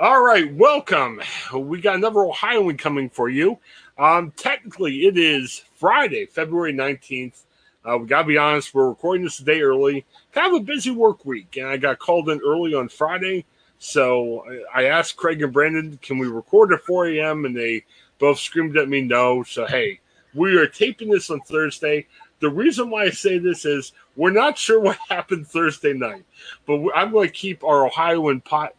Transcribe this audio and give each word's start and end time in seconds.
All 0.00 0.24
right, 0.24 0.50
welcome. 0.54 1.20
We 1.54 1.82
got 1.82 1.96
another 1.96 2.20
Ohioan 2.24 2.78
coming 2.78 3.10
for 3.10 3.28
you. 3.28 3.58
Um, 3.98 4.32
technically, 4.34 5.00
it 5.00 5.18
is 5.18 5.62
Friday, 5.74 6.24
February 6.24 6.72
19th. 6.72 7.42
Uh, 7.84 7.98
we 7.98 8.06
got 8.06 8.22
to 8.22 8.28
be 8.28 8.38
honest, 8.38 8.72
we're 8.72 8.88
recording 8.88 9.24
this 9.24 9.40
a 9.40 9.44
day 9.44 9.60
early. 9.60 10.06
Kind 10.32 10.54
of 10.56 10.62
a 10.62 10.64
busy 10.64 10.90
work 10.90 11.26
week, 11.26 11.58
and 11.58 11.66
I 11.66 11.76
got 11.76 11.98
called 11.98 12.30
in 12.30 12.40
early 12.42 12.72
on 12.72 12.88
Friday. 12.88 13.44
So 13.78 14.46
I 14.74 14.84
asked 14.84 15.18
Craig 15.18 15.42
and 15.42 15.52
Brandon, 15.52 15.98
can 16.00 16.16
we 16.16 16.28
record 16.28 16.72
at 16.72 16.80
4 16.80 17.08
a.m.? 17.08 17.44
And 17.44 17.54
they 17.54 17.84
both 18.18 18.38
screamed 18.38 18.78
at 18.78 18.88
me 18.88 19.02
no. 19.02 19.42
So, 19.42 19.66
hey, 19.66 20.00
we 20.32 20.56
are 20.56 20.66
taping 20.66 21.10
this 21.10 21.28
on 21.28 21.42
Thursday. 21.42 22.06
The 22.38 22.48
reason 22.48 22.88
why 22.88 23.02
I 23.02 23.10
say 23.10 23.36
this 23.36 23.66
is 23.66 23.92
we're 24.16 24.30
not 24.30 24.56
sure 24.56 24.80
what 24.80 24.96
happened 25.10 25.46
Thursday 25.46 25.92
night, 25.92 26.24
but 26.66 26.80
I'm 26.94 27.12
going 27.12 27.28
to 27.28 27.34
keep 27.34 27.62
our 27.62 27.86
Ohioan 27.86 28.40
pot, 28.40 28.72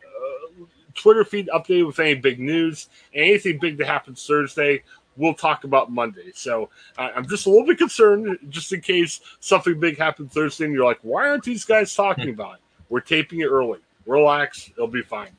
Twitter 0.95 1.23
feed 1.23 1.49
updated 1.53 1.87
with 1.87 1.99
any 1.99 2.15
big 2.15 2.39
news. 2.39 2.89
Anything 3.13 3.59
big 3.59 3.77
that 3.77 3.87
happens 3.87 4.25
Thursday, 4.25 4.83
we'll 5.17 5.33
talk 5.33 5.63
about 5.63 5.91
Monday. 5.91 6.31
So 6.33 6.69
uh, 6.97 7.09
I'm 7.15 7.27
just 7.27 7.45
a 7.45 7.49
little 7.49 7.65
bit 7.65 7.77
concerned, 7.77 8.37
just 8.49 8.71
in 8.73 8.81
case 8.81 9.21
something 9.39 9.79
big 9.79 9.97
happens 9.97 10.33
Thursday, 10.33 10.65
and 10.65 10.73
you're 10.73 10.85
like, 10.85 10.99
why 11.01 11.27
aren't 11.29 11.43
these 11.43 11.65
guys 11.65 11.93
talking 11.95 12.25
hmm. 12.25 12.31
about 12.31 12.55
it? 12.55 12.61
We're 12.89 13.01
taping 13.01 13.39
it 13.39 13.45
early. 13.45 13.79
Relax, 14.05 14.69
it'll 14.71 14.87
be 14.87 15.03
fine. 15.03 15.29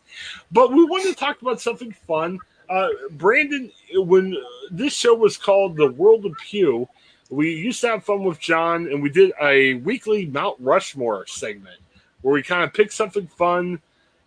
But 0.52 0.72
we 0.72 0.84
wanted 0.84 1.10
to 1.10 1.16
talk 1.16 1.42
about 1.42 1.60
something 1.60 1.92
fun. 2.06 2.38
Uh, 2.70 2.88
Brandon, 3.10 3.70
when 3.94 4.36
this 4.70 4.94
show 4.94 5.14
was 5.14 5.36
called 5.36 5.76
The 5.76 5.90
World 5.90 6.24
of 6.24 6.32
Pew, 6.38 6.88
we 7.28 7.50
used 7.50 7.80
to 7.80 7.88
have 7.88 8.04
fun 8.04 8.22
with 8.22 8.38
John, 8.38 8.86
and 8.86 9.02
we 9.02 9.10
did 9.10 9.32
a 9.42 9.74
weekly 9.74 10.26
Mount 10.26 10.56
Rushmore 10.60 11.26
segment 11.26 11.78
where 12.20 12.34
we 12.34 12.42
kind 12.42 12.62
of 12.62 12.72
picked 12.72 12.92
something 12.92 13.26
fun 13.26 13.80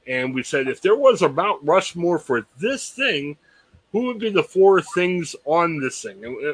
and 0.08 0.34
we 0.34 0.44
said 0.44 0.68
if 0.68 0.82
there 0.82 0.96
was 0.96 1.22
a 1.22 1.30
Mount 1.30 1.62
Rushmore 1.64 2.20
for 2.20 2.46
this 2.60 2.90
thing, 2.90 3.38
who 3.92 4.06
would 4.08 4.20
be 4.20 4.30
the 4.30 4.44
four 4.44 4.82
things 4.82 5.36
on 5.46 5.80
this 5.80 6.02
thing? 6.02 6.24
Uh, 6.26 6.54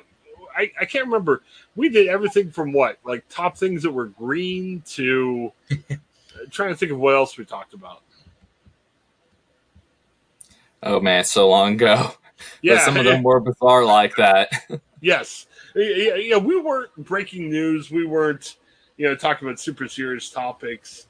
I, 0.56 0.72
I 0.80 0.86
can't 0.86 1.06
remember. 1.06 1.44
We 1.76 1.90
did 1.90 2.08
everything 2.08 2.52
from 2.52 2.72
what, 2.74 3.00
like 3.04 3.24
top 3.30 3.58
things 3.58 3.84
that 3.84 3.92
were 3.92 4.08
green 4.08 4.82
to 4.92 5.52
trying 6.52 6.70
to 6.70 6.76
think 6.76 6.92
of 6.92 7.00
what 7.00 7.16
else 7.16 7.38
we 7.38 7.46
talked 7.46 7.74
about. 7.74 8.02
Oh 10.84 11.00
man, 11.00 11.24
so 11.24 11.50
long 11.50 11.74
ago. 11.74 12.12
Yeah, 12.64 12.78
but 12.78 12.86
some 12.86 12.98
of 12.98 13.06
them 13.06 13.22
were 13.22 13.40
bizarre 13.40 13.86
like 13.86 14.16
that. 14.16 14.52
yes, 15.00 15.46
yeah, 15.76 16.16
yeah, 16.16 16.38
we 16.38 16.60
weren't 16.60 16.90
breaking 16.98 17.52
news. 17.52 17.92
We 17.92 18.04
weren't, 18.04 18.58
you 18.98 19.08
know, 19.08 19.16
talking 19.16 19.48
about 19.48 19.60
super 19.60 19.88
serious 19.88 20.32
topics. 20.32 21.06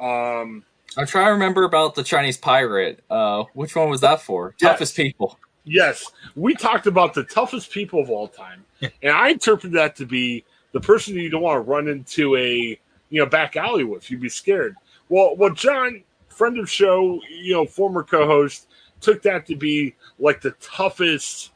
Um, 0.00 0.64
I'm 0.96 1.06
trying 1.06 1.26
to 1.26 1.32
remember 1.32 1.64
about 1.64 1.94
the 1.94 2.04
Chinese 2.04 2.36
pirate. 2.36 3.02
Uh, 3.10 3.44
which 3.54 3.74
one 3.74 3.88
was 3.88 4.00
that 4.02 4.20
for? 4.22 4.54
Yes. 4.60 4.72
Toughest 4.72 4.96
people. 4.96 5.38
Yes, 5.64 6.12
we 6.36 6.54
talked 6.54 6.86
about 6.86 7.14
the 7.14 7.24
toughest 7.24 7.70
people 7.70 8.00
of 8.00 8.10
all 8.10 8.28
time, 8.28 8.64
and 8.80 9.12
I 9.12 9.30
interpret 9.30 9.72
that 9.72 9.96
to 9.96 10.04
be 10.04 10.44
the 10.72 10.80
person 10.80 11.14
you 11.14 11.30
don't 11.30 11.40
want 11.40 11.56
to 11.56 11.60
run 11.60 11.88
into 11.88 12.36
a 12.36 12.78
you 13.08 13.20
know 13.20 13.26
back 13.26 13.56
alley 13.56 13.84
with. 13.84 14.10
You'd 14.10 14.20
be 14.20 14.28
scared. 14.28 14.76
Well, 15.08 15.36
well, 15.36 15.50
John, 15.54 16.02
friend 16.28 16.58
of 16.58 16.70
show, 16.70 17.20
you 17.30 17.54
know, 17.54 17.64
former 17.64 18.02
co-host, 18.02 18.68
took 19.00 19.22
that 19.22 19.46
to 19.46 19.56
be 19.56 19.94
like 20.18 20.42
the 20.42 20.50
toughest. 20.60 21.52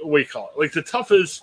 What 0.00 0.18
do 0.18 0.22
you 0.22 0.28
call 0.28 0.50
it? 0.54 0.58
Like 0.58 0.72
the 0.72 0.82
toughest 0.82 1.42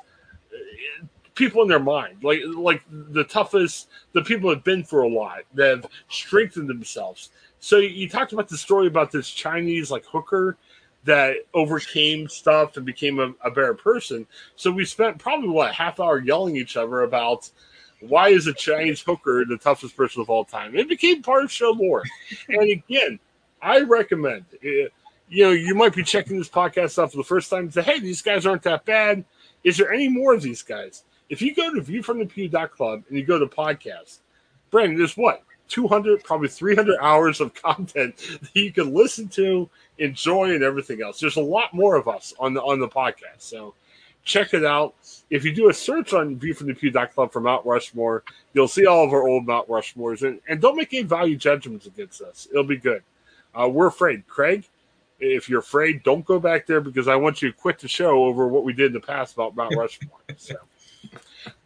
people 1.36 1.62
in 1.62 1.68
their 1.68 1.80
mind, 1.80 2.24
like 2.24 2.42
like 2.46 2.82
the 2.90 3.24
toughest, 3.24 3.90
the 4.14 4.22
people 4.22 4.50
have 4.50 4.64
been 4.64 4.84
through 4.84 5.08
a 5.08 5.14
lot, 5.14 5.40
that 5.54 5.70
have 5.70 5.88
strengthened 6.10 6.70
themselves. 6.70 7.30
So 7.60 7.78
you 7.78 8.10
talked 8.10 8.34
about 8.34 8.50
the 8.50 8.58
story 8.58 8.88
about 8.88 9.12
this 9.12 9.30
Chinese 9.30 9.90
like 9.90 10.06
hooker 10.06 10.58
that 11.06 11.38
overcame 11.54 12.28
stuff 12.28 12.78
and 12.78 12.86
became 12.86 13.20
a, 13.20 13.34
a 13.44 13.52
better 13.52 13.74
person. 13.74 14.26
So 14.56 14.72
we 14.72 14.86
spent 14.86 15.18
probably 15.18 15.50
what 15.50 15.74
half 15.74 16.00
hour 16.00 16.20
yelling 16.20 16.56
each 16.56 16.78
other 16.78 17.02
about 17.02 17.50
why 18.00 18.30
is 18.30 18.48
a 18.48 18.54
Chinese 18.54 19.02
hooker 19.02 19.46
the 19.46 19.58
toughest 19.58 19.96
person 19.96 20.22
of 20.22 20.30
all 20.30 20.46
time. 20.46 20.76
It 20.76 20.90
became 20.90 21.22
part 21.22 21.44
of 21.44 21.52
show 21.52 21.72
lore. 21.72 22.04
and 22.50 22.70
again, 22.70 23.20
I 23.62 23.82
recommend. 23.82 24.46
Eh, 24.64 24.88
you 25.30 25.46
know, 25.46 25.52
you 25.52 25.74
might 25.74 25.96
be 25.96 26.04
checking 26.04 26.38
this 26.38 26.50
podcast 26.50 27.02
out 27.02 27.12
for 27.12 27.18
the 27.18 27.24
first 27.24 27.50
time 27.50 27.62
and 27.62 27.74
say, 27.74 27.82
"Hey, 27.82 28.00
these 28.00 28.22
guys 28.22 28.46
aren't 28.46 28.64
that 28.64 28.86
bad." 28.86 29.24
Is 29.64 29.78
there 29.78 29.92
any 29.92 30.10
more 30.10 30.34
of 30.34 30.42
these 30.42 30.62
guys? 30.62 31.04
If 31.30 31.42
you 31.42 31.56
go 31.56 31.74
to 31.74 31.82
viewfromthepugh.club 31.82 33.04
and 33.08 33.18
you 33.18 33.24
go 33.24 33.40
to 33.40 33.46
podcast, 33.46 34.20
Brandon, 34.72 34.98
there's 34.98 35.18
what? 35.18 35.44
200, 35.70 36.24
probably 36.24 36.50
300 36.50 36.98
hours 37.02 37.42
of 37.42 37.54
content 37.62 38.18
that 38.18 38.56
you 38.56 38.72
can 38.72 38.94
listen 38.94 39.28
to, 39.30 39.70
enjoy, 39.98 40.54
and 40.54 40.64
everything 40.64 41.02
else. 41.02 41.20
There's 41.20 41.38
a 41.38 41.42
lot 41.42 41.74
more 41.74 41.96
of 41.96 42.08
us 42.08 42.34
on 42.40 42.54
the 42.54 42.62
on 42.62 42.80
the 42.80 42.88
podcast. 42.88 43.40
So 43.40 43.74
check 44.24 44.54
it 44.54 44.66
out. 44.66 44.96
If 45.30 45.44
you 45.44 45.54
do 45.54 45.70
a 45.70 45.74
search 45.74 46.14
on 46.14 46.38
viewfromthepugh.club 46.38 47.32
for 47.32 47.40
Mount 47.40 47.66
Rushmore, 47.66 48.24
you'll 48.54 48.68
see 48.68 48.86
all 48.86 49.04
of 49.04 49.14
our 49.14 49.28
old 49.28 49.46
Mount 49.46 49.68
Rushmores. 49.68 50.28
And, 50.28 50.40
and 50.48 50.62
don't 50.62 50.76
make 50.76 50.94
any 50.94 51.04
value 51.04 51.36
judgments 51.36 51.86
against 51.86 52.22
us. 52.22 52.48
It'll 52.52 52.64
be 52.64 52.78
good. 52.78 53.04
Uh, 53.54 53.68
we're 53.68 53.88
afraid. 53.88 54.28
Craig, 54.28 54.68
if 55.20 55.50
you're 55.50 55.60
afraid, 55.60 56.04
don't 56.04 56.26
go 56.26 56.40
back 56.40 56.66
there 56.66 56.82
because 56.82 57.08
I 57.08 57.16
want 57.16 57.42
you 57.42 57.52
to 57.52 57.58
quit 57.58 57.80
the 57.80 57.88
show 57.88 58.24
over 58.26 58.48
what 58.48 58.64
we 58.64 58.74
did 58.74 58.88
in 58.88 58.94
the 58.94 59.00
past 59.00 59.34
about 59.34 59.56
Mount 59.56 59.76
Rushmore. 59.78 60.20
So. 60.38 60.56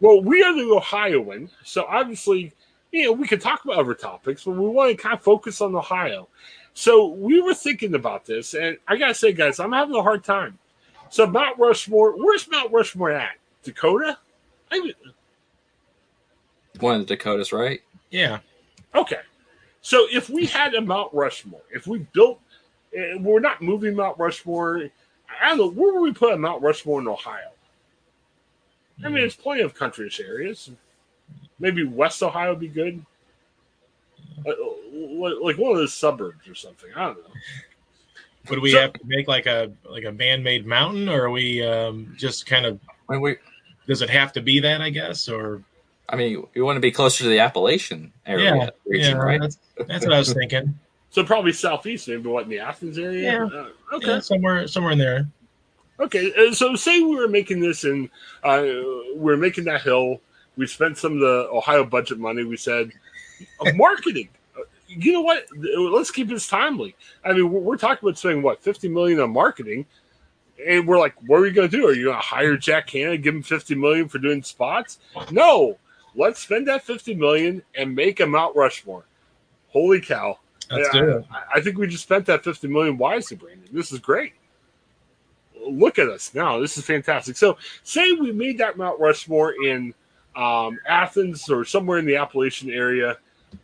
Well, 0.00 0.22
we 0.22 0.42
are 0.42 0.54
the 0.54 0.72
Ohioan, 0.74 1.50
so 1.64 1.84
obviously, 1.88 2.52
you 2.92 3.04
know, 3.04 3.12
we 3.12 3.26
can 3.28 3.38
talk 3.38 3.64
about 3.64 3.78
other 3.78 3.94
topics, 3.94 4.44
but 4.44 4.52
we 4.52 4.68
want 4.68 4.96
to 4.96 5.02
kind 5.02 5.14
of 5.14 5.22
focus 5.22 5.60
on 5.60 5.74
Ohio. 5.74 6.28
So 6.74 7.06
we 7.08 7.40
were 7.40 7.54
thinking 7.54 7.94
about 7.94 8.24
this, 8.24 8.54
and 8.54 8.78
I 8.86 8.96
gotta 8.96 9.14
say, 9.14 9.32
guys, 9.32 9.60
I'm 9.60 9.72
having 9.72 9.96
a 9.96 10.02
hard 10.02 10.24
time. 10.24 10.58
So 11.10 11.26
Mount 11.26 11.58
Rushmore, 11.58 12.12
where's 12.12 12.48
Mount 12.50 12.72
Rushmore 12.72 13.10
at? 13.10 13.36
Dakota? 13.62 14.18
I 14.70 14.80
mean, 14.80 14.94
one 16.80 17.00
of 17.00 17.06
the 17.06 17.16
Dakotas, 17.16 17.52
right? 17.52 17.80
Yeah. 18.10 18.38
Okay. 18.94 19.20
So 19.80 20.06
if 20.12 20.28
we 20.28 20.46
had 20.46 20.74
a 20.74 20.80
Mount 20.80 21.12
Rushmore, 21.12 21.62
if 21.70 21.86
we 21.86 22.00
built, 22.12 22.40
uh, 22.96 23.18
we're 23.18 23.40
not 23.40 23.62
moving 23.62 23.94
Mount 23.94 24.18
Rushmore. 24.18 24.88
I 25.42 25.48
don't 25.48 25.58
know 25.58 25.70
where 25.70 25.94
would 25.94 26.02
we 26.02 26.12
put 26.12 26.32
a 26.32 26.36
Mount 26.36 26.62
Rushmore 26.62 27.00
in 27.00 27.08
Ohio? 27.08 27.50
I 29.04 29.08
mean, 29.08 29.14
there's 29.14 29.36
plenty 29.36 29.62
of 29.62 29.76
countryish 29.76 30.20
areas. 30.20 30.70
Maybe 31.58 31.84
West 31.84 32.22
Ohio 32.22 32.50
would 32.50 32.60
be 32.60 32.68
good. 32.68 33.04
Like, 34.44 34.56
like 35.42 35.58
one 35.58 35.72
of 35.72 35.78
those 35.78 35.94
suburbs 35.94 36.48
or 36.48 36.54
something. 36.54 36.90
I 36.94 37.06
don't 37.06 37.18
know. 37.18 37.34
Would 38.50 38.60
we 38.60 38.72
so, 38.72 38.80
have 38.80 38.92
to 38.94 39.00
make 39.04 39.28
like 39.28 39.46
a 39.46 39.70
like 39.84 40.04
a 40.04 40.12
man-made 40.12 40.66
mountain, 40.66 41.08
or 41.08 41.24
are 41.24 41.30
we 41.30 41.62
um, 41.62 42.14
just 42.16 42.46
kind 42.46 42.64
of? 42.64 42.80
When 43.06 43.20
we, 43.20 43.36
does 43.86 44.00
it 44.00 44.10
have 44.10 44.32
to 44.34 44.40
be 44.40 44.60
that? 44.60 44.80
I 44.80 44.90
guess, 44.90 45.28
or 45.28 45.62
I 46.08 46.16
mean, 46.16 46.46
you 46.54 46.64
want 46.64 46.76
to 46.76 46.80
be 46.80 46.90
closer 46.90 47.24
to 47.24 47.30
the 47.30 47.40
Appalachian 47.40 48.12
area, 48.26 48.54
yeah, 48.54 48.70
region, 48.86 49.16
yeah, 49.16 49.22
right? 49.22 49.40
That's, 49.40 49.58
that's 49.86 50.06
what 50.06 50.14
I 50.14 50.18
was 50.18 50.32
thinking. 50.32 50.78
So 51.10 51.24
probably 51.24 51.52
southeast, 51.52 52.08
maybe 52.08 52.28
what 52.28 52.44
in 52.44 52.50
the 52.50 52.60
Athens 52.60 52.98
area. 52.98 53.32
Yeah. 53.32 53.44
Uh, 53.44 53.96
okay. 53.96 54.08
Yeah, 54.08 54.20
somewhere 54.20 54.66
somewhere 54.66 54.92
in 54.92 54.98
there. 54.98 55.26
Okay, 56.00 56.32
uh, 56.34 56.52
so 56.52 56.76
say 56.76 57.00
we 57.00 57.16
were 57.16 57.28
making 57.28 57.60
this 57.60 57.84
and 57.84 58.08
uh, 58.44 58.64
we 59.16 59.32
are 59.32 59.36
making 59.36 59.64
that 59.64 59.82
hill. 59.82 60.20
We 60.56 60.66
spent 60.66 60.98
some 60.98 61.14
of 61.14 61.20
the 61.20 61.48
Ohio 61.52 61.84
budget 61.84 62.18
money. 62.18 62.44
We 62.44 62.56
said 62.56 62.90
uh, 63.60 63.72
marketing. 63.74 64.28
Uh, 64.56 64.62
you 64.86 65.12
know 65.12 65.22
what? 65.22 65.46
Let's 65.56 66.10
keep 66.10 66.28
this 66.28 66.48
timely. 66.48 66.94
I 67.24 67.32
mean, 67.32 67.50
we're, 67.50 67.60
we're 67.60 67.76
talking 67.76 68.08
about 68.08 68.18
spending 68.18 68.42
what 68.42 68.62
fifty 68.62 68.88
million 68.88 69.20
on 69.20 69.32
marketing. 69.32 69.86
And 70.66 70.88
we're 70.88 70.98
like, 70.98 71.14
what 71.26 71.38
are 71.38 71.42
we 71.42 71.52
going 71.52 71.70
to 71.70 71.76
do? 71.76 71.86
Are 71.86 71.92
you 71.92 72.06
going 72.06 72.16
to 72.16 72.22
hire 72.22 72.56
Jack 72.56 72.90
Hanna, 72.90 73.16
give 73.16 73.34
him 73.34 73.42
fifty 73.42 73.74
million 73.74 74.08
for 74.08 74.18
doing 74.18 74.42
spots? 74.42 74.98
No, 75.30 75.78
let's 76.14 76.40
spend 76.40 76.68
that 76.68 76.82
fifty 76.84 77.14
million 77.14 77.62
and 77.76 77.94
make 77.94 78.20
a 78.20 78.26
Mount 78.26 78.54
Rushmore. 78.54 79.04
Holy 79.68 80.00
cow! 80.00 80.38
Let's 80.70 80.92
Yeah. 80.94 81.20
I, 81.30 81.58
I 81.58 81.60
think 81.60 81.76
we 81.78 81.86
just 81.86 82.04
spent 82.04 82.26
that 82.26 82.44
fifty 82.44 82.68
million 82.68 82.98
wisely, 82.98 83.36
Brandon. 83.36 83.68
This 83.72 83.92
is 83.92 83.98
great. 83.98 84.32
Look 85.68 85.98
at 85.98 86.08
us 86.08 86.34
now. 86.34 86.58
This 86.60 86.78
is 86.78 86.84
fantastic. 86.84 87.36
So, 87.36 87.58
say 87.82 88.12
we 88.12 88.32
made 88.32 88.58
that 88.58 88.76
Mount 88.76 88.98
Rushmore 89.00 89.54
in 89.64 89.94
um, 90.36 90.78
Athens 90.86 91.48
or 91.50 91.64
somewhere 91.64 91.98
in 91.98 92.06
the 92.06 92.16
Appalachian 92.16 92.70
area. 92.70 93.16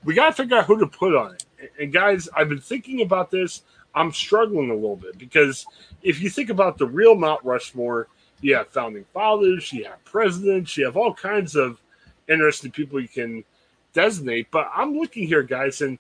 We 0.04 0.14
got 0.14 0.26
to 0.28 0.32
figure 0.42 0.56
out 0.56 0.66
who 0.66 0.78
to 0.78 0.86
put 0.86 1.14
on 1.14 1.34
it. 1.34 1.44
And- 1.58 1.68
And 1.78 1.92
guys, 1.92 2.28
I've 2.36 2.48
been 2.48 2.60
thinking 2.60 3.00
about 3.02 3.30
this. 3.30 3.62
I'm 3.94 4.12
struggling 4.12 4.70
a 4.70 4.74
little 4.74 4.96
bit 4.96 5.16
because 5.18 5.66
if 6.02 6.20
you 6.20 6.28
think 6.28 6.50
about 6.50 6.78
the 6.78 6.86
real 6.86 7.14
Mount 7.14 7.44
Rushmore, 7.44 8.08
you 8.40 8.56
have 8.56 8.68
founding 8.68 9.04
fathers, 9.14 9.72
you 9.72 9.84
have 9.84 10.04
presidents, 10.04 10.76
you 10.76 10.84
have 10.84 10.96
all 10.96 11.14
kinds 11.14 11.54
of 11.54 11.80
interesting 12.28 12.70
people 12.72 13.00
you 13.00 13.08
can 13.08 13.44
designate. 13.92 14.50
But 14.50 14.68
I'm 14.74 14.98
looking 14.98 15.26
here, 15.26 15.42
guys, 15.42 15.80
and 15.80 15.98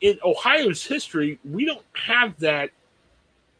in 0.00 0.18
Ohio's 0.24 0.84
history, 0.86 1.38
we 1.44 1.64
don't 1.64 1.84
have 1.94 2.38
that, 2.38 2.70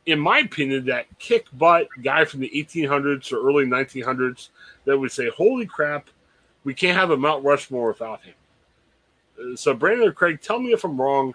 in 0.07 0.19
my 0.19 0.41
opinion, 0.41 0.85
that 0.87 1.07
kick 1.19 1.47
butt 1.55 1.89
guy 2.03 2.25
from 2.25 2.41
the 2.41 2.51
1800s 2.55 3.33
or 3.33 3.47
early 3.47 3.65
1900s 3.65 4.49
that 4.85 4.99
would 4.99 5.13
say, 5.13 5.31
Holy 5.31 5.67
crap, 5.67 6.09
we 6.65 6.75
can't 6.75 6.97
have 6.97 7.11
a 7.11 7.17
Mount 7.17 7.45
Rushmore 7.45 7.89
without 7.89 8.23
him. 8.23 8.35
Uh, 9.39 9.57
So, 9.57 9.75
Brandon 9.75 10.09
or 10.09 10.13
Craig, 10.13 10.41
tell 10.41 10.59
me 10.59 10.73
if 10.73 10.85
I'm 10.85 11.01
wrong. 11.01 11.35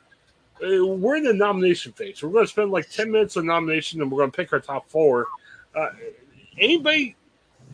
Uh, 0.63 0.85
We're 0.85 1.15
in 1.15 1.23
the 1.23 1.33
nomination 1.33 1.91
phase. 1.93 2.21
We're 2.21 2.29
going 2.29 2.45
to 2.45 2.51
spend 2.51 2.71
like 2.71 2.89
10 2.89 3.11
minutes 3.11 3.37
on 3.37 3.45
nomination 3.45 4.01
and 4.01 4.11
we're 4.11 4.19
going 4.19 4.31
to 4.31 4.35
pick 4.35 4.53
our 4.53 4.59
top 4.59 4.89
four. 4.89 5.27
Uh, 5.75 5.89
anybody 6.57 7.15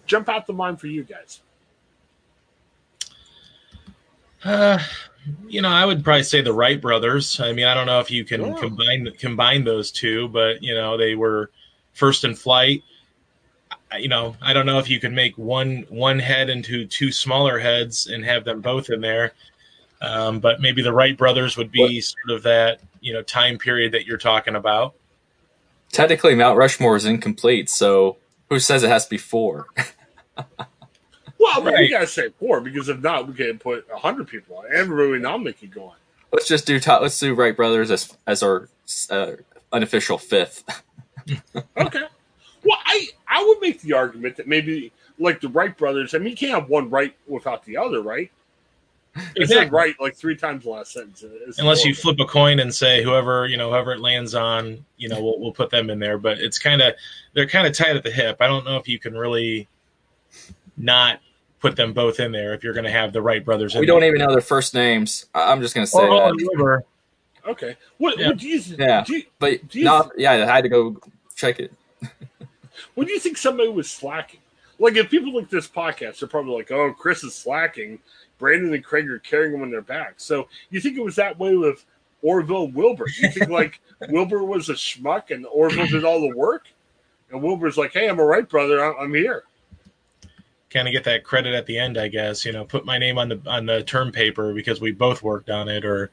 jump 0.06 0.30
out 0.30 0.46
the 0.46 0.54
mind 0.54 0.80
for 0.80 0.88
you 0.88 1.04
guys? 1.04 1.42
Uh, 4.44 4.78
you 5.48 5.62
know, 5.62 5.70
I 5.70 5.86
would 5.86 6.04
probably 6.04 6.24
say 6.24 6.42
the 6.42 6.54
Wright 6.54 6.80
brothers. 6.82 7.40
I 7.40 7.52
mean, 7.54 7.66
I 7.66 7.74
don't 7.74 7.86
know 7.88 8.00
if 8.00 8.12
you 8.12 8.24
can 8.26 8.42
Oh. 8.42 8.54
combine 8.56 9.12
combine 9.20 9.64
those 9.64 9.92
two, 9.92 10.28
but 10.30 10.62
you 10.64 10.74
know, 10.74 10.98
they 10.98 11.16
were 11.16 11.52
first 11.94 12.24
in 12.24 12.36
flight. 12.36 12.84
I- 13.92 13.98
You 13.98 14.10
know, 14.10 14.36
I 14.42 14.54
don't 14.54 14.66
know 14.66 14.80
if 14.80 14.90
you 14.90 15.00
can 15.00 15.16
make 15.16 15.38
one 15.38 15.86
one 15.90 16.20
head 16.20 16.50
into 16.50 16.86
two 16.86 17.12
smaller 17.12 17.60
heads 17.60 18.08
and 18.08 18.24
have 18.26 18.44
them 18.46 18.62
both 18.62 18.90
in 18.90 19.02
there. 19.02 19.34
Um, 20.02 20.40
but 20.40 20.60
maybe 20.62 20.82
the 20.82 20.92
Wright 20.94 21.18
brothers 21.18 21.56
would 21.58 21.72
be 21.72 22.02
sort 22.02 22.30
of 22.32 22.44
that 22.44 22.82
you 23.02 23.14
know 23.14 23.22
time 23.22 23.58
period 23.58 23.94
that 23.94 24.06
you're 24.06 24.18
talking 24.18 24.56
about. 24.56 24.94
Technically, 25.92 26.36
Mount 26.36 26.58
Rushmore 26.58 26.96
is 26.98 27.06
incomplete, 27.06 27.70
so 27.70 28.18
who 28.50 28.60
says 28.60 28.84
it 28.84 28.90
has 28.90 29.06
to 29.06 29.10
be 29.10 29.18
four? 29.18 29.68
Well, 31.38 31.62
but 31.62 31.74
we 31.74 31.80
Right. 31.80 31.90
got 31.92 32.00
to 32.02 32.08
say 32.08 32.30
four 32.40 32.62
because 32.62 32.88
if 32.90 33.00
not, 33.02 33.28
we 33.28 33.34
can't 33.34 33.60
put 33.60 33.90
100 33.92 34.28
people 34.28 34.58
on. 34.58 34.66
Everybody 34.74 35.20
nominate 35.22 35.60
could 35.60 35.74
go 35.74 35.86
on. 35.86 35.96
let's 36.32 36.48
just 36.48 36.66
do 36.66 36.80
top, 36.80 37.02
let's 37.02 37.20
do 37.20 37.34
Wright 37.34 37.56
brothers 37.56 37.92
as 37.92 38.16
as 38.28 38.42
our 38.44 38.70
uh, 39.10 39.32
unofficial 39.72 40.18
fifth. 40.18 40.64
Okay. 41.78 42.04
Well, 42.64 42.78
I 42.86 43.08
I 43.28 43.44
would 43.44 43.60
make 43.62 43.82
the 43.82 43.94
argument 43.94 44.36
that 44.38 44.48
maybe 44.48 44.92
like 45.18 45.42
the 45.42 45.48
Wright 45.50 45.76
brothers. 45.76 46.14
I 46.14 46.20
mean, 46.20 46.30
you 46.30 46.36
can't 46.38 46.54
have 46.54 46.70
one 46.70 46.90
right 46.90 47.16
without 47.28 47.64
the 47.66 47.78
other, 47.78 48.02
right? 48.02 48.30
It 49.16 49.22
said 49.24 49.42
Exactly. 49.42 49.70
right 49.78 49.96
like 50.00 50.16
three 50.16 50.36
times 50.36 50.66
the 50.66 50.70
last 50.72 50.92
sentence. 50.92 51.24
It's 51.24 51.58
Unless 51.58 51.84
you 51.86 51.96
flip 51.96 52.20
a 52.20 52.26
coin 52.26 52.60
and 52.60 52.74
say 52.74 53.02
whoever 53.04 53.48
you 53.48 53.58
know 53.58 53.70
whoever 53.72 53.94
it 53.94 54.02
lands 54.02 54.36
on, 54.36 54.86
you 54.98 55.10
know, 55.10 55.20
we'll 55.24 55.40
we'll 55.40 55.52
put 55.54 55.70
them 55.72 55.90
in 55.90 55.98
there. 56.00 56.18
But 56.20 56.38
it's 56.40 56.60
kind 56.60 56.82
of 56.82 56.94
they're 57.34 57.48
kind 57.48 57.66
of 57.66 57.74
tight 57.74 57.96
at 57.96 58.04
the 58.04 58.12
hip. 58.12 58.38
I 58.40 58.46
don't 58.48 58.66
know 58.66 58.78
if 58.78 58.88
you 58.88 59.00
can 59.00 59.16
really 59.18 59.68
not 60.78 61.22
put 61.60 61.76
them 61.76 61.94
both 61.94 62.20
in 62.20 62.32
there 62.32 62.54
if 62.54 62.64
you're 62.64 62.74
going 62.74 62.86
to 62.86 62.92
have 62.92 63.14
the 63.14 63.22
Wright 63.22 63.44
brothers. 63.44 63.74
In 63.76 63.80
we 63.82 63.86
don't 63.86 64.02
there. 64.02 64.10
even 64.16 64.20
know 64.26 64.32
their 64.32 64.42
first 64.42 64.74
names. 64.74 65.26
I- 65.34 65.52
I'm 65.52 65.62
just 65.62 65.74
gonna 65.74 65.88
say 65.88 66.00
Or 66.00 66.08
that. 66.32 66.58
Owen 66.60 66.84
Okay. 67.48 67.76
What, 67.98 68.18
Yeah. 68.20 68.28
what 68.28 68.38
do 68.38 68.48
you 68.48 68.62
Yeah. 68.78 69.04
do? 69.04 69.18
You, 69.18 69.24
But 69.40 69.68
Do 69.68 69.80
you- 69.80 69.86
not 69.86 70.12
yeah, 70.18 70.32
I 70.34 70.38
had 70.56 70.64
to 70.64 70.70
go 70.70 70.98
check 71.36 71.60
it. 71.60 71.72
what 72.96 73.08
do 73.08 73.14
you 73.14 73.20
think 73.20 73.38
somebody 73.38 73.70
was 73.70 73.90
slacking? 73.90 74.40
Like 74.80 74.96
if 74.96 75.10
people 75.10 75.34
like 75.34 75.50
this 75.50 75.68
podcast, 75.68 76.20
they're 76.20 76.28
probably 76.30 76.54
like, 76.56 76.72
"Oh, 76.72 76.92
Chris 76.94 77.24
is 77.24 77.34
slacking." 77.36 78.00
Brandon 78.38 78.74
and 78.74 78.84
Craig 78.84 79.10
are 79.10 79.20
carrying 79.20 79.54
him 79.54 79.62
on 79.62 79.72
their 79.72 79.82
back. 79.82 80.16
So 80.18 80.50
you 80.70 80.82
think 80.82 80.98
it 80.98 81.04
was 81.04 81.16
that 81.16 81.40
way 81.40 81.56
with 81.56 81.86
Orville 82.22 82.68
Wilbur? 82.68 83.06
You 83.18 83.30
think 83.30 83.50
like 83.50 83.80
Wilbur 84.10 84.44
was 84.44 84.68
a 84.68 84.74
schmuck 84.74 85.32
and 85.32 85.46
Orville 85.46 85.88
did 85.88 86.04
all 86.04 86.20
the 86.20 86.36
work, 86.36 86.66
and 87.32 87.42
Wilbur's 87.42 87.78
like, 87.78 87.94
"Hey, 87.94 88.10
I'm 88.10 88.20
a 88.20 88.26
right 88.26 88.48
brother. 88.50 88.84
I'm, 88.84 88.96
I'm 89.00 89.14
here." 89.14 89.44
Kind 90.76 90.88
of 90.88 90.92
get 90.92 91.06
that 91.06 91.24
credit 91.24 91.54
at 91.56 91.66
the 91.66 91.78
end, 91.80 91.98
I 91.98 92.10
guess. 92.10 92.46
You 92.46 92.52
know, 92.52 92.66
put 92.66 92.86
my 92.86 92.98
name 92.98 93.18
on 93.18 93.30
the 93.30 93.42
on 93.48 93.66
the 93.66 93.82
term 93.84 94.12
paper 94.12 94.54
because 94.54 94.82
we 94.82 94.92
both 94.92 95.24
worked 95.24 95.50
on 95.50 95.70
it, 95.70 95.86
or 95.86 96.12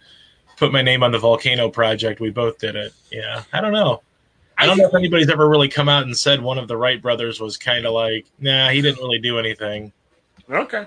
put 0.57 0.73
my 0.73 0.83
name 0.83 1.03
on 1.03 1.11
the 1.11 1.19
volcano 1.19 1.69
project. 1.69 2.21
We 2.21 2.31
both 2.31 2.59
did 2.59 2.77
it. 2.77 2.95
Yeah, 3.11 3.43
I 3.53 3.61
don't 3.61 3.73
know. 3.73 4.03
I 4.59 4.67
don't 4.67 4.79
know 4.79 4.87
if 4.87 4.95
anybody's 4.95 5.29
ever 5.31 5.49
really 5.49 5.69
come 5.69 5.89
out 5.89 6.05
and 6.05 6.17
said 6.17 6.41
one 6.41 6.59
of 6.59 6.69
the 6.69 6.77
Wright 6.77 7.03
brothers 7.03 7.41
was 7.41 7.57
kind 7.57 7.85
of 7.85 7.95
like, 7.95 8.27
nah, 8.39 8.69
he 8.69 8.81
didn't 8.81 8.99
really 8.99 9.19
do 9.19 9.39
anything. 9.39 9.93
Okay. 10.49 10.87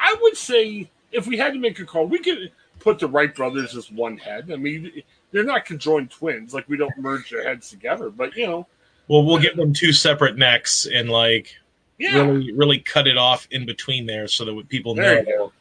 I- 0.00 0.16
would 0.22 0.36
say 0.36 0.88
if 1.12 1.26
we 1.26 1.36
had 1.36 1.52
to 1.52 1.58
make 1.58 1.78
a 1.78 1.84
call, 1.84 2.06
we 2.06 2.20
could 2.20 2.52
put 2.78 2.98
the 2.98 3.08
Wright 3.08 3.34
brothers 3.34 3.76
as 3.76 3.90
one 3.90 4.16
head. 4.16 4.50
I 4.52 4.56
mean, 4.56 5.02
they're 5.32 5.44
not 5.44 5.64
conjoined 5.66 6.10
twins. 6.10 6.54
Like 6.54 6.68
we 6.68 6.76
don't 6.76 6.96
merge 6.96 7.30
their 7.30 7.42
heads 7.42 7.68
together, 7.68 8.08
but 8.10 8.34
you 8.36 8.46
know, 8.46 8.66
Well, 9.08 9.24
we'll 9.24 9.38
give 9.38 9.56
them 9.56 9.72
two 9.72 9.92
separate 9.92 10.38
necks 10.38 10.86
and 10.86 11.10
like 11.10 11.54
yeah, 12.00 12.22
really, 12.22 12.52
really 12.52 12.78
cut 12.80 13.06
it 13.06 13.16
off 13.16 13.46
in 13.50 13.66
between 13.66 14.06
there 14.06 14.26
so 14.26 14.44
that 14.44 14.68
people 14.68 14.94
There 14.94 15.22
know 15.22 15.30
you 15.30 15.36
go. 15.38 15.52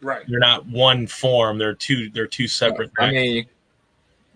right. 0.00 0.24
they're 0.28 0.38
not 0.38 0.64
one 0.66 1.06
form. 1.06 1.58
They're 1.58 1.74
two. 1.74 2.08
They're 2.10 2.26
two 2.26 2.48
separate. 2.48 2.90
I 2.98 3.06
necks. 3.10 3.14
mean, 3.14 3.46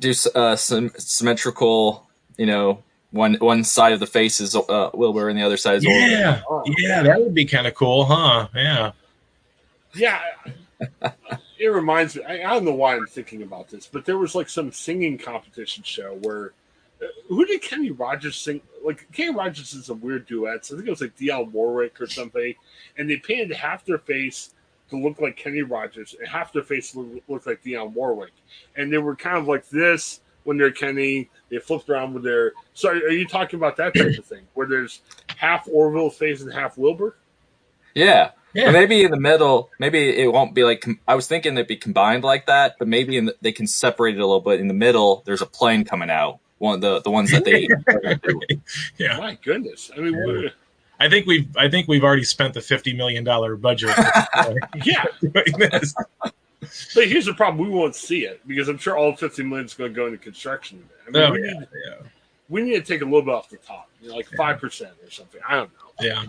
do 0.01 0.13
uh, 0.35 0.57
some 0.57 0.91
symmetrical, 0.99 2.07
you 2.37 2.47
know, 2.47 2.83
one 3.13 3.35
one 3.35 3.63
side 3.65 3.93
of 3.93 4.01
the 4.01 4.07
face 4.07 4.41
is 4.41 4.57
uh, 4.57 4.91
Wilbur 4.95 5.29
and 5.29 5.39
the 5.39 5.43
other 5.43 5.57
side 5.57 5.77
is 5.77 5.87
Orville. 5.87 6.01
yeah, 6.11 6.43
Oh. 6.51 6.65
yeah, 6.79 7.03
that 7.03 7.21
would 7.21 7.35
be 7.35 7.45
kind 7.45 7.67
of 7.67 7.75
cool, 7.75 8.05
huh? 8.07 8.49
Yeah. 8.55 8.93
Yeah. 9.95 10.21
It 11.59 11.67
reminds 11.69 12.17
me. 12.17 12.25
I, 12.25 12.39
I 12.41 12.55
don't 12.55 12.65
know 12.65 12.75
why 12.75 12.97
I'm 12.97 13.07
thinking 13.07 13.43
about 13.43 13.69
this, 13.69 13.87
but 13.87 14.05
there 14.05 14.19
was 14.19 14.35
like 14.35 14.49
some 14.49 14.73
singing 14.73 15.17
competition 15.17 15.85
show 15.85 16.15
where 16.23 16.53
who 17.29 17.45
did 17.45 17.63
Kenny 17.63 17.91
Rogers 17.91 18.37
sing? 18.37 18.61
Like 18.85 19.11
Kenny 19.13 19.35
Rogers 19.35 19.75
is 19.75 19.87
some 19.87 20.01
weird 20.01 20.27
duets. 20.27 20.73
I 20.73 20.77
think 20.77 20.87
it 20.87 20.91
was 20.91 21.01
like 21.01 21.17
Dionne 21.17 21.51
Warwick 21.51 22.01
or 22.01 22.07
something, 22.07 22.55
and 22.97 23.09
they 23.09 23.17
painted 23.17 23.53
half 23.57 23.85
their 23.85 23.99
face 23.99 24.55
to 24.91 24.97
look 24.97 25.21
like 25.21 25.37
Kenny 25.37 25.63
Rogers 25.63 26.15
and 26.19 26.29
half 26.29 26.53
their 26.53 26.63
face 26.63 26.95
look, 26.95 27.23
look 27.29 27.47
like 27.47 27.63
Dionne 27.63 27.93
Warwick, 27.93 28.33
and 28.77 28.93
they 28.93 28.99
were 28.99 29.17
kind 29.17 29.39
of 29.39 29.49
like 29.49 29.69
this 29.69 30.21
when 30.45 30.59
they're 30.59 30.73
Kenny. 30.73 31.31
They 31.51 31.59
flipped 31.59 31.89
around 31.89 32.15
with 32.15 32.25
their. 32.25 32.53
So 32.75 32.91
are 32.91 33.11
you 33.11 33.27
talking 33.27 33.59
about 33.59 33.77
that 33.77 33.95
type 33.95 34.19
of 34.19 34.25
thing 34.25 34.47
where 34.55 34.67
there's 34.67 35.01
half 35.37 35.69
Orville's 35.69 36.17
face 36.17 36.43
and 36.43 36.53
half 36.53 36.79
Wilbur? 36.79 37.17
Yeah. 37.95 38.31
Yeah. 38.55 38.67
But 38.67 38.73
maybe 38.73 39.03
in 39.03 39.11
the 39.11 39.21
middle, 39.21 39.71
maybe 39.79 40.11
it 40.11 40.31
won't 40.31 40.55
be 40.55 40.65
like. 40.65 40.85
I 41.09 41.15
was 41.15 41.27
thinking 41.27 41.55
it'd 41.55 41.67
be 41.67 41.77
combined 41.77 42.23
like 42.23 42.47
that, 42.47 42.77
but 42.79 42.87
maybe 42.87 43.17
in 43.17 43.27
the, 43.27 43.37
they 43.41 43.53
can 43.53 43.67
separate 43.67 44.17
it 44.17 44.21
a 44.21 44.27
little 44.27 44.41
bit. 44.41 44.61
In 44.61 44.69
the 44.69 44.75
middle, 44.75 45.23
there's 45.25 45.43
a 45.43 45.47
plane 45.47 45.85
coming 45.85 46.11
out. 46.11 46.39
One 46.63 46.77
of 46.77 46.81
the 46.81 47.01
the 47.01 47.11
ones 47.11 47.33
that 47.33 47.45
they. 47.45 47.67
Yeah. 48.97 49.19
My 49.19 49.37
goodness! 49.43 49.91
I 49.97 50.01
mean, 50.01 50.15
Yeah. 50.15 50.51
I 51.01 51.09
think 51.09 51.27
we've 51.27 51.49
I 51.57 51.69
think 51.69 51.89
we've 51.89 52.05
already 52.05 52.23
spent 52.23 52.55
the 52.55 52.61
fifty 52.61 52.93
million 52.93 53.25
dollar 53.25 53.57
budget. 53.57 53.91
yeah. 54.85 55.05
doing 55.21 55.59
this. 55.59 55.93
But 56.95 57.09
here's 57.09 57.27
the 57.27 57.35
problem: 57.35 57.59
we 57.69 57.75
won't 57.75 57.97
see 57.97 58.27
it 58.27 58.47
because 58.47 58.69
I'm 58.69 58.79
sure 58.79 58.97
all 58.97 59.13
50 59.17 59.43
million 59.43 59.67
is 59.67 59.75
going 59.75 59.91
to 59.91 59.97
go 59.97 60.07
into 60.07 60.19
construction. 60.19 60.89
I 61.09 61.11
mean, 61.11 61.23
Oh, 61.25 61.33
we, 61.33 61.45
yeah, 61.45 61.53
need, 61.53 61.69
yeah, 61.85 61.95
we 62.49 62.63
need 62.63 62.75
to 62.75 62.83
take 62.83 63.03
a 63.03 63.05
little 63.05 63.23
bit 63.23 63.35
off 63.35 63.49
the 63.51 63.57
top, 63.57 63.91
you 64.01 64.11
know, 64.11 64.15
like 64.15 64.29
five 64.37 64.61
percent 64.61 64.93
or 65.05 65.11
something. 65.11 65.41
I 65.49 65.57
don't 65.57 65.71
know. 65.73 65.91
yeah. 66.07 66.23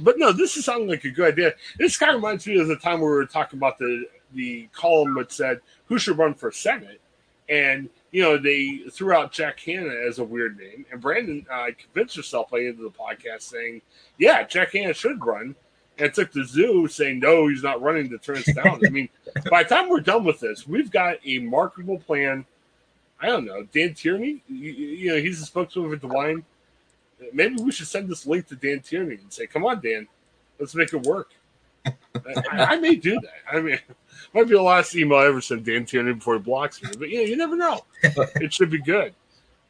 But 0.00 0.18
no, 0.18 0.32
this 0.32 0.56
is 0.56 0.64
sounding 0.64 0.88
like 0.88 1.04
a 1.04 1.10
good 1.10 1.34
idea. 1.34 1.54
This 1.78 1.96
kind 1.96 2.10
of 2.10 2.16
reminds 2.16 2.44
me 2.48 2.58
of 2.58 2.66
the 2.66 2.74
time 2.74 2.98
we 2.98 3.06
were 3.06 3.26
talking 3.26 3.60
about 3.60 3.78
the 3.78 4.06
the 4.34 4.68
column 4.72 5.14
that 5.14 5.30
said 5.30 5.60
who 5.86 6.00
should 6.00 6.18
run 6.18 6.34
for 6.34 6.50
senate, 6.50 7.00
and 7.48 7.88
you 8.10 8.22
know 8.22 8.38
they 8.38 8.82
threw 8.90 9.12
out 9.12 9.32
Jack 9.32 9.60
Hanna 9.60 9.94
as 10.08 10.18
a 10.18 10.24
weird 10.24 10.58
name, 10.58 10.86
and 10.90 11.00
Brandon 11.00 11.46
uh, 11.50 11.66
convinced 11.78 12.16
herself 12.16 12.50
by 12.50 12.60
the 12.60 12.68
end 12.68 12.78
of 12.78 12.84
the 12.84 12.98
podcast 12.98 13.42
saying, 13.42 13.82
"Yeah, 14.18 14.44
Jack 14.44 14.72
Hanna 14.72 14.94
should 14.94 15.24
run." 15.24 15.54
And 15.98 16.06
it 16.06 16.14
took 16.14 16.30
the 16.30 16.44
zoo 16.44 16.86
saying 16.86 17.18
no, 17.18 17.48
he's 17.48 17.62
not 17.62 17.82
running 17.82 18.08
to 18.10 18.18
turn 18.18 18.36
us 18.36 18.52
down. 18.52 18.80
I 18.86 18.88
mean, 18.88 19.08
by 19.50 19.64
the 19.64 19.68
time 19.68 19.88
we're 19.88 20.00
done 20.00 20.24
with 20.24 20.38
this, 20.38 20.66
we've 20.66 20.90
got 20.90 21.16
a 21.24 21.40
marketable 21.40 21.98
plan. 21.98 22.46
I 23.20 23.26
don't 23.26 23.44
know, 23.44 23.64
Dan 23.64 23.94
Tierney. 23.94 24.42
You, 24.48 24.72
you 24.72 25.10
know, 25.10 25.16
he's 25.16 25.40
the 25.40 25.46
spokesman 25.46 25.90
for 25.90 26.06
DeWine. 26.06 26.44
Maybe 27.32 27.60
we 27.60 27.72
should 27.72 27.88
send 27.88 28.08
this 28.08 28.26
link 28.26 28.46
to 28.46 28.54
Dan 28.54 28.80
Tierney 28.80 29.16
and 29.16 29.32
say, 29.32 29.46
"Come 29.46 29.66
on, 29.66 29.80
Dan, 29.80 30.06
let's 30.58 30.74
make 30.74 30.92
it 30.92 31.02
work." 31.02 31.32
I, 31.84 31.92
I 32.52 32.76
may 32.76 32.94
do 32.94 33.18
that. 33.20 33.54
I 33.56 33.60
mean, 33.60 33.78
might 34.34 34.48
be 34.48 34.54
the 34.54 34.62
last 34.62 34.94
email 34.94 35.18
I 35.18 35.26
ever 35.26 35.40
sent 35.40 35.64
Dan 35.64 35.84
Tierney 35.84 36.12
before 36.12 36.34
he 36.34 36.40
blocks 36.40 36.82
me, 36.82 36.90
but 36.98 37.08
you 37.08 37.18
know, 37.18 37.24
you 37.24 37.36
never 37.36 37.56
know. 37.56 37.84
it 38.02 38.52
should 38.52 38.70
be 38.70 38.80
good. 38.80 39.14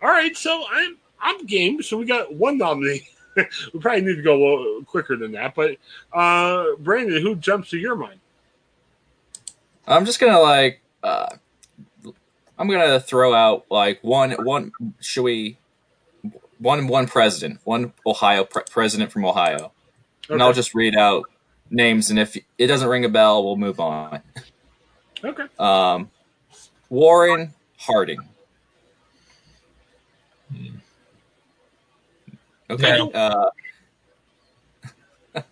All 0.03 0.09
right, 0.09 0.37
so 0.37 0.65
I'm 0.71 0.97
I'm 1.21 1.47
game. 1.47 1.83
So 1.83 1.97
we 1.97 2.05
got 2.05 2.35
one 2.35 2.59
nominee. 2.59 3.09
we 3.37 3.81
probably 3.81 4.03
need 4.03 4.17
to 4.17 4.23
go 4.23 4.35
a 4.35 4.43
little 4.43 4.85
quicker 4.85 5.17
than 5.17 5.33
that. 5.33 5.55
But 5.55 5.77
uh, 6.13 6.77
Brandon, 6.79 7.23
who 7.23 7.35
jumps 7.37 7.71
to 7.71 7.79
your 7.79 7.97
mind? 7.97 8.21
I'm 9.87 10.05
just 10.05 10.21
gonna 10.21 10.41
like. 10.41 10.81
Uh, 11.03 11.37
I'm 12.59 12.69
gonna 12.69 13.01
throw 13.01 13.35
out 13.35 13.67
like 13.71 14.03
one 14.03 14.33
one. 14.33 14.73
Should 15.01 15.23
we? 15.23 15.59
One 16.59 16.89
one 16.89 17.07
president, 17.07 17.61
one 17.63 17.93
Ohio 18.05 18.45
pre- 18.45 18.65
president 18.69 19.13
from 19.13 19.25
Ohio, 19.25 19.71
and 20.29 20.43
I'll 20.43 20.53
just 20.53 20.75
read 20.75 20.97
out 20.97 21.31
names, 21.71 22.11
and 22.11 22.19
if 22.19 22.37
it 22.37 22.67
doesn't 22.67 22.89
ring 22.89 23.05
a 23.05 23.09
bell, 23.09 23.45
we'll 23.45 23.57
move 23.57 23.79
on. 23.79 24.23
Okay. 25.25 25.45
Um, 25.59 26.11
Warren 26.91 27.53
Harding. 27.79 28.21
Okay. 32.71 32.99
No. 32.99 33.11
Uh, 33.11 33.51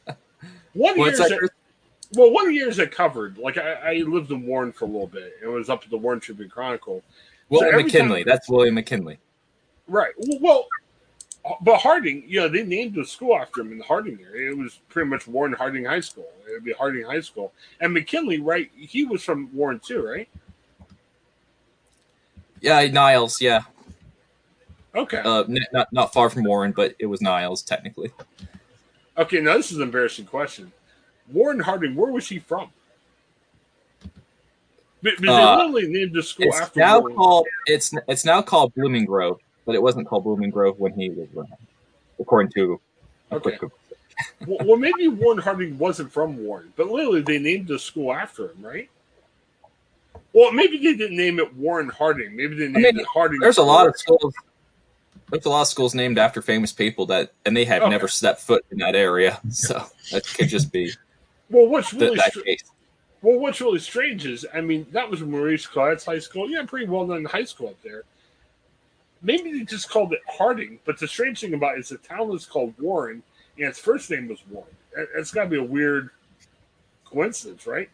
One 0.75 0.99
year's 0.99 1.19
that? 1.19 1.33
at, 1.33 1.41
well, 2.15 2.31
one 2.33 2.53
year's 2.55 2.79
at 2.79 2.91
covered. 2.93 3.39
Like 3.39 3.57
I, 3.57 3.73
I 3.73 3.95
lived 4.03 4.31
in 4.31 4.45
Warren 4.47 4.73
for 4.73 4.85
a 4.85 4.89
little 4.89 5.07
bit. 5.07 5.33
It 5.43 5.47
was 5.47 5.71
up 5.71 5.83
at 5.85 5.91
the 5.91 5.97
Warren 5.97 6.21
Tribune 6.21 6.51
Chronicle. 6.51 7.03
William 7.49 7.71
every 7.75 7.85
McKinley. 7.85 8.25
time- 8.25 8.31
That's 8.31 8.49
William 8.51 8.75
McKinley. 8.75 9.19
Right. 9.89 10.13
Well, 10.41 10.67
but 11.61 11.79
Harding, 11.79 12.25
you 12.27 12.41
know, 12.41 12.49
they 12.49 12.63
named 12.65 12.95
the 12.95 13.05
school 13.05 13.37
after 13.37 13.61
him 13.61 13.73
in 13.73 13.79
the 13.79 13.85
Harding 13.85 14.19
area. 14.23 14.51
It 14.51 14.59
was 14.59 14.81
pretty 14.89 15.09
much 15.09 15.27
Warren 15.29 15.53
Harding 15.53 15.85
High 15.85 16.01
School. 16.01 16.29
It 16.49 16.53
would 16.53 16.65
be 16.65 16.73
Harding 16.73 17.05
High 17.05 17.21
School. 17.21 17.53
And 17.81 17.93
McKinley, 17.93 18.41
right? 18.41 18.71
He 18.77 19.05
was 19.05 19.23
from 19.23 19.51
Warren 19.55 19.79
too, 19.81 20.05
right? 20.07 20.29
Yeah, 22.61 22.85
Niles. 22.87 23.41
Yeah, 23.41 23.63
Okay. 24.95 25.19
uh, 25.19 25.45
not 25.73 25.93
not 25.93 26.13
far 26.13 26.31
from 26.31 26.45
Warren, 26.45 26.73
but 26.73 26.95
it 26.99 27.07
was 27.07 27.21
Niles 27.21 27.63
technically. 27.63 28.11
Okay. 29.19 29.41
Now 29.41 29.57
this 29.57 29.71
is 29.71 29.77
an 29.77 29.85
embarrassing 29.85 30.25
question. 30.27 30.73
Warren 31.33 31.61
Harding, 31.61 31.95
where 31.95 32.11
was 32.11 32.29
he 32.29 32.39
from? 32.39 32.71
Because 35.03 35.29
Uh, 35.29 35.57
they 35.57 35.65
literally 35.65 35.89
named 35.93 36.15
the 36.15 36.23
school 36.23 36.47
It's 36.49 36.61
after 36.61 36.81
now 36.81 37.01
Warren. 37.01 37.15
called 37.17 37.47
it's 37.67 37.93
it's 38.09 38.25
now 38.25 38.43
called 38.43 38.75
Blooming 38.75 39.05
Grove, 39.05 39.39
but 39.67 39.75
it 39.75 39.83
wasn't 39.83 40.07
called 40.07 40.25
Blooming 40.25 40.51
Grove 40.51 40.79
when 40.81 40.93
he 40.95 41.11
was 41.11 41.29
around, 41.37 41.53
according 42.19 42.53
to 42.53 42.81
Okay. 43.33 43.59
well, 44.47 44.59
well, 44.65 44.77
maybe 44.77 45.09
Warren 45.09 45.39
Harding 45.39 45.77
wasn't 45.79 46.13
from 46.13 46.39
Warren, 46.45 46.73
but 46.77 46.87
literally 46.89 47.21
they 47.23 47.39
named 47.39 47.67
the 47.67 47.79
school 47.79 48.13
after 48.15 48.45
him, 48.51 48.65
right? 48.65 48.89
Well, 50.33 50.53
maybe 50.53 50.79
they 50.79 50.95
didn't 50.95 51.17
name 51.17 51.41
it 51.41 51.55
Warren 51.57 51.89
Harding. 51.89 52.37
Maybe 52.37 52.55
they 52.57 52.69
named 52.69 52.77
mean, 52.77 53.01
it 53.01 53.07
Harding. 53.07 53.41
There's 53.41 53.59
a 53.59 53.63
lot 53.65 53.87
of 53.89 53.97
schools. 53.97 54.33
There's 55.31 55.45
a 55.45 55.49
lot 55.51 55.63
of 55.63 55.67
schools 55.69 55.95
named 55.95 56.19
after 56.19 56.41
famous 56.41 56.71
people 56.73 57.07
that, 57.07 57.33
and 57.45 57.57
they 57.57 57.65
have 57.65 57.83
Okay. 57.83 57.91
never 57.91 58.07
stepped 58.07 58.41
foot 58.43 58.65
in 58.71 58.79
that 58.79 58.95
area. 58.95 59.41
So 59.51 59.85
that 60.13 60.25
could 60.35 60.49
just 60.49 60.71
be 60.71 60.93
Well, 61.51 61.67
what's 61.67 61.91
th- 61.91 62.01
really 62.01 62.17
that 62.17 62.31
str- 62.33 62.41
case. 62.43 62.63
well, 63.23 63.39
what's 63.41 63.61
really 63.61 63.81
strange 63.81 64.25
is, 64.25 64.47
I 64.55 64.61
mean, 64.61 64.87
that 64.93 65.11
was 65.11 65.21
Maurice 65.23 65.67
Clarett's 65.67 66.05
high 66.05 66.21
school. 66.21 66.49
Yeah, 66.49 66.65
pretty 66.65 66.87
well 66.87 67.07
known 67.07 67.25
high 67.25 67.45
school 67.45 67.69
up 67.71 67.83
there. 67.83 68.05
Maybe 69.27 69.53
they 69.59 69.65
just 69.65 69.91
called 69.91 70.13
it 70.13 70.21
Harding, 70.39 70.79
but 70.85 70.99
the 71.01 71.09
strange 71.09 71.41
thing 71.41 71.53
about 71.53 71.77
it 71.77 71.81
is 71.81 71.89
the 71.89 71.99
town 71.99 72.29
was 72.29 72.47
called 72.47 72.73
Warren, 72.79 73.23
and 73.59 73.67
its 73.69 73.79
first 73.81 74.09
name 74.11 74.29
was 74.29 74.39
Warren. 74.49 74.71
It- 74.97 75.09
It's 75.17 75.33
got 75.33 75.45
to 75.45 75.51
be 75.51 75.57
a 75.59 75.63
weird 75.63 76.11
coincidence, 77.05 77.67
right? 77.67 77.91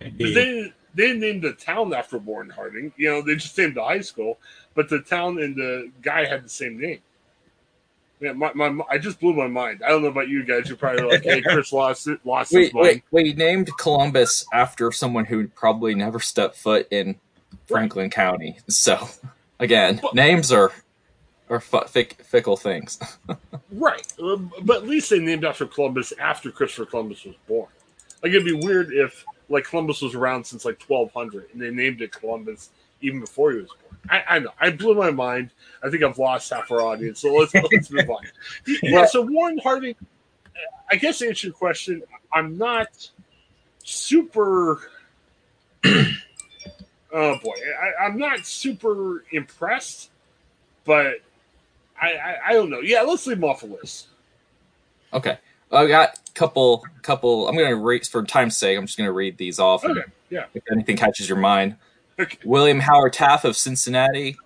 Maybe. 0.00 0.32
they 0.32 0.72
they 0.94 1.06
didn't 1.08 1.20
name 1.20 1.40
the 1.40 1.52
town 1.52 1.92
after 1.92 2.16
Warren 2.18 2.48
Harding. 2.50 2.92
You 2.96 3.10
know, 3.10 3.22
they 3.22 3.34
just 3.34 3.56
named 3.58 3.74
the 3.76 3.84
high 3.84 4.00
school, 4.00 4.38
but 4.74 4.88
the 4.88 5.00
town 5.00 5.38
and 5.42 5.54
the 5.54 5.90
guy 6.02 6.24
had 6.24 6.44
the 6.44 6.48
same 6.48 6.80
name. 6.80 7.00
Yeah, 8.20 8.32
my, 8.32 8.52
my 8.54 8.84
I 8.90 8.98
just 8.98 9.20
blew 9.20 9.34
my 9.34 9.46
mind. 9.46 9.82
I 9.84 9.90
don't 9.90 10.02
know 10.02 10.08
about 10.08 10.28
you 10.28 10.42
guys. 10.44 10.68
You're 10.68 10.76
probably 10.78 11.02
like, 11.02 11.22
"Hey, 11.22 11.42
Chris 11.42 11.72
lost 11.72 12.08
it, 12.08 12.18
lost 12.24 12.50
his 12.50 12.72
Wait, 12.72 12.74
mind." 12.74 13.02
wait, 13.12 13.24
we 13.26 13.32
named 13.34 13.70
Columbus 13.78 14.44
after 14.52 14.90
someone 14.90 15.24
who 15.26 15.46
probably 15.48 15.94
never 15.94 16.18
stepped 16.18 16.56
foot 16.56 16.88
in 16.90 17.16
Franklin 17.66 18.10
County. 18.10 18.58
So 18.68 19.08
again, 19.58 19.98
But- 20.02 20.14
names 20.14 20.52
are 20.52 20.72
are 21.50 21.60
fu- 21.60 21.86
fick, 21.88 22.14
fickle 22.24 22.56
things. 22.56 22.98
Right, 23.70 24.06
Um, 24.22 24.50
but 24.62 24.78
at 24.78 24.88
least 24.88 25.10
they 25.10 25.18
named 25.18 25.44
after 25.44 25.66
Columbus 25.66 26.12
after 26.18 26.50
Christopher 26.50 26.86
Columbus 26.86 27.24
was 27.24 27.34
born. 27.46 27.68
Like 28.22 28.30
it'd 28.30 28.44
be 28.46 28.52
weird 28.52 28.92
if 28.92 29.24
like 29.50 29.64
Columbus 29.64 30.00
was 30.00 30.14
around 30.14 30.44
since 30.44 30.64
like 30.64 30.82
1200 30.82 31.48
and 31.52 31.60
they 31.60 31.70
named 31.70 32.00
it 32.00 32.10
Columbus 32.12 32.70
even 33.02 33.20
before 33.20 33.52
he 33.52 33.58
was 33.58 33.68
born. 33.68 33.98
I, 34.10 34.36
I 34.36 34.38
know 34.40 34.50
I 34.58 34.70
blew 34.70 34.94
my 34.94 35.10
mind. 35.10 35.50
I 35.82 35.90
think 35.90 36.02
I've 36.02 36.18
lost 36.18 36.50
half 36.50 36.70
our 36.70 36.80
audience, 36.80 37.20
so 37.20 37.32
let's 37.34 37.52
let's 37.72 37.90
move 37.90 38.08
on. 38.08 38.22
Yeah, 38.82 39.04
so 39.06 39.20
Warren 39.22 39.58
Harding. 39.58 39.94
I 40.90 40.96
guess 40.96 41.18
to 41.18 41.28
answer 41.28 41.48
your 41.48 41.54
question, 41.54 42.02
I'm 42.32 42.56
not 42.58 42.88
super. 43.84 44.80
oh 47.12 47.38
boy, 47.38 47.54
I, 47.80 48.06
I'm 48.06 48.18
not 48.18 48.46
super 48.46 49.24
impressed, 49.32 50.10
but 50.84 51.16
I, 52.00 52.12
I 52.12 52.36
I 52.48 52.52
don't 52.52 52.70
know. 52.70 52.80
Yeah, 52.80 53.02
let's 53.02 53.26
leave 53.26 53.38
him 53.38 53.44
off 53.44 53.60
the 53.60 53.66
list. 53.66 54.08
Okay, 55.12 55.38
I 55.72 55.86
got 55.86 56.18
a 56.18 56.32
couple 56.32 56.84
couple. 57.02 57.48
I'm 57.48 57.56
gonna 57.56 57.76
read 57.76 58.06
for 58.06 58.22
time's 58.24 58.56
sake. 58.56 58.78
I'm 58.78 58.86
just 58.86 58.98
gonna 58.98 59.12
read 59.12 59.38
these 59.38 59.58
off. 59.58 59.84
Okay, 59.84 60.02
yeah. 60.30 60.46
If 60.54 60.62
anything 60.70 60.96
catches 60.96 61.28
your 61.28 61.38
mind, 61.38 61.76
Okay. 62.18 62.38
William 62.44 62.80
Howard 62.80 63.12
Taft 63.12 63.44
of 63.44 63.56
Cincinnati, 63.56 64.36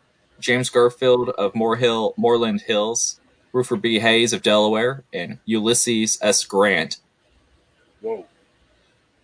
James 0.40 0.69
Garfield 0.69 1.31
of 1.31 1.54
Moorhill, 1.54 2.12
Moreland 2.19 2.61
Hills, 2.61 3.19
Ruther 3.52 3.76
B. 3.76 3.99
Hayes 3.99 4.33
of 4.35 4.42
Delaware, 4.42 5.04
and 5.12 5.38
Ulysses 5.47 6.19
S. 6.21 6.45
Grant. 6.45 6.99
Whoa. 8.02 8.26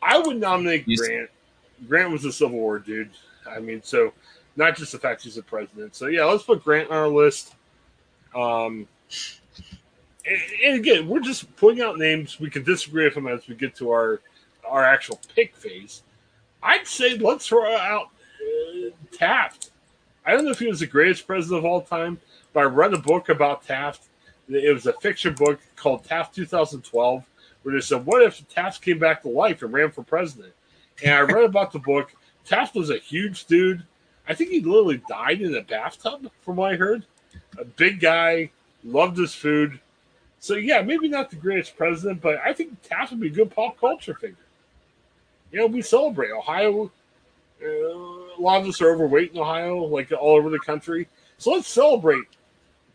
I 0.01 0.19
would 0.19 0.39
nominate 0.39 0.87
Grant. 0.87 1.29
Grant 1.87 2.11
was 2.11 2.25
a 2.25 2.33
Civil 2.33 2.59
War 2.59 2.79
dude. 2.79 3.11
I 3.49 3.61
mean, 3.61 3.83
so 3.83 4.13
not 4.57 4.77
just 4.77 4.93
the 4.93 4.99
fact 4.99 5.23
he's 5.23 5.37
the 5.37 5.43
president. 5.43 5.95
So 5.95 6.07
yeah, 6.07 6.25
let's 6.25 6.43
put 6.43 6.65
Grant 6.65 6.91
on 6.91 6.97
our 6.97 7.09
list. 7.09 7.55
Um, 8.35 8.87
and, 10.27 10.41
and 10.65 10.75
again, 10.77 11.09
we're 11.09 11.21
just 11.21 11.55
putting 11.57 11.81
out 11.83 11.99
names. 11.99 12.39
We 12.41 12.51
can 12.51 12.65
disagree 12.65 13.05
with 13.05 13.15
them 13.15 13.27
as 13.29 13.47
we 13.49 13.55
get 13.55 13.75
to 13.77 13.91
our 13.91 14.21
our 14.69 14.85
actual 14.85 15.21
pick 15.35 15.57
phase. 15.57 16.03
I'd 16.63 16.87
say 16.87 17.17
let's 17.17 17.47
throw 17.47 17.75
out 17.75 18.09
uh, 18.41 18.91
Taft. 19.13 19.71
I 20.27 20.33
don't 20.33 20.45
know 20.45 20.51
if 20.51 20.59
he 20.59 20.67
was 20.67 20.81
the 20.81 20.87
greatest 20.87 21.27
president 21.27 21.61
of 21.61 21.65
all 21.65 21.81
time, 21.81 22.21
but 22.53 22.61
I 22.61 22.65
read 22.65 22.93
a 22.93 22.99
book 22.99 23.31
about 23.31 23.65
Taft. 23.65 24.09
It 24.49 24.75
was 24.75 24.87
a 24.87 24.93
fiction 24.95 25.35
book 25.35 25.61
called 25.77 26.05
Taft 26.05 26.35
2012 26.35 27.25
where 27.63 27.75
they 27.75 27.81
said, 27.81 28.05
"What 28.05 28.23
if 28.23 28.47
Taft 28.49 28.83
came 28.83 28.99
back 28.99 29.23
to 29.23 29.29
life 29.29 29.63
and 29.63 29.73
ran 29.73 29.91
for 29.91 30.03
president?" 30.03 30.53
And 31.03 31.15
I 31.15 31.21
read 31.21 31.45
about 31.45 31.73
the 31.73 31.79
book. 31.79 32.13
Taft 32.49 32.75
was 32.75 32.91
a 32.91 32.99
huge 32.99 33.45
dude. 33.47 33.83
I 34.29 34.35
think 34.35 34.51
he 34.51 34.61
literally 34.61 35.03
died 35.09 35.41
in 35.41 35.55
a 35.55 35.63
bathtub, 35.63 36.31
from 36.43 36.57
what 36.57 36.73
I 36.73 36.77
heard. 36.77 37.05
A 37.59 37.65
big 37.65 38.01
guy, 38.01 38.51
loved 38.85 39.17
his 39.17 39.35
food. 39.35 39.81
So 40.41 40.55
yeah, 40.55 40.83
maybe 40.83 41.09
not 41.09 41.31
the 41.31 41.37
greatest 41.37 41.77
president, 41.77 42.21
but 42.21 42.39
I 42.45 42.53
think 42.53 42.81
Taft 42.83 43.11
would 43.11 43.21
be 43.21 43.29
a 43.29 43.31
good 43.31 43.51
pop 43.51 43.79
culture 43.79 44.15
figure. 44.15 44.37
You 45.51 45.61
know, 45.61 45.67
we 45.67 45.83
celebrate 45.83 46.31
Ohio. 46.31 46.91
Uh, 47.63 47.67
a 47.67 48.41
lot 48.41 48.61
of 48.61 48.69
us 48.69 48.81
are 48.81 48.93
overweight 48.95 49.33
in 49.33 49.39
Ohio, 49.39 49.79
like 49.79 50.13
all 50.13 50.37
over 50.37 50.51
the 50.51 50.61
country. 50.61 51.09
So 51.39 51.53
let's 51.53 51.69
celebrate 51.69 52.25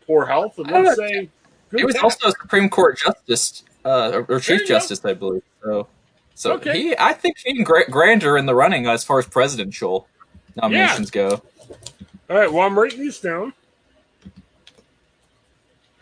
poor 0.06 0.24
health 0.24 0.58
and 0.58 0.70
let's 0.70 0.96
say 0.96 1.28
He 1.76 1.84
was 1.84 1.94
Taft. 1.94 2.04
also 2.04 2.28
a 2.28 2.32
Supreme 2.32 2.68
Court 2.68 2.98
justice 2.98 3.64
uh, 3.84 4.12
or, 4.14 4.36
or 4.36 4.40
Chief 4.40 4.60
go. 4.60 4.66
Justice, 4.66 5.04
I 5.04 5.14
believe. 5.14 5.42
So, 5.62 5.86
so 6.34 6.54
Okay. 6.54 6.72
he, 6.80 6.96
I 6.98 7.12
think 7.12 7.38
he 7.38 7.50
and 7.50 7.64
Gra- 7.66 7.90
Grander 7.90 8.36
in 8.36 8.46
the 8.46 8.54
running 8.54 8.86
as 8.86 9.04
far 9.04 9.18
as 9.18 9.26
presidential 9.26 10.08
nominations 10.56 11.10
go. 11.10 11.42
All 12.30 12.36
right, 12.36 12.52
well, 12.52 12.66
I'm 12.66 12.78
writing 12.78 13.00
these 13.00 13.20
down 13.20 13.52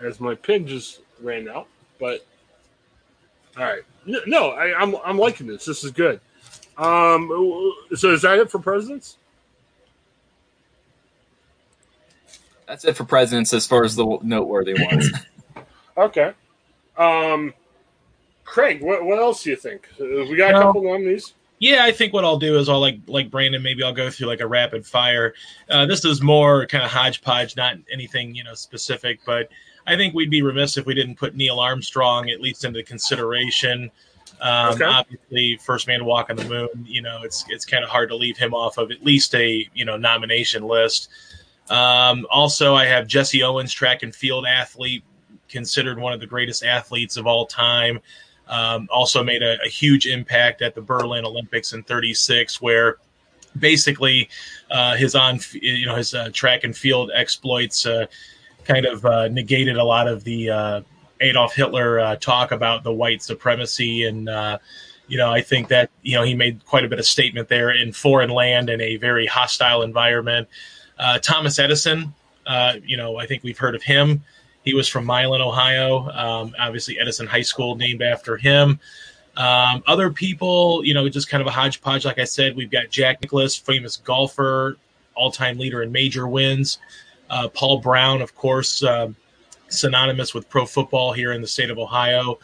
as 0.00 0.20
my 0.20 0.34
pen 0.34 0.66
just 0.66 1.00
ran 1.20 1.48
out. 1.48 1.68
But 1.98 2.26
all 3.56 3.64
right, 3.64 3.82
no, 4.06 4.20
no 4.26 4.50
I, 4.50 4.78
I'm 4.78 4.96
I'm 5.04 5.18
liking 5.18 5.46
this. 5.46 5.64
This 5.64 5.84
is 5.84 5.90
good. 5.90 6.20
Um, 6.78 7.28
so 7.94 8.12
is 8.12 8.22
that 8.22 8.38
it 8.38 8.50
for 8.50 8.58
presidents? 8.58 9.18
That's 12.66 12.84
it 12.84 12.96
for 12.96 13.04
presidents 13.04 13.52
as 13.52 13.66
far 13.66 13.84
as 13.84 13.94
the 13.96 14.18
noteworthy 14.22 14.74
ones. 14.74 15.10
Okay. 15.94 16.32
Um, 16.96 17.52
Craig, 18.44 18.82
what 18.82 19.04
what 19.04 19.18
else 19.18 19.42
do 19.42 19.50
you 19.50 19.56
think? 19.56 19.88
Uh, 20.00 20.04
we 20.28 20.36
got 20.36 20.50
a 20.50 20.54
Well- 20.54 20.62
couple 20.64 20.82
nominees. 20.84 21.34
Yeah, 21.58 21.84
I 21.84 21.92
think 21.92 22.12
what 22.12 22.24
I'll 22.24 22.40
do 22.40 22.58
is 22.58 22.68
I'll 22.68 22.80
like 22.80 22.98
like 23.06 23.30
Brandon. 23.30 23.62
Maybe 23.62 23.84
I'll 23.84 23.92
go 23.92 24.10
through 24.10 24.26
like 24.26 24.40
a 24.40 24.46
rapid 24.48 24.84
fire. 24.84 25.32
Uh, 25.70 25.86
this 25.86 26.04
is 26.04 26.20
more 26.20 26.66
kind 26.66 26.82
of 26.82 26.90
hodgepodge, 26.90 27.56
not 27.56 27.76
anything 27.92 28.34
you 28.34 28.42
know 28.42 28.54
specific. 28.54 29.20
But 29.24 29.48
I 29.86 29.94
think 29.96 30.12
we'd 30.12 30.28
be 30.30 30.42
remiss 30.42 30.76
if 30.76 30.86
we 30.86 30.94
didn't 30.94 31.14
put 31.16 31.36
Neil 31.36 31.60
Armstrong 31.60 32.30
at 32.30 32.40
least 32.40 32.64
into 32.64 32.82
consideration. 32.82 33.92
Um, 34.40 34.72
Okay. 34.74 34.84
Obviously, 34.84 35.56
first 35.58 35.86
man 35.86 36.00
to 36.00 36.04
walk 36.04 36.30
on 36.30 36.36
the 36.36 36.44
moon. 36.46 36.68
You 36.84 37.00
know, 37.02 37.20
it's 37.22 37.44
it's 37.48 37.64
kind 37.64 37.84
of 37.84 37.90
hard 37.90 38.08
to 38.08 38.16
leave 38.16 38.36
him 38.36 38.54
off 38.54 38.76
of 38.76 38.90
at 38.90 39.04
least 39.04 39.32
a 39.36 39.68
you 39.72 39.84
know 39.84 39.96
nomination 39.96 40.64
list. 40.64 41.10
Um, 41.70 42.26
also, 42.28 42.74
I 42.74 42.86
have 42.86 43.06
Jesse 43.06 43.44
Owens, 43.44 43.72
track 43.72 44.02
and 44.02 44.12
field 44.12 44.46
athlete, 44.46 45.04
considered 45.48 45.96
one 46.00 46.12
of 46.12 46.18
the 46.18 46.26
greatest 46.26 46.64
athletes 46.64 47.16
of 47.16 47.28
all 47.28 47.46
time. 47.46 48.00
Um, 48.48 48.88
also 48.90 49.22
made 49.22 49.42
a, 49.42 49.56
a, 49.64 49.68
huge 49.68 50.06
impact 50.06 50.60
at 50.60 50.74
the 50.74 50.82
Berlin 50.82 51.24
Olympics 51.24 51.72
in 51.72 51.84
'36, 51.84 52.60
where 52.60 52.98
basically 53.58 54.28
uh, 54.70 54.96
his 54.96 55.14
on 55.14 55.38
you 55.52 55.86
know 55.86 55.96
his 55.96 56.14
uh, 56.14 56.30
track 56.32 56.64
and 56.64 56.76
field 56.76 57.10
exploits 57.14 57.86
uh, 57.86 58.06
kind 58.64 58.86
of 58.86 59.04
uh, 59.04 59.28
negated 59.28 59.76
a 59.76 59.84
lot 59.84 60.08
of 60.08 60.24
the 60.24 60.50
uh, 60.50 60.80
Adolf 61.20 61.54
Hitler 61.54 62.00
uh, 62.00 62.16
talk 62.16 62.52
about 62.52 62.84
the 62.84 62.92
white 62.92 63.22
supremacy 63.22 64.04
and 64.04 64.28
you 65.08 65.18
know 65.18 65.30
I 65.30 65.42
think 65.42 65.68
that 65.68 65.90
you 66.02 66.16
know 66.16 66.22
he 66.22 66.34
made 66.34 66.64
quite 66.64 66.84
a 66.84 66.88
bit 66.88 66.98
of 66.98 67.06
statement 67.06 67.48
there 67.48 67.70
in 67.70 67.92
foreign 67.92 68.30
land 68.30 68.70
in 68.70 68.80
a 68.80 68.96
very 68.96 69.26
hostile 69.26 69.82
environment. 69.82 70.48
Thomas 71.22 71.58
Edison, 71.58 72.14
you 72.84 72.96
know 72.96 73.16
I 73.16 73.26
think 73.26 73.42
we've 73.42 73.58
heard 73.58 73.74
of 73.74 73.82
him. 73.82 74.24
He 74.64 74.74
was 74.74 74.88
from 74.88 75.04
Milan, 75.04 75.40
Ohio. 75.40 76.08
Um, 76.10 76.54
obviously, 76.58 76.98
Edison 76.98 77.26
High 77.26 77.42
School 77.42 77.76
named 77.76 78.02
after 78.02 78.36
him. 78.36 78.78
Um, 79.36 79.82
other 79.86 80.10
people, 80.10 80.84
you 80.84 80.94
know, 80.94 81.08
just 81.08 81.28
kind 81.28 81.40
of 81.40 81.46
a 81.46 81.50
hodgepodge. 81.50 82.04
Like 82.04 82.18
I 82.18 82.24
said, 82.24 82.54
we've 82.54 82.70
got 82.70 82.90
Jack 82.90 83.22
Nicklaus, 83.22 83.56
famous 83.56 83.96
golfer, 83.96 84.76
all-time 85.14 85.58
leader 85.58 85.82
in 85.82 85.90
major 85.90 86.28
wins. 86.28 86.78
Uh, 87.30 87.48
Paul 87.48 87.78
Brown, 87.78 88.20
of 88.20 88.34
course, 88.34 88.82
uh, 88.82 89.08
synonymous 89.68 90.34
with 90.34 90.48
pro 90.48 90.66
football 90.66 91.12
here 91.12 91.32
in 91.32 91.40
the 91.40 91.46
state 91.48 91.70
of 91.70 91.78
Ohio. 91.78 92.38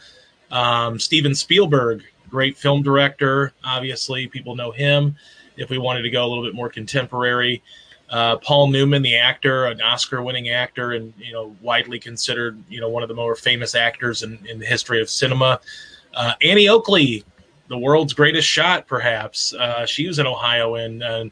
Um, 0.51 0.99
Steven 0.99 1.35
Spielberg, 1.35 2.03
great 2.29 2.57
film 2.57 2.81
director. 2.81 3.53
Obviously, 3.63 4.27
people 4.27 4.55
know 4.55 4.71
him. 4.71 5.15
If 5.57 5.69
we 5.69 5.77
wanted 5.77 6.01
to 6.03 6.09
go 6.09 6.25
a 6.25 6.27
little 6.27 6.43
bit 6.43 6.55
more 6.55 6.69
contemporary, 6.69 7.61
uh, 8.09 8.37
Paul 8.37 8.67
Newman, 8.67 9.01
the 9.01 9.15
actor, 9.15 9.65
an 9.65 9.81
Oscar-winning 9.81 10.49
actor, 10.49 10.93
and 10.93 11.13
you 11.17 11.31
know, 11.31 11.55
widely 11.61 11.99
considered, 11.99 12.61
you 12.67 12.81
know, 12.81 12.89
one 12.89 13.03
of 13.03 13.09
the 13.09 13.15
more 13.15 13.35
famous 13.35 13.75
actors 13.75 14.23
in, 14.23 14.39
in 14.47 14.59
the 14.59 14.65
history 14.65 15.01
of 15.01 15.09
cinema. 15.09 15.59
Uh, 16.15 16.33
Annie 16.41 16.69
Oakley, 16.69 17.23
the 17.67 17.77
world's 17.77 18.13
greatest 18.13 18.47
shot, 18.47 18.87
perhaps. 18.87 19.53
Uh, 19.53 19.85
she 19.85 20.07
was 20.07 20.17
in 20.19 20.25
Ohio 20.25 20.75
and, 20.75 21.31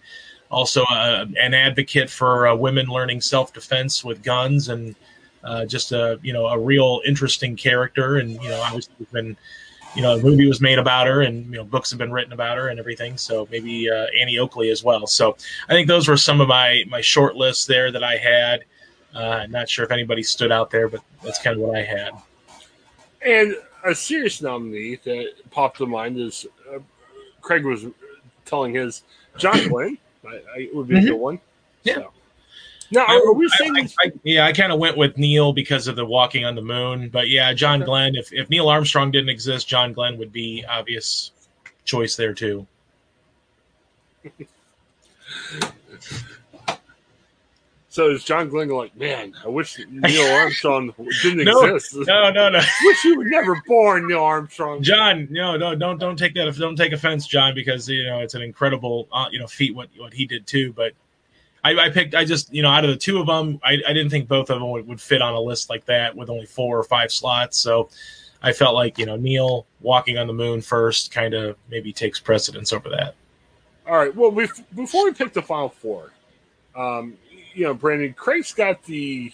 also 0.49 0.81
uh, 0.83 1.25
an 1.37 1.53
advocate 1.53 2.09
for 2.09 2.47
uh, 2.47 2.55
women 2.55 2.87
learning 2.87 3.19
self 3.19 3.51
defense 3.51 4.05
with 4.05 4.23
guns 4.23 4.69
and 4.69 4.95
just 5.67 5.91
a 5.91 6.17
you 6.23 6.31
know 6.31 6.47
a 6.47 6.57
real 6.57 7.01
interesting 7.05 7.53
character. 7.57 8.15
And 8.15 8.41
you 8.41 8.47
know, 8.47 8.61
obviously, 8.61 8.95
been 9.11 9.35
you 9.95 10.01
know 10.01 10.15
a 10.15 10.21
movie 10.21 10.47
was 10.47 10.61
made 10.61 10.79
about 10.79 11.07
her, 11.07 11.21
and 11.21 11.45
you 11.45 11.57
know 11.57 11.63
books 11.63 11.89
have 11.91 11.97
been 11.97 12.11
written 12.11 12.33
about 12.33 12.57
her 12.57 12.69
and 12.69 12.79
everything. 12.79 13.17
So 13.17 13.47
maybe 13.51 13.89
uh, 13.89 14.07
Annie 14.19 14.37
Oakley 14.39 14.69
as 14.69 14.83
well. 14.83 15.07
So 15.07 15.37
I 15.69 15.73
think 15.73 15.87
those 15.87 16.07
were 16.07 16.17
some 16.17 16.41
of 16.41 16.47
my 16.47 16.83
my 16.87 17.01
short 17.01 17.35
lists 17.35 17.65
there 17.65 17.91
that 17.91 18.03
I 18.03 18.17
had. 18.17 18.65
not 19.49 19.69
sure 19.69 19.85
if 19.85 19.91
anybody 19.91 20.23
stood 20.23 20.51
out 20.51 20.69
there, 20.69 20.87
but 20.87 21.01
that's 21.23 21.41
kind 21.41 21.55
of 21.55 21.61
what 21.61 21.75
I 21.77 21.83
had. 21.83 22.11
And 23.21 23.55
a 23.83 23.95
serious 23.95 24.41
nominee 24.41 24.99
that 25.03 25.33
popped 25.51 25.77
to 25.77 25.85
mind 25.85 26.19
is 26.19 26.45
uh, 26.73 26.79
Craig 27.41 27.65
was 27.65 27.85
telling 28.45 28.73
his 28.73 29.03
John 29.37 29.67
Glenn. 29.67 29.97
I, 30.27 30.35
I 30.35 30.69
would 30.73 30.87
be 30.87 30.95
mm-hmm. 30.95 31.05
a 31.05 31.09
good 31.09 31.17
one. 31.17 31.39
Yeah. 31.83 31.95
So. 31.95 32.11
Now, 32.91 33.05
are 33.05 33.33
we 33.33 33.49
saying? 33.49 33.75
I, 33.77 34.05
I, 34.05 34.11
yeah, 34.23 34.45
I 34.45 34.53
kind 34.53 34.71
of 34.71 34.79
went 34.79 34.97
with 34.97 35.17
Neil 35.17 35.51
because 35.51 35.87
of 35.87 35.95
the 35.95 36.05
walking 36.05 36.45
on 36.45 36.55
the 36.55 36.61
moon, 36.61 37.09
but 37.09 37.29
yeah, 37.29 37.53
John 37.53 37.81
Glenn. 37.81 38.15
If 38.15 38.31
if 38.31 38.49
Neil 38.49 38.69
Armstrong 38.69 39.11
didn't 39.11 39.29
exist, 39.29 39.67
John 39.67 39.93
Glenn 39.93 40.17
would 40.17 40.31
be 40.31 40.63
obvious 40.69 41.31
choice 41.83 42.15
there 42.15 42.33
too. 42.33 42.65
So 47.97 48.11
is 48.11 48.23
John 48.23 48.47
Glenn 48.47 48.69
like, 48.69 48.95
man, 48.95 49.33
I 49.43 49.47
wish 49.47 49.79
Neil 49.89 50.31
Armstrong 50.35 50.93
didn't 51.23 51.45
no, 51.45 51.63
exist. 51.63 52.07
No, 52.07 52.29
no, 52.29 52.47
no. 52.47 52.59
wish 52.83 53.01
he 53.01 53.17
was 53.17 53.25
never 53.27 53.59
born, 53.65 54.07
Neil 54.07 54.21
Armstrong. 54.21 54.83
John, 54.83 55.27
no, 55.31 55.57
no, 55.57 55.73
don't 55.73 55.97
don't 55.97 56.15
take 56.15 56.35
that 56.35 56.55
don't 56.59 56.75
take 56.75 56.91
offense, 56.91 57.25
John, 57.25 57.55
because 57.55 57.89
you 57.89 58.05
know 58.05 58.19
it's 58.19 58.35
an 58.35 58.43
incredible 58.43 59.07
uh, 59.11 59.25
you 59.31 59.39
know 59.39 59.47
feat 59.47 59.73
what 59.73 59.89
what 59.97 60.13
he 60.13 60.27
did 60.27 60.45
too. 60.45 60.73
But 60.73 60.93
I, 61.67 61.85
I, 61.85 61.89
picked, 61.89 62.15
I 62.15 62.23
just 62.23 62.53
you 62.53 62.61
know 62.61 62.69
out 62.69 62.85
of 62.85 62.89
the 62.89 62.97
two 62.97 63.19
of 63.19 63.27
them, 63.27 63.59
I, 63.63 63.73
I 63.87 63.93
didn't 63.93 64.09
think 64.09 64.27
both 64.27 64.49
of 64.49 64.59
them 64.59 64.69
would, 64.71 64.87
would 64.87 65.01
fit 65.01 65.21
on 65.21 65.33
a 65.33 65.39
list 65.39 65.69
like 65.69 65.85
that 65.85 66.15
with 66.15 66.29
only 66.29 66.45
four 66.45 66.77
or 66.77 66.83
five 66.83 67.11
slots. 67.11 67.57
So 67.57 67.89
I 68.41 68.53
felt 68.53 68.73
like 68.73 68.97
you 68.97 69.05
know 69.05 69.17
Neil 69.17 69.65
walking 69.81 70.17
on 70.17 70.27
the 70.27 70.33
moon 70.33 70.61
first 70.61 71.11
kind 71.11 71.33
of 71.33 71.57
maybe 71.69 71.91
takes 71.91 72.19
precedence 72.19 72.71
over 72.71 72.89
that. 72.89 73.15
All 73.87 73.97
right. 73.97 74.15
Well, 74.15 74.31
before 74.31 75.05
we 75.05 75.13
pick 75.13 75.33
the 75.33 75.41
final 75.41 75.69
four, 75.69 76.11
um, 76.75 77.17
you 77.53 77.63
know, 77.63 77.73
Brandon, 77.73 78.13
Craig's 78.13 78.53
got 78.53 78.83
the 78.83 79.33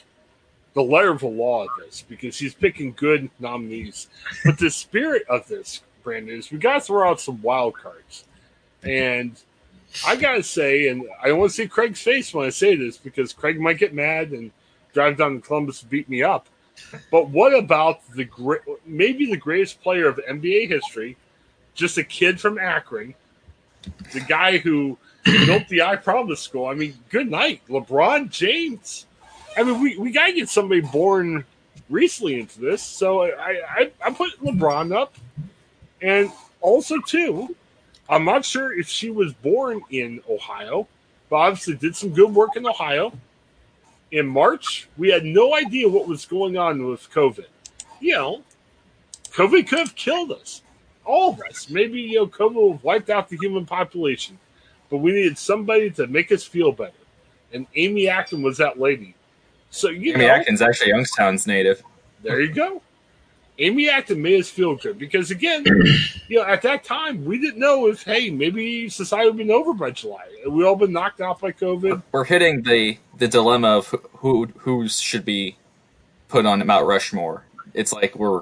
the 0.73 0.83
letter 0.83 1.11
of 1.11 1.19
the 1.19 1.27
law 1.27 1.63
of 1.63 1.69
this 1.79 2.03
because 2.07 2.37
he's 2.37 2.55
picking 2.55 2.93
good 2.93 3.29
nominees. 3.39 4.07
But 4.43 4.57
the 4.57 4.71
spirit 4.71 5.23
of 5.29 5.47
this, 5.47 5.81
Brandon, 6.03 6.35
is 6.35 6.51
we 6.51 6.57
got 6.57 6.75
to 6.75 6.81
throw 6.81 7.09
out 7.09 7.19
some 7.21 7.41
wild 7.41 7.75
cards. 7.75 8.25
And 8.83 9.41
I 10.05 10.15
got 10.15 10.33
to 10.33 10.43
say, 10.43 10.87
and 10.87 11.03
I 11.21 11.27
don't 11.27 11.39
want 11.39 11.51
to 11.51 11.55
see 11.55 11.67
Craig's 11.67 12.01
face 12.01 12.33
when 12.33 12.45
I 12.45 12.49
say 12.49 12.75
this 12.75 12.97
because 12.97 13.33
Craig 13.33 13.59
might 13.59 13.77
get 13.77 13.93
mad 13.93 14.31
and 14.31 14.51
drive 14.93 15.17
down 15.17 15.35
to 15.35 15.41
Columbus 15.41 15.81
and 15.81 15.89
beat 15.89 16.09
me 16.09 16.23
up. 16.23 16.47
But 17.11 17.29
what 17.29 17.53
about 17.53 18.01
the 18.13 18.25
great, 18.25 18.61
maybe 18.85 19.27
the 19.27 19.37
greatest 19.37 19.81
player 19.81 20.07
of 20.07 20.17
NBA 20.17 20.69
history, 20.69 21.17
just 21.73 21.97
a 21.97 22.03
kid 22.03 22.39
from 22.39 22.57
Akron, 22.57 23.13
the 24.13 24.21
guy 24.21 24.57
who 24.57 24.97
built 25.23 25.67
the 25.69 25.81
I 25.83 25.95
Promise 25.95 26.41
School. 26.41 26.67
I 26.67 26.73
mean, 26.73 26.95
good 27.09 27.29
night, 27.29 27.61
LeBron 27.69 28.29
James. 28.29 29.05
I 29.55 29.63
mean, 29.63 29.81
we, 29.81 29.97
we 29.97 30.11
got 30.11 30.27
to 30.27 30.33
get 30.33 30.49
somebody 30.49 30.81
born 30.81 31.45
recently 31.89 32.39
into 32.39 32.59
this. 32.59 32.81
So 32.81 33.23
I, 33.23 33.61
I, 33.69 33.91
I 34.03 34.11
put 34.11 34.31
LeBron 34.43 34.95
up. 34.95 35.13
And 36.01 36.31
also, 36.59 36.99
too, 36.99 37.55
I'm 38.09 38.25
not 38.25 38.45
sure 38.45 38.77
if 38.77 38.87
she 38.87 39.09
was 39.09 39.33
born 39.33 39.81
in 39.89 40.21
Ohio, 40.29 40.87
but 41.29 41.37
obviously 41.37 41.75
did 41.75 41.95
some 41.95 42.09
good 42.09 42.33
work 42.33 42.55
in 42.55 42.65
Ohio. 42.67 43.13
In 44.11 44.27
March, 44.27 44.87
we 44.97 45.09
had 45.09 45.23
no 45.23 45.55
idea 45.55 45.89
what 45.89 46.07
was 46.07 46.25
going 46.25 46.57
on 46.57 46.85
with 46.85 47.09
COVID. 47.11 47.47
You 47.99 48.13
know, 48.13 48.43
COVID 49.31 49.67
could 49.67 49.79
have 49.79 49.95
killed 49.95 50.31
us, 50.31 50.61
all 51.05 51.33
of 51.33 51.41
us. 51.49 51.69
Maybe 51.69 52.01
you 52.01 52.19
know, 52.19 52.27
COVID 52.27 52.53
would 52.53 52.71
have 52.73 52.83
wiped 52.83 53.09
out 53.09 53.29
the 53.29 53.37
human 53.37 53.65
population 53.65 54.37
but 54.93 54.99
we 54.99 55.11
needed 55.11 55.39
somebody 55.39 55.89
to 55.89 56.05
make 56.05 56.31
us 56.31 56.43
feel 56.43 56.71
better. 56.71 56.93
And 57.51 57.65
Amy 57.75 58.07
Acton 58.07 58.43
was 58.43 58.59
that 58.59 58.79
lady. 58.79 59.15
So 59.71 59.89
you 59.89 60.13
Amy 60.13 60.27
know, 60.27 60.31
Acton's 60.31 60.61
actually 60.61 60.89
Youngstown's 60.89 61.47
native. 61.47 61.81
There 62.21 62.39
you 62.39 62.53
go. 62.53 62.79
Amy 63.59 63.89
Acton 63.89 64.21
made 64.21 64.39
us 64.39 64.49
feel 64.49 64.75
good 64.75 64.97
because 64.97 65.31
again, 65.31 65.63
you 66.27 66.37
know, 66.37 66.43
at 66.43 66.61
that 66.63 66.83
time 66.83 67.23
we 67.23 67.39
didn't 67.39 67.59
know 67.59 67.87
if 67.87 68.03
hey 68.03 68.29
maybe 68.29 68.89
society 68.89 69.29
would 69.29 69.37
been 69.37 69.51
over 69.51 69.73
by 69.73 69.91
July. 69.91 70.25
We 70.47 70.65
all 70.65 70.75
been 70.75 70.93
knocked 70.93 71.21
out 71.21 71.39
by 71.39 71.51
COVID. 71.51 72.01
We're 72.11 72.23
hitting 72.23 72.63
the 72.63 72.97
the 73.17 73.27
dilemma 73.27 73.77
of 73.77 73.93
who 74.13 74.47
who 74.57 74.87
should 74.87 75.25
be 75.25 75.57
put 76.27 76.45
on 76.45 76.65
Mount 76.65 76.87
Rushmore. 76.87 77.45
It's 77.73 77.93
like 77.93 78.15
we're 78.15 78.41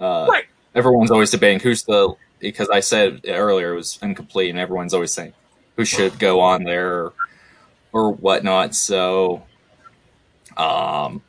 uh, 0.00 0.26
right. 0.30 0.44
Everyone's 0.74 1.10
always 1.10 1.30
debating 1.30 1.60
who's 1.60 1.82
the 1.82 2.14
because 2.38 2.70
I 2.70 2.80
said 2.80 3.20
earlier 3.28 3.72
it 3.74 3.76
was 3.76 3.98
incomplete, 4.02 4.50
and 4.50 4.58
everyone's 4.58 4.94
always 4.94 5.12
saying 5.12 5.34
who 5.76 5.84
should 5.84 6.18
go 6.18 6.40
on 6.40 6.64
there 6.64 6.92
or, 6.92 7.12
or 7.92 8.12
whatnot. 8.12 8.74
So, 8.74 9.42
um, 10.56 11.22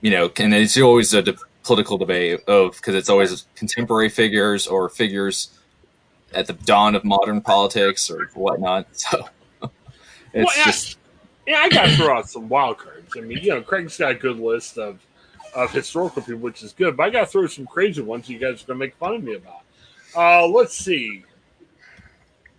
you 0.00 0.10
know, 0.10 0.30
and 0.36 0.54
it's 0.54 0.78
always 0.78 1.14
a 1.14 1.22
de- 1.22 1.36
political 1.68 1.98
debate 1.98 2.40
of 2.48 2.72
because 2.72 2.94
it's 2.94 3.10
always 3.10 3.46
contemporary 3.54 4.08
figures 4.08 4.66
or 4.66 4.88
figures 4.88 5.50
at 6.32 6.46
the 6.46 6.54
dawn 6.54 6.94
of 6.94 7.04
modern 7.04 7.42
politics 7.42 8.10
or 8.10 8.30
whatnot. 8.34 8.88
So 8.96 9.70
it's 10.34 10.56
well, 10.56 10.64
just. 10.66 10.98
Yeah, 11.46 11.60
I 11.60 11.70
got 11.70 11.86
to 11.86 11.96
throw 11.96 12.18
out 12.18 12.28
some 12.28 12.50
wild 12.50 12.76
cards. 12.76 13.14
I 13.16 13.20
mean, 13.20 13.38
you 13.38 13.48
know, 13.50 13.62
Craig's 13.62 13.96
got 13.96 14.10
a 14.10 14.14
good 14.14 14.38
list 14.38 14.76
of 14.76 14.98
of 15.54 15.72
historical 15.72 16.20
people, 16.20 16.40
which 16.40 16.62
is 16.62 16.72
good. 16.72 16.96
But 16.96 17.04
I 17.04 17.10
got 17.10 17.20
to 17.20 17.26
throw 17.26 17.46
some 17.46 17.66
crazy 17.66 18.02
ones 18.02 18.28
you 18.28 18.38
guys 18.38 18.62
are 18.62 18.66
to 18.66 18.74
make 18.74 18.94
fun 18.96 19.14
of 19.14 19.22
me 19.22 19.34
about. 19.34 19.62
Uh, 20.14 20.46
let's 20.46 20.76
see. 20.76 21.24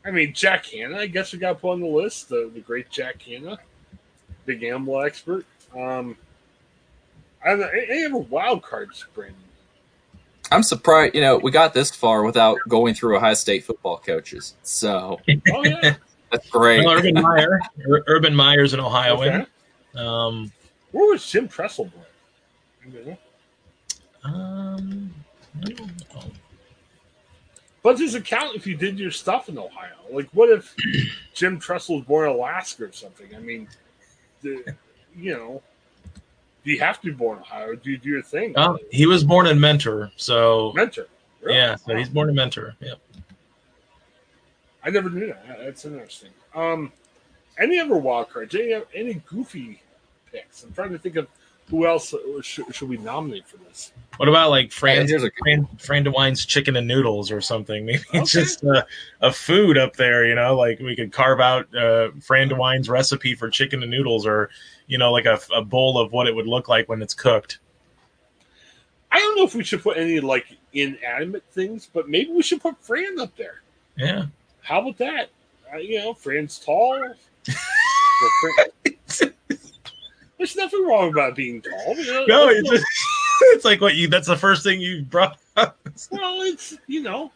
I 0.03 0.11
mean, 0.11 0.33
Jack 0.33 0.65
Hanna, 0.65 0.97
I 0.97 1.07
guess 1.07 1.31
we 1.31 1.39
got 1.39 1.53
to 1.53 1.55
put 1.55 1.73
on 1.73 1.81
the 1.81 1.87
list. 1.87 2.29
The, 2.29 2.49
the 2.51 2.61
great 2.61 2.89
Jack 2.89 3.21
Hanna, 3.21 3.59
big 4.45 4.61
gamble 4.61 5.01
expert. 5.01 5.45
Um, 5.77 6.17
I 7.43 7.49
don't 7.49 7.59
know. 7.59 7.67
Any 7.67 8.05
other 8.05 8.17
wild 8.17 8.63
cards, 8.63 9.05
Brandon? 9.13 9.35
I'm 10.51 10.63
surprised. 10.63 11.15
You 11.15 11.21
know, 11.21 11.37
we 11.37 11.51
got 11.51 11.73
this 11.73 11.91
far 11.91 12.23
without 12.23 12.57
going 12.67 12.93
through 12.95 13.17
Ohio 13.17 13.33
State 13.33 13.63
football 13.63 13.97
coaches. 13.97 14.55
So, 14.63 15.19
oh 15.53 15.63
yeah, 15.63 15.95
that's 16.31 16.49
great. 16.49 16.83
Well, 16.83 16.97
Urban 16.97 17.13
Meyer, 17.13 17.59
Urban 18.07 18.35
Meyer's 18.35 18.73
an 18.73 18.79
Ohioan. 18.79 19.27
Okay. 19.27 19.45
Um, 19.95 20.51
Where 20.91 21.09
was 21.09 21.29
Jim 21.29 21.47
Tressel 21.47 21.91
born? 21.91 23.17
Um, 24.23 25.13
but 27.83 27.97
does 27.97 28.15
it 28.15 28.25
count 28.25 28.55
if 28.55 28.67
you 28.67 28.75
did 28.75 28.99
your 28.99 29.11
stuff 29.11 29.49
in 29.49 29.57
Ohio? 29.57 29.95
Like, 30.11 30.29
what 30.33 30.49
if 30.49 30.75
Jim 31.33 31.59
Tressel 31.59 31.97
was 31.97 32.05
born 32.05 32.29
in 32.29 32.35
Alaska 32.35 32.85
or 32.85 32.91
something? 32.91 33.35
I 33.35 33.39
mean, 33.39 33.67
the, 34.41 34.75
you 35.15 35.33
know, 35.33 35.61
do 36.63 36.71
you 36.71 36.79
have 36.79 36.99
to 37.01 37.07
be 37.07 37.13
born 37.13 37.37
in 37.37 37.43
Ohio? 37.43 37.75
Do 37.75 37.89
you 37.89 37.97
do 37.97 38.09
your 38.09 38.21
thing? 38.21 38.53
Oh, 38.57 38.77
he 38.91 39.05
was 39.05 39.23
born 39.23 39.47
in 39.47 39.59
Mentor, 39.59 40.11
so 40.15 40.71
Mentor. 40.75 41.07
Really? 41.41 41.57
yeah, 41.57 41.75
so 41.75 41.95
he's 41.95 42.09
born 42.09 42.29
in 42.29 42.35
Mentor. 42.35 42.75
Yeah. 42.79 42.95
I 44.83 44.89
never 44.89 45.09
knew 45.09 45.27
that. 45.27 45.59
That's 45.59 45.85
interesting. 45.85 46.31
Um, 46.55 46.91
any 47.57 47.79
other 47.79 47.95
wild 47.95 48.29
cards? 48.29 48.55
Any 48.55 48.81
any 48.93 49.13
goofy 49.25 49.81
picks? 50.31 50.63
I'm 50.63 50.73
trying 50.73 50.91
to 50.91 50.99
think 50.99 51.15
of 51.15 51.27
who 51.69 51.85
else 51.85 52.13
should, 52.41 52.73
should 52.73 52.89
we 52.89 52.97
nominate 52.97 53.47
for 53.47 53.57
this. 53.57 53.93
What 54.17 54.27
about 54.27 54.49
like 54.49 54.71
Fran, 54.71 55.07
here's 55.07 55.23
a- 55.23 55.31
Fran, 55.43 55.67
Fran 55.77 56.03
DeWine's 56.03 56.45
chicken 56.45 56.75
and 56.75 56.87
noodles 56.87 57.31
or 57.31 57.41
something? 57.41 57.85
Maybe 57.85 58.03
it's 58.13 58.31
just 58.31 58.63
a, 58.63 58.85
a 59.21 59.31
food 59.31 59.77
up 59.77 59.95
there, 59.95 60.27
you 60.27 60.35
know, 60.35 60.55
like 60.55 60.79
we 60.79 60.95
could 60.95 61.11
carve 61.11 61.39
out 61.39 61.73
uh, 61.75 62.09
Fran 62.21 62.49
DeWine's 62.49 62.89
recipe 62.89 63.35
for 63.35 63.49
chicken 63.49 63.81
and 63.81 63.91
noodles 63.91 64.25
or, 64.25 64.49
you 64.87 64.97
know, 64.97 65.11
like 65.11 65.25
a, 65.25 65.39
a 65.55 65.63
bowl 65.63 65.97
of 65.97 66.11
what 66.11 66.27
it 66.27 66.35
would 66.35 66.47
look 66.47 66.67
like 66.67 66.89
when 66.89 67.01
it's 67.01 67.13
cooked. 67.13 67.59
I 69.11 69.19
don't 69.19 69.37
know 69.37 69.45
if 69.45 69.55
we 69.55 69.63
should 69.63 69.81
put 69.81 69.97
any 69.97 70.19
like 70.19 70.45
inanimate 70.73 71.43
things, 71.51 71.89
but 71.91 72.09
maybe 72.09 72.31
we 72.31 72.41
should 72.43 72.61
put 72.61 72.77
Fran 72.83 73.19
up 73.19 73.35
there. 73.37 73.61
Yeah. 73.95 74.25
How 74.61 74.81
about 74.81 74.97
that? 74.97 75.29
Uh, 75.73 75.77
you 75.77 75.99
know, 75.99 76.13
Fran's 76.13 76.59
tall. 76.59 77.13
Fran- 77.45 78.95
There's 80.39 80.55
nothing 80.55 80.83
wrong 80.87 81.11
about 81.11 81.35
being 81.35 81.61
tall. 81.61 81.95
you 81.95 82.11
know? 82.11 82.25
No, 82.25 82.47
it's 82.49 82.67
just, 82.67 82.85
it's 83.51 83.65
like 83.65 83.81
what 83.81 83.95
you, 83.95 84.07
that's 84.07 84.27
the 84.27 84.37
first 84.37 84.63
thing 84.63 84.81
you 84.81 85.03
brought 85.03 85.37
up. 85.57 85.77
well, 86.09 86.41
it's 86.41 86.75
you 86.87 87.03
know, 87.03 87.31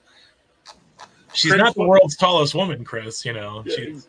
She's 1.33 1.51
Craig's 1.51 1.63
not 1.63 1.75
the 1.75 1.83
world's 1.83 2.15
tallest 2.15 2.55
woman, 2.55 2.83
Chris, 2.83 3.25
you 3.25 3.33
know. 3.33 3.63
Yeah, 3.65 3.75
She's, 3.75 4.07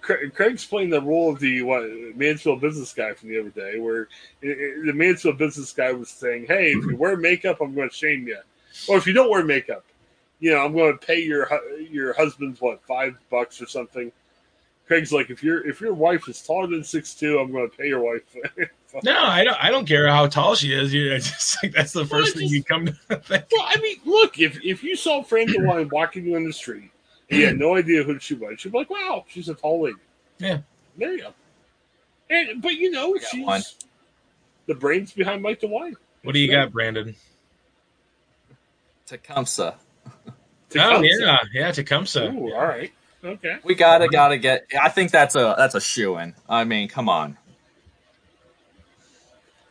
Cra- 0.00 0.30
Craig's 0.30 0.64
playing 0.66 0.90
the 0.90 1.00
role 1.00 1.30
of 1.32 1.38
the 1.38 1.62
what, 1.62 1.84
Mansfield 2.16 2.60
business 2.60 2.92
guy 2.92 3.12
from 3.14 3.28
the 3.28 3.38
other 3.38 3.50
day, 3.50 3.78
where 3.78 4.08
i- 4.42 4.46
i- 4.48 4.82
the 4.86 4.92
Mansfield 4.94 5.38
business 5.38 5.72
guy 5.72 5.92
was 5.92 6.10
saying, 6.10 6.46
"Hey, 6.46 6.72
if 6.72 6.84
you 6.84 6.96
wear 6.96 7.16
makeup, 7.16 7.60
I'm 7.60 7.74
going 7.74 7.88
to 7.90 7.94
shame 7.94 8.26
you, 8.26 8.38
or 8.88 8.96
if 8.96 9.06
you 9.06 9.12
don't 9.12 9.30
wear 9.30 9.44
makeup, 9.44 9.84
you 10.40 10.50
know, 10.50 10.58
I'm 10.64 10.72
going 10.72 10.98
to 10.98 11.06
pay 11.06 11.20
your 11.22 11.48
your 11.78 12.14
husband's 12.14 12.60
what 12.60 12.82
five 12.84 13.16
bucks 13.30 13.62
or 13.62 13.66
something." 13.68 14.10
Craig's 14.86 15.12
like, 15.12 15.30
"If 15.30 15.42
your 15.42 15.66
if 15.66 15.80
your 15.80 15.94
wife 15.94 16.28
is 16.28 16.42
taller 16.42 16.66
than 16.66 16.82
six 16.84 17.14
two, 17.14 17.38
I'm 17.38 17.50
going 17.52 17.70
to 17.70 17.76
pay 17.76 17.86
your 17.88 18.00
wife." 18.00 18.22
no, 19.04 19.16
I 19.24 19.44
don't, 19.44 19.56
I 19.64 19.70
don't 19.70 19.86
care 19.86 20.08
how 20.08 20.26
tall 20.26 20.54
she 20.54 20.72
is. 20.74 20.92
You 20.92 21.10
just 21.18 21.62
like 21.62 21.72
that's 21.72 21.92
the 21.92 22.00
Well, 22.00 22.08
first 22.08 22.28
it's 22.30 22.38
thing 22.38 22.42
just- 22.48 22.54
you 22.54 22.64
come 22.64 22.86
to 22.86 22.92
think. 23.16 23.44
Well, 23.52 23.64
I 23.66 23.76
mean, 23.80 23.96
look, 24.04 24.38
if 24.38 24.58
if 24.64 24.82
you 24.82 24.96
saw 24.96 25.22
Fran 25.22 25.46
DeWine 25.48 25.90
walking 25.92 26.26
you 26.26 26.36
in 26.36 26.44
the 26.44 26.52
street, 26.52 26.90
and 27.30 27.40
you 27.40 27.46
had 27.46 27.58
no 27.58 27.76
idea 27.76 28.02
who 28.02 28.18
she 28.18 28.34
was, 28.34 28.64
you'd 28.64 28.72
be 28.72 28.78
like, 28.78 28.90
"Wow, 28.90 29.24
she's 29.28 29.48
a 29.48 29.54
tall 29.54 29.82
lady." 29.82 29.96
Yeah. 30.38 30.58
there 30.98 31.12
you 31.12 31.22
go. 31.22 31.34
And 32.28 32.60
but 32.60 32.74
you 32.74 32.90
know, 32.90 33.16
she's 33.30 33.46
one. 33.46 33.62
the 34.66 34.74
brains 34.74 35.12
behind 35.12 35.42
Mike 35.42 35.60
DeWine. 35.60 35.94
What 36.24 36.32
do 36.34 36.38
you 36.40 36.50
got, 36.50 36.72
Brandon? 36.72 37.14
Tecumseh. 39.06 39.74
Oh 40.78 41.02
yeah, 41.02 41.38
yeah, 41.52 41.70
Tecumseh. 41.70 42.32
Ooh, 42.32 42.54
all 42.54 42.62
right, 42.66 42.90
okay. 43.24 43.58
We 43.64 43.74
gotta 43.74 44.08
gotta 44.08 44.38
get. 44.38 44.66
I 44.80 44.88
think 44.88 45.10
that's 45.10 45.34
a 45.34 45.54
that's 45.56 45.74
a 45.74 45.80
shoe 45.80 46.18
in. 46.18 46.34
I 46.48 46.64
mean, 46.64 46.88
come 46.88 47.08
on. 47.08 47.36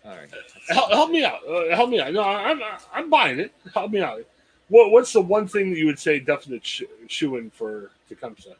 All 0.05 0.11
right. 0.15 0.29
Help, 0.69 0.91
help 0.91 1.11
me 1.11 1.23
out. 1.23 1.39
Uh, 1.47 1.75
help 1.75 1.89
me 1.89 1.99
out. 1.99 2.13
No, 2.13 2.23
I'm 2.23 2.59
I'm 2.93 3.09
buying 3.09 3.39
it. 3.39 3.53
Help 3.73 3.91
me 3.91 4.01
out. 4.01 4.23
What 4.69 4.91
what's 4.91 5.13
the 5.13 5.21
one 5.21 5.47
thing 5.47 5.71
that 5.71 5.77
you 5.77 5.85
would 5.85 5.99
say 5.99 6.19
definite 6.19 6.65
sh- 6.65 6.83
shoe 7.07 7.35
in 7.37 7.49
for 7.51 7.91
Tecumseh? 8.09 8.55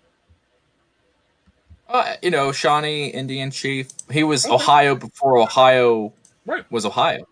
Uh, 1.90 2.16
you 2.22 2.32
know, 2.32 2.52
Shawnee 2.52 3.08
Indian 3.08 3.52
Chief. 3.52 3.90
He 4.10 4.24
was 4.24 4.46
Okay. 4.46 4.54
Ohio 4.54 4.96
before 4.96 5.38
Ohio 5.38 6.14
Right. 6.46 6.66
was 6.72 6.86
Ohio. 6.86 7.26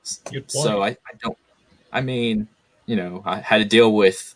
So 0.48 0.82
I, 0.84 0.90
I 0.90 0.96
don't. 1.22 1.38
I 1.92 2.02
mean, 2.02 2.48
you 2.86 2.96
know, 2.96 3.24
I 3.26 3.38
had 3.40 3.60
to 3.60 3.66
deal 3.66 3.94
with, 3.94 4.36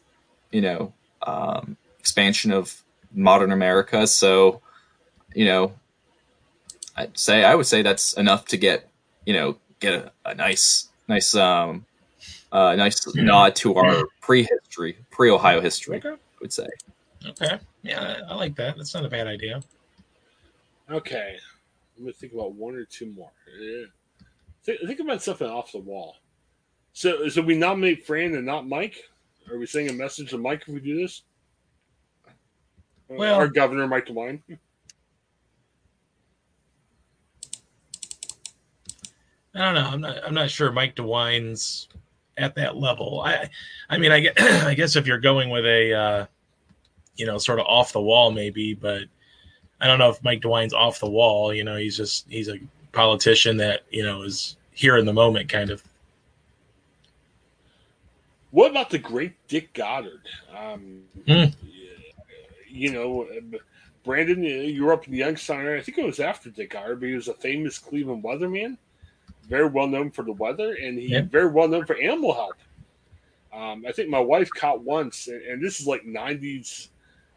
you 0.52 0.62
know, 0.62 0.94
um, 1.28 1.78
expansion 2.00 2.52
of 2.52 2.82
modern 3.14 3.52
America. 3.52 4.08
So, 4.08 4.62
you 5.34 5.46
know, 5.46 5.74
I'd 6.96 7.18
say 7.18 7.44
I 7.44 7.56
would 7.56 7.66
say 7.66 7.82
that's 7.82 8.14
enough 8.14 8.46
to 8.48 8.58
get, 8.58 8.90
you 9.26 9.34
know, 9.34 9.58
get 9.80 9.94
a, 9.94 10.12
a 10.26 10.36
nice, 10.36 10.90
nice, 11.08 11.36
um, 11.36 11.86
uh, 12.52 12.76
nice 12.76 13.06
nod 13.16 13.56
to 13.58 13.76
our 13.76 14.04
prehistory, 14.22 14.98
pre-Ohio 15.12 15.60
history. 15.60 15.98
Okay. 15.98 16.10
I 16.10 16.18
would 16.42 16.54
say. 16.54 16.68
okay, 17.26 17.60
yeah, 17.82 18.22
I 18.30 18.36
like 18.36 18.56
that. 18.56 18.78
That's 18.78 18.94
not 18.94 19.06
a 19.06 19.10
bad 19.10 19.28
idea. 19.28 19.62
Okay. 20.90 21.38
Let 21.98 22.06
me 22.06 22.12
think 22.12 22.34
about 22.34 22.54
one 22.54 22.76
or 22.76 22.86
two 22.86 23.08
more. 23.08 23.32
Yeah. 23.60 23.86
Think, 24.64 24.80
think 24.86 25.00
about 25.00 25.24
something 25.24 25.48
off 25.48 25.72
the 25.72 25.80
wall. 25.80 26.18
So, 26.94 27.28
so 27.30 27.42
we 27.42 27.56
nominate 27.56 28.06
Fran 28.06 28.36
and 28.36 28.46
not 28.46 28.68
Mike. 28.68 29.04
Are 29.50 29.58
we 29.58 29.66
sending 29.66 29.94
a 29.94 29.98
message 29.98 30.30
to 30.30 30.38
Mike 30.38 30.64
if 30.68 30.74
we 30.74 30.80
do 30.80 30.96
this? 30.96 31.24
Well- 33.08 33.36
our 33.36 33.48
governor, 33.48 33.88
Mike 33.88 34.08
DeWine. 34.08 34.42
I 39.56 39.60
don't 39.60 39.76
know. 39.76 39.88
I'm 39.88 40.02
not. 40.02 40.18
I'm 40.26 40.34
not 40.34 40.50
sure. 40.50 40.72
Mike 40.72 40.96
DeWine's 40.96 41.88
at 42.38 42.56
that 42.56 42.76
level. 42.76 43.22
I. 43.24 43.50
I 43.90 43.98
mean, 43.98 44.12
I 44.12 44.22
guess, 44.22 44.34
I 44.64 44.74
guess 44.74 44.96
if 44.96 45.06
you're 45.06 45.20
going 45.20 45.50
with 45.52 45.66
a, 45.66 45.94
uh, 45.94 46.26
you 47.16 47.28
know, 47.28 47.38
sort 47.38 47.60
of 47.60 47.68
off 47.68 47.94
the 47.94 48.02
wall, 48.02 48.32
maybe, 48.32 48.74
but 48.74 49.04
I 49.80 49.86
don't 49.86 50.00
know 50.00 50.10
if 50.10 50.24
Mike 50.24 50.42
DeWine's 50.42 50.74
off 50.74 51.00
the 51.00 51.10
wall. 51.10 51.54
You 51.54 51.64
know, 51.64 51.76
he's 51.78 51.96
just 51.98 52.26
he's 52.30 52.50
a 52.50 52.58
politician 52.94 53.58
that 53.58 53.82
you 53.92 54.04
know 54.04 54.24
is 54.24 54.56
here 54.72 54.98
in 54.98 55.06
the 55.06 55.14
moment, 55.14 55.50
kind 55.50 55.70
of. 55.70 55.84
What 58.50 58.72
about 58.72 58.90
the 58.90 59.00
great 59.00 59.34
Dick 59.48 59.74
Goddard? 59.74 60.22
Um, 60.56 61.02
Hmm. 61.28 61.46
You 62.74 62.92
know, 62.92 63.24
uh, 63.24 63.58
Brandon, 64.04 64.44
uh, 64.44 64.48
you 64.48 64.84
were 64.84 64.94
up 64.94 65.06
in 65.06 65.12
the 65.12 65.20
Youngstown. 65.20 65.68
I 65.68 65.80
think 65.82 65.98
it 66.00 66.06
was 66.06 66.20
after 66.20 66.50
Dick 66.50 66.74
but 66.74 67.02
he 67.04 67.14
was 67.14 67.28
a 67.28 67.36
famous 67.36 67.78
Cleveland 67.78 68.24
weatherman, 68.24 68.78
very 69.48 69.68
well 69.68 69.88
known 69.88 70.10
for 70.10 70.24
the 70.24 70.34
weather, 70.34 70.76
and 70.82 70.98
he 70.98 71.10
Yeah. 71.10 71.22
very 71.22 71.48
well 71.48 71.68
known 71.68 71.86
for 71.86 71.96
animal 71.96 72.34
help. 72.34 72.56
Um, 73.54 73.86
I 73.88 73.92
think 73.92 74.10
my 74.10 74.20
wife 74.20 74.50
caught 74.50 74.84
once, 74.84 75.28
and, 75.28 75.42
and 75.44 75.64
this 75.64 75.80
is 75.80 75.86
like 75.86 76.04
'90s, 76.04 76.90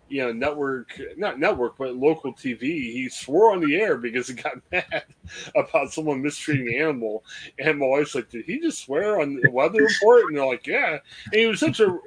you 0.08 0.22
know, 0.22 0.32
network, 0.32 0.98
not 1.18 1.38
network, 1.38 1.76
but 1.76 1.94
local 1.94 2.32
TV. 2.32 2.60
He 2.60 3.10
swore 3.10 3.52
on 3.52 3.60
the 3.60 3.76
air 3.76 3.98
because 3.98 4.28
he 4.28 4.34
got 4.34 4.54
mad 4.72 5.04
about 5.54 5.92
someone 5.92 6.22
mistreating 6.22 6.74
an 6.74 6.80
animal, 6.80 7.22
and 7.58 7.78
my 7.78 7.86
wife's 7.86 8.14
like, 8.14 8.30
"Did 8.30 8.46
he 8.46 8.58
just 8.58 8.84
swear 8.84 9.20
on 9.20 9.36
the 9.36 9.50
weather 9.50 9.82
report?" 9.82 10.28
And 10.28 10.36
they're 10.38 10.46
like, 10.46 10.66
"Yeah." 10.66 10.98
And 11.32 11.40
he 11.40 11.46
was 11.46 11.60
such 11.60 11.80
a 11.80 11.98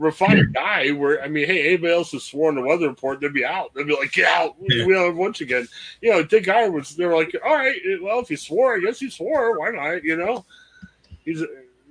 refined 0.00 0.52
guy. 0.54 0.90
Where 0.90 1.22
I 1.22 1.28
mean, 1.28 1.46
hey, 1.46 1.68
anybody 1.68 1.92
else 1.92 2.12
has 2.12 2.24
sworn 2.24 2.56
on 2.56 2.64
the 2.64 2.68
weather 2.68 2.88
report, 2.88 3.20
they'd 3.20 3.32
be 3.32 3.44
out. 3.44 3.72
They'd 3.74 3.86
be 3.86 3.94
like, 3.94 4.12
"Get 4.12 4.26
out! 4.26 4.56
Yeah. 4.60 4.84
We 4.86 4.94
don't 4.94 5.06
have 5.06 5.16
lunch 5.16 5.40
again." 5.40 5.68
You 6.00 6.10
know, 6.10 6.22
Dick 6.24 6.44
Guy 6.44 6.68
was. 6.68 6.96
They 6.96 7.06
were 7.06 7.16
like, 7.16 7.34
"All 7.44 7.54
right, 7.54 7.80
well, 8.02 8.20
if 8.20 8.28
he 8.28 8.36
swore, 8.36 8.76
I 8.76 8.80
guess 8.80 8.98
he 8.98 9.10
swore. 9.10 9.58
Why 9.58 9.70
not?" 9.70 10.02
You 10.02 10.16
know, 10.16 10.44
he's 11.24 11.42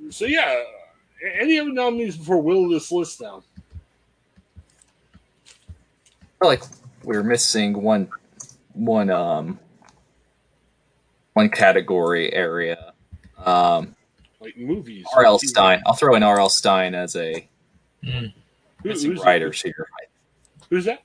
so 0.10 0.26
yeah. 0.26 0.64
Any 1.40 1.60
other 1.60 1.72
nominees 1.74 2.16
before 2.16 2.42
whittle 2.42 2.70
this 2.70 2.92
list 2.92 3.20
down? 3.20 3.44
I 6.22 6.26
feel 6.40 6.48
like 6.48 6.64
we 7.04 7.18
are 7.18 7.24
missing 7.24 7.82
one, 7.82 8.10
one, 8.72 9.10
um, 9.10 9.60
one 11.34 11.50
category 11.50 12.32
area. 12.32 12.94
Um, 13.38 13.98
Like 14.40 14.56
movies. 14.56 15.06
R.L. 15.14 15.40
Stine. 15.40 15.82
I'll 15.86 15.94
throw 15.94 16.16
in 16.16 16.24
R.L. 16.24 16.48
Stine 16.48 16.96
as 16.96 17.18
a 17.18 17.49
Mm. 18.04 18.34
Who- 18.84 18.90
missing 18.90 19.12
who's, 19.12 19.24
writers 19.24 19.62
here. 19.62 19.88
Who's 20.70 20.86
that? 20.86 21.04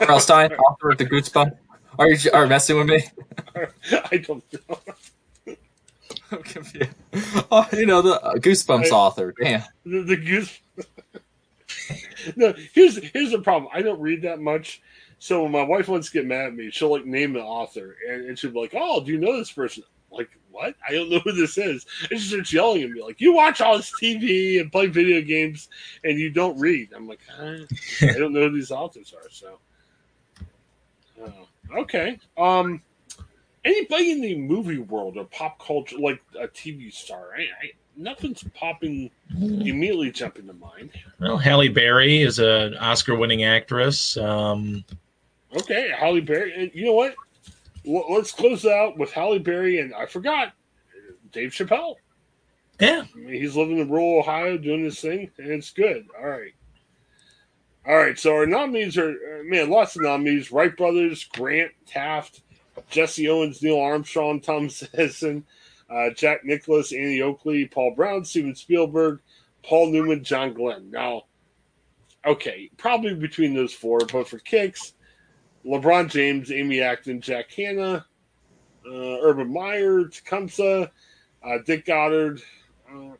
R.L. 0.00 0.20
Stine, 0.20 0.52
author 0.68 0.90
of 0.90 0.98
the 0.98 1.06
Goosebump. 1.06 1.56
Are 1.98 2.08
you 2.08 2.30
are 2.32 2.46
messing 2.46 2.76
with 2.76 2.88
me? 2.88 3.04
I 4.10 4.18
don't 4.18 4.44
know. 4.68 4.78
I'm 6.32 6.42
confused. 6.42 6.90
Oh, 7.50 7.68
you 7.72 7.86
know 7.86 8.02
the 8.02 8.20
uh, 8.20 8.34
Goosebumps 8.34 8.86
I- 8.92 8.96
author. 8.96 9.34
Damn. 9.40 9.62
The, 9.84 10.02
the 10.02 10.16
goose. 10.16 10.58
no, 12.36 12.52
here's 12.74 12.96
here's 13.12 13.30
the 13.30 13.40
problem. 13.40 13.70
I 13.72 13.82
don't 13.82 14.00
read 14.00 14.22
that 14.22 14.40
much, 14.40 14.82
so 15.18 15.42
when 15.42 15.52
my 15.52 15.62
wife 15.62 15.88
wants 15.88 16.08
to 16.08 16.12
get 16.12 16.26
mad 16.26 16.46
at 16.46 16.54
me, 16.54 16.70
she'll 16.70 16.90
like 16.90 17.06
name 17.06 17.32
the 17.32 17.40
author, 17.42 17.96
and, 18.08 18.26
and 18.26 18.38
she'll 18.38 18.50
be 18.50 18.60
like, 18.60 18.74
"Oh, 18.74 19.02
do 19.02 19.12
you 19.12 19.18
know 19.18 19.36
this 19.36 19.52
person?" 19.52 19.84
Like, 20.10 20.30
what? 20.56 20.74
I 20.86 20.92
don't 20.92 21.10
know 21.10 21.18
who 21.24 21.32
this 21.32 21.58
is. 21.58 21.86
And 22.10 22.18
she 22.18 22.28
starts 22.28 22.52
yelling 22.52 22.82
at 22.82 22.90
me, 22.90 23.02
like, 23.02 23.20
"You 23.20 23.34
watch 23.34 23.60
all 23.60 23.76
this 23.76 23.92
TV 24.00 24.60
and 24.60 24.72
play 24.72 24.86
video 24.86 25.20
games, 25.20 25.68
and 26.04 26.18
you 26.18 26.30
don't 26.30 26.58
read." 26.58 26.92
I'm 26.94 27.06
like, 27.06 27.20
"Uh, 27.38 27.58
I 28.02 28.18
don't 28.18 28.32
know 28.32 28.48
who 28.48 28.54
these 28.54 28.70
authors 28.70 29.14
are. 29.14 29.30
So, 29.30 29.58
oh, 31.22 31.78
okay. 31.80 32.18
Um, 32.36 32.82
anybody 33.64 34.12
in 34.12 34.20
the 34.20 34.36
movie 34.36 34.78
world 34.78 35.16
or 35.16 35.24
pop 35.24 35.58
culture, 35.64 35.98
like 35.98 36.22
a 36.40 36.48
TV 36.48 36.92
star, 36.92 37.30
I, 37.36 37.42
I, 37.42 37.70
nothing's 37.96 38.42
popping 38.54 39.10
immediately 39.30 40.10
jumping 40.10 40.46
to 40.46 40.52
mind. 40.54 40.90
Well, 41.20 41.36
Halle 41.36 41.68
Berry 41.68 42.22
is 42.22 42.38
an 42.38 42.76
Oscar-winning 42.76 43.44
actress. 43.44 44.16
Um, 44.16 44.84
Okay, 45.56 45.90
Halle 45.96 46.20
Berry. 46.20 46.70
You 46.74 46.86
know 46.86 46.92
what? 46.92 47.14
Let's 47.86 48.32
close 48.32 48.66
out 48.66 48.98
with 48.98 49.12
Halle 49.12 49.38
Berry 49.38 49.78
and 49.78 49.94
I 49.94 50.06
forgot 50.06 50.52
Dave 51.32 51.50
Chappelle. 51.50 51.96
Yeah. 52.80 53.04
I 53.14 53.18
mean, 53.18 53.40
he's 53.40 53.56
living 53.56 53.78
in 53.78 53.88
rural 53.88 54.18
Ohio 54.18 54.58
doing 54.58 54.84
his 54.84 55.00
thing, 55.00 55.30
and 55.38 55.48
it's 55.48 55.70
good. 55.70 56.06
All 56.18 56.28
right. 56.28 56.54
All 57.86 57.96
right. 57.96 58.18
So 58.18 58.34
our 58.34 58.46
nominees 58.46 58.98
are, 58.98 59.10
uh, 59.10 59.42
man, 59.44 59.70
lots 59.70 59.96
of 59.96 60.02
nominees 60.02 60.52
Wright 60.52 60.76
Brothers, 60.76 61.24
Grant, 61.24 61.72
Taft, 61.86 62.42
Jesse 62.90 63.28
Owens, 63.28 63.62
Neil 63.62 63.80
Armstrong, 63.80 64.40
Thomas 64.40 64.84
Edison, 64.94 65.44
uh, 65.88 66.10
Jack 66.10 66.44
Nicklaus, 66.44 66.92
Annie 66.92 67.22
Oakley, 67.22 67.66
Paul 67.66 67.94
Brown, 67.94 68.24
Steven 68.24 68.54
Spielberg, 68.54 69.20
Paul 69.62 69.90
Newman, 69.90 70.24
John 70.24 70.52
Glenn. 70.52 70.90
Now, 70.90 71.22
okay, 72.26 72.70
probably 72.76 73.14
between 73.14 73.54
those 73.54 73.72
four, 73.72 74.00
but 74.00 74.28
for 74.28 74.38
kicks, 74.38 74.92
LeBron 75.66 76.08
James, 76.10 76.52
Amy 76.52 76.80
Acton, 76.80 77.20
Jack 77.20 77.50
Hanna, 77.52 78.06
uh, 78.86 79.20
Urban 79.22 79.52
Meyer, 79.52 80.04
Tecumseh, 80.04 80.90
uh, 81.44 81.58
Dick 81.64 81.84
Goddard, 81.84 82.40
uh, 82.92 83.10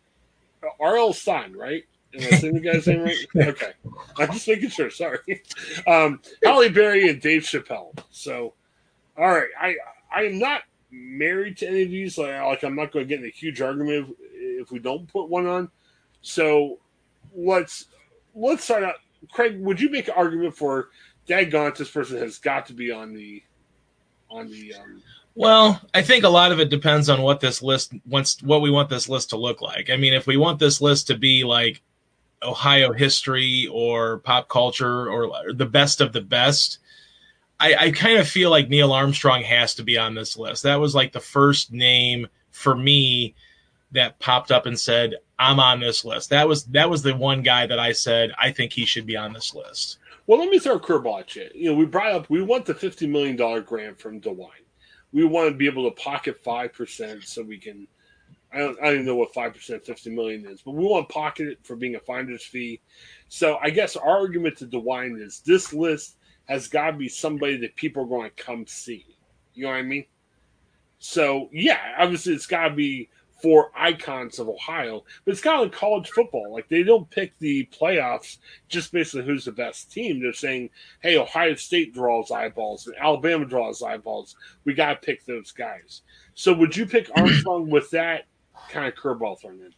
R.L. 0.81 1.13
Stine, 1.13 1.55
right? 1.55 1.85
Am 2.15 2.33
I 2.33 2.37
saying 2.37 2.55
the 2.55 2.61
guy's 2.61 2.87
name 2.87 3.03
right? 3.03 3.17
Okay. 3.49 3.73
I'm 4.19 4.33
just 4.33 4.49
making 4.49 4.71
sure. 4.71 4.91
Sorry. 4.91 5.19
Um, 5.87 6.21
Halle 6.43 6.69
Berry 6.69 7.09
and 7.09 7.21
Dave 7.21 7.43
Chappelle. 7.43 7.97
So, 8.11 8.55
all 9.19 9.29
right. 9.29 9.49
I 9.61 9.77
I 10.15 10.23
am 10.23 10.39
not 10.39 10.63
married 10.91 11.59
to 11.59 11.69
any 11.69 11.83
of 11.83 11.91
these. 11.91 12.19
Like, 12.19 12.41
like 12.41 12.65
I'm 12.65 12.75
not 12.75 12.93
going 12.93 13.05
to 13.05 13.09
get 13.09 13.21
in 13.21 13.27
a 13.27 13.31
huge 13.31 13.61
argument 13.61 14.17
if, 14.33 14.63
if 14.63 14.71
we 14.73 14.79
don't 14.79 15.07
put 15.07 15.29
one 15.29 15.47
on. 15.47 15.71
So 16.23 16.79
let's 17.35 17.87
let's 18.35 18.65
start 18.65 18.83
out. 18.83 18.97
Craig, 19.33 19.61
would 19.61 19.81
you 19.81 19.91
make 19.91 20.09
an 20.09 20.15
argument 20.17 20.57
for 20.57 20.89
Daggone, 21.27 21.77
this 21.77 21.91
person 21.91 22.19
has 22.19 22.39
got 22.39 22.67
to 22.67 22.73
be 22.73 22.91
on 22.91 23.13
the 23.13 23.43
on 24.31 24.51
the 24.51 24.75
um, 24.75 25.03
Well, 25.35 25.81
I 25.95 26.03
think 26.03 26.25
a 26.25 26.29
lot 26.29 26.53
of 26.53 26.61
it 26.61 26.71
depends 26.71 27.09
on 27.09 27.23
what 27.23 27.41
this 27.41 27.63
list 27.63 27.93
wants, 28.07 28.43
what 28.43 28.63
we 28.63 28.71
want 28.71 28.89
this 28.89 29.09
list 29.09 29.31
to 29.31 29.37
look 29.37 29.61
like. 29.61 29.91
I 29.91 29.97
mean, 29.97 30.15
if 30.15 30.27
we 30.27 30.37
want 30.37 30.59
this 30.59 30.81
list 30.81 31.09
to 31.09 31.17
be 31.17 31.45
like 31.45 31.83
Ohio 32.43 32.93
history 32.93 33.69
or 33.73 34.19
pop 34.19 34.49
culture 34.49 35.11
or 35.11 35.53
the 35.53 35.67
best 35.67 36.01
of 36.01 36.13
the 36.13 36.21
best, 36.21 36.79
I, 37.59 37.75
I 37.75 37.91
kind 37.91 38.19
of 38.19 38.29
feel 38.29 38.51
like 38.51 38.69
Neil 38.69 38.93
Armstrong 38.93 39.43
has 39.43 39.75
to 39.77 39.83
be 39.83 39.97
on 39.97 40.15
this 40.15 40.37
list. 40.37 40.63
That 40.63 40.81
was 40.81 40.95
like 40.95 41.13
the 41.13 41.21
first 41.21 41.73
name 41.73 42.29
for 42.51 42.77
me 42.77 43.35
that 43.93 44.19
popped 44.19 44.51
up 44.53 44.67
and 44.67 44.79
said, 44.79 45.15
"I'm 45.39 45.59
on 45.61 45.81
this 45.81 46.05
list." 46.05 46.31
That 46.31 46.49
was 46.49 46.65
that 46.67 46.91
was 46.91 47.03
the 47.03 47.17
one 47.17 47.43
guy 47.43 47.67
that 47.67 47.79
I 47.79 47.93
said 47.93 48.33
I 48.39 48.53
think 48.53 48.73
he 48.73 48.85
should 48.85 49.07
be 49.07 49.17
on 49.17 49.33
this 49.33 49.55
list. 49.55 49.99
Well, 50.27 50.41
let 50.41 50.49
me 50.49 50.59
throw 50.59 50.75
a 50.75 50.81
curveball 50.81 51.21
at 51.21 51.37
you. 51.37 51.49
You 51.55 51.71
know, 51.71 51.77
we 51.77 51.87
brought 51.87 52.13
up 52.13 52.31
we 52.31 52.43
want 52.43 52.67
the 52.67 52.75
fifty 52.75 53.07
million 53.07 53.37
dollar 53.37 53.61
grant 53.61 54.01
from 54.01 54.21
DeWine. 54.21 54.65
We 55.13 55.25
want 55.25 55.51
to 55.51 55.57
be 55.57 55.67
able 55.67 55.89
to 55.89 56.03
pocket 56.03 56.43
five 56.43 56.73
percent 56.73 57.25
so 57.25 57.43
we 57.43 57.59
can. 57.59 57.87
I 58.53 58.59
don't, 58.59 58.79
I 58.83 58.93
don't 58.93 59.05
know 59.05 59.17
what 59.17 59.35
five 59.35 59.55
percent 59.55 59.85
fifty 59.85 60.11
million 60.11 60.47
is, 60.47 60.63
but 60.63 60.73
we 60.73 60.85
want 60.85 61.09
to 61.09 61.13
pocket 61.13 61.49
it 61.49 61.59
for 61.63 61.77
being 61.77 61.95
a 61.95 62.01
finder's 62.01 62.45
fee. 62.45 62.81
So 63.29 63.59
I 63.63 63.71
guess 63.71 63.97
our 63.97 64.19
argument 64.19 64.59
to 64.59 64.67
DeWine 64.67 65.21
is 65.21 65.41
this 65.41 65.73
list 65.73 66.17
has 66.47 66.69
got 66.69 66.93
to 66.93 66.97
be 66.97 67.09
somebody 67.09 67.57
that 67.59 67.77
people 67.77 68.03
are 68.03 68.07
going 68.07 68.31
to 68.31 68.43
come 68.43 68.67
see. 68.67 69.07
You 69.55 69.65
know 69.65 69.71
what 69.71 69.79
I 69.79 69.83
mean? 69.83 70.07
So 70.99 71.49
yeah, 71.53 71.95
obviously 71.99 72.35
it's 72.35 72.47
got 72.47 72.69
to 72.69 72.75
be 72.75 73.11
for 73.41 73.71
icons 73.77 74.39
of 74.39 74.49
Ohio, 74.49 75.05
but 75.25 75.33
it's 75.33 75.41
kind 75.41 75.57
of 75.57 75.67
like 75.67 75.79
college 75.79 76.11
football. 76.11 76.53
Like 76.53 76.69
they 76.69 76.83
don't 76.83 77.09
pick 77.11 77.39
the 77.39 77.67
playoffs 77.67 78.39
just 78.69 78.93
based 78.93 79.15
on 79.15 79.23
who's 79.23 79.45
the 79.45 79.53
best 79.53 79.93
team. 79.93 80.21
They're 80.21 80.33
saying, 80.33 80.71
"Hey, 81.01 81.19
Ohio 81.19 81.55
State 81.55 81.95
draws 81.95 82.31
eyeballs 82.31 82.87
and 82.87 82.97
Alabama 82.97 83.45
draws 83.45 83.83
eyeballs. 83.83 84.37
We 84.65 84.75
got 84.75 85.01
to 85.01 85.07
pick 85.07 85.25
those 85.25 85.53
guys." 85.53 86.03
So 86.35 86.53
would 86.55 86.77
you 86.77 86.87
pick 86.87 87.11
Armstrong 87.17 87.71
with 87.71 87.91
that 87.91 88.25
kind 88.71 88.87
of 88.87 88.95
curveball 88.95 89.41
thrown 89.41 89.61
in? 89.61 89.75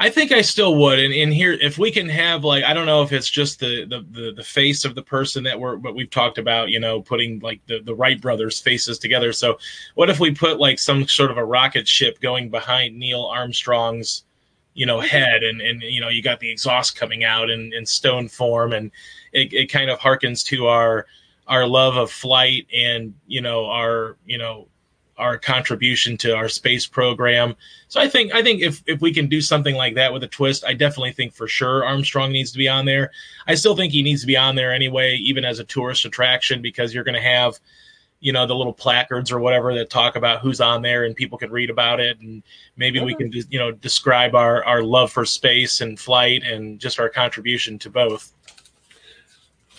I 0.00 0.10
think 0.10 0.30
I 0.30 0.42
still 0.42 0.76
would. 0.76 1.00
And, 1.00 1.12
and 1.12 1.32
here, 1.32 1.54
if 1.54 1.76
we 1.76 1.90
can 1.90 2.08
have 2.08 2.44
like, 2.44 2.62
I 2.62 2.72
don't 2.72 2.86
know 2.86 3.02
if 3.02 3.12
it's 3.12 3.28
just 3.28 3.58
the, 3.58 3.84
the, 3.84 4.06
the, 4.10 4.32
the 4.32 4.44
face 4.44 4.84
of 4.84 4.94
the 4.94 5.02
person 5.02 5.42
that 5.42 5.58
we're, 5.58 5.76
what 5.76 5.96
we've 5.96 6.08
talked 6.10 6.38
about, 6.38 6.68
you 6.68 6.78
know, 6.78 7.02
putting 7.02 7.40
like 7.40 7.60
the, 7.66 7.80
the 7.80 7.94
Wright 7.94 8.20
brothers 8.20 8.60
faces 8.60 8.98
together. 9.00 9.32
So 9.32 9.58
what 9.96 10.08
if 10.08 10.20
we 10.20 10.32
put 10.32 10.60
like 10.60 10.78
some 10.78 11.08
sort 11.08 11.32
of 11.32 11.36
a 11.36 11.44
rocket 11.44 11.88
ship 11.88 12.20
going 12.20 12.48
behind 12.48 12.96
Neil 12.96 13.24
Armstrong's, 13.24 14.22
you 14.74 14.86
know, 14.86 14.98
mm-hmm. 14.98 15.08
head 15.08 15.42
and, 15.42 15.60
and, 15.60 15.82
you 15.82 16.00
know, 16.00 16.10
you 16.10 16.22
got 16.22 16.38
the 16.38 16.50
exhaust 16.50 16.94
coming 16.94 17.24
out 17.24 17.50
in, 17.50 17.72
in 17.72 17.84
stone 17.84 18.28
form 18.28 18.72
and 18.72 18.92
it, 19.32 19.52
it 19.52 19.66
kind 19.66 19.90
of 19.90 19.98
harkens 19.98 20.44
to 20.44 20.68
our, 20.68 21.06
our 21.48 21.66
love 21.66 21.96
of 21.96 22.12
flight 22.12 22.68
and, 22.72 23.14
you 23.26 23.40
know, 23.40 23.66
our, 23.66 24.16
you 24.26 24.38
know, 24.38 24.68
our 25.18 25.36
contribution 25.36 26.16
to 26.18 26.34
our 26.34 26.48
space 26.48 26.86
program. 26.86 27.56
So 27.88 28.00
I 28.00 28.08
think 28.08 28.34
I 28.34 28.42
think 28.42 28.62
if 28.62 28.82
if 28.86 29.00
we 29.00 29.12
can 29.12 29.28
do 29.28 29.40
something 29.40 29.74
like 29.74 29.94
that 29.94 30.12
with 30.12 30.22
a 30.22 30.28
twist, 30.28 30.64
I 30.64 30.74
definitely 30.74 31.12
think 31.12 31.34
for 31.34 31.48
sure 31.48 31.84
Armstrong 31.84 32.32
needs 32.32 32.52
to 32.52 32.58
be 32.58 32.68
on 32.68 32.84
there. 32.84 33.10
I 33.46 33.54
still 33.54 33.76
think 33.76 33.92
he 33.92 34.02
needs 34.02 34.20
to 34.22 34.26
be 34.26 34.36
on 34.36 34.54
there 34.54 34.72
anyway, 34.72 35.16
even 35.16 35.44
as 35.44 35.58
a 35.58 35.64
tourist 35.64 36.04
attraction, 36.04 36.62
because 36.62 36.94
you're 36.94 37.04
going 37.04 37.14
to 37.14 37.20
have, 37.20 37.58
you 38.20 38.32
know, 38.32 38.46
the 38.46 38.54
little 38.54 38.72
placards 38.72 39.32
or 39.32 39.38
whatever 39.38 39.74
that 39.74 39.90
talk 39.90 40.16
about 40.16 40.40
who's 40.40 40.60
on 40.60 40.82
there, 40.82 41.04
and 41.04 41.16
people 41.16 41.38
can 41.38 41.50
read 41.50 41.70
about 41.70 42.00
it, 42.00 42.20
and 42.20 42.42
maybe 42.76 43.00
we 43.00 43.14
can 43.14 43.32
you 43.50 43.58
know 43.58 43.72
describe 43.72 44.34
our 44.34 44.64
our 44.64 44.82
love 44.82 45.10
for 45.10 45.24
space 45.24 45.80
and 45.80 45.98
flight 45.98 46.42
and 46.44 46.78
just 46.78 47.00
our 47.00 47.08
contribution 47.08 47.78
to 47.78 47.90
both. 47.90 48.32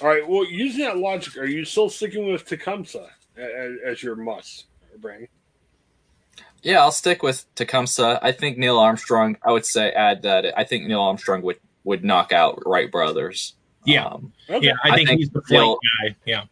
All 0.01 0.07
right. 0.07 0.27
Well, 0.27 0.45
using 0.45 0.85
that 0.85 0.97
logic, 0.97 1.37
are 1.37 1.45
you 1.45 1.65
still 1.65 1.89
sticking 1.89 2.31
with 2.31 2.45
Tecumseh 2.45 3.09
as, 3.37 3.71
as 3.85 4.03
your 4.03 4.15
must? 4.15 4.65
Brandon? 5.01 5.27
Yeah, 6.61 6.81
I'll 6.81 6.91
stick 6.91 7.23
with 7.23 7.45
Tecumseh. 7.55 8.19
I 8.21 8.31
think 8.31 8.57
Neil 8.57 8.77
Armstrong. 8.77 9.37
I 9.43 9.51
would 9.51 9.65
say 9.65 9.91
add 9.91 10.23
that. 10.23 10.57
I 10.57 10.63
think 10.63 10.87
Neil 10.87 11.01
Armstrong 11.01 11.41
would 11.43 11.57
would 11.83 12.03
knock 12.03 12.31
out 12.31 12.61
Wright 12.65 12.91
brothers. 12.91 13.53
Yeah, 13.85 14.05
um, 14.05 14.33
okay. 14.49 14.65
yeah. 14.65 14.73
I, 14.83 14.89
I 14.89 14.95
think, 14.95 15.07
think, 15.07 15.19
he's 15.19 15.29
the 15.29 15.41
flight 15.41 15.61
Neil, 15.61 15.79
guy. 16.03 16.15
Yeah, 16.25 16.43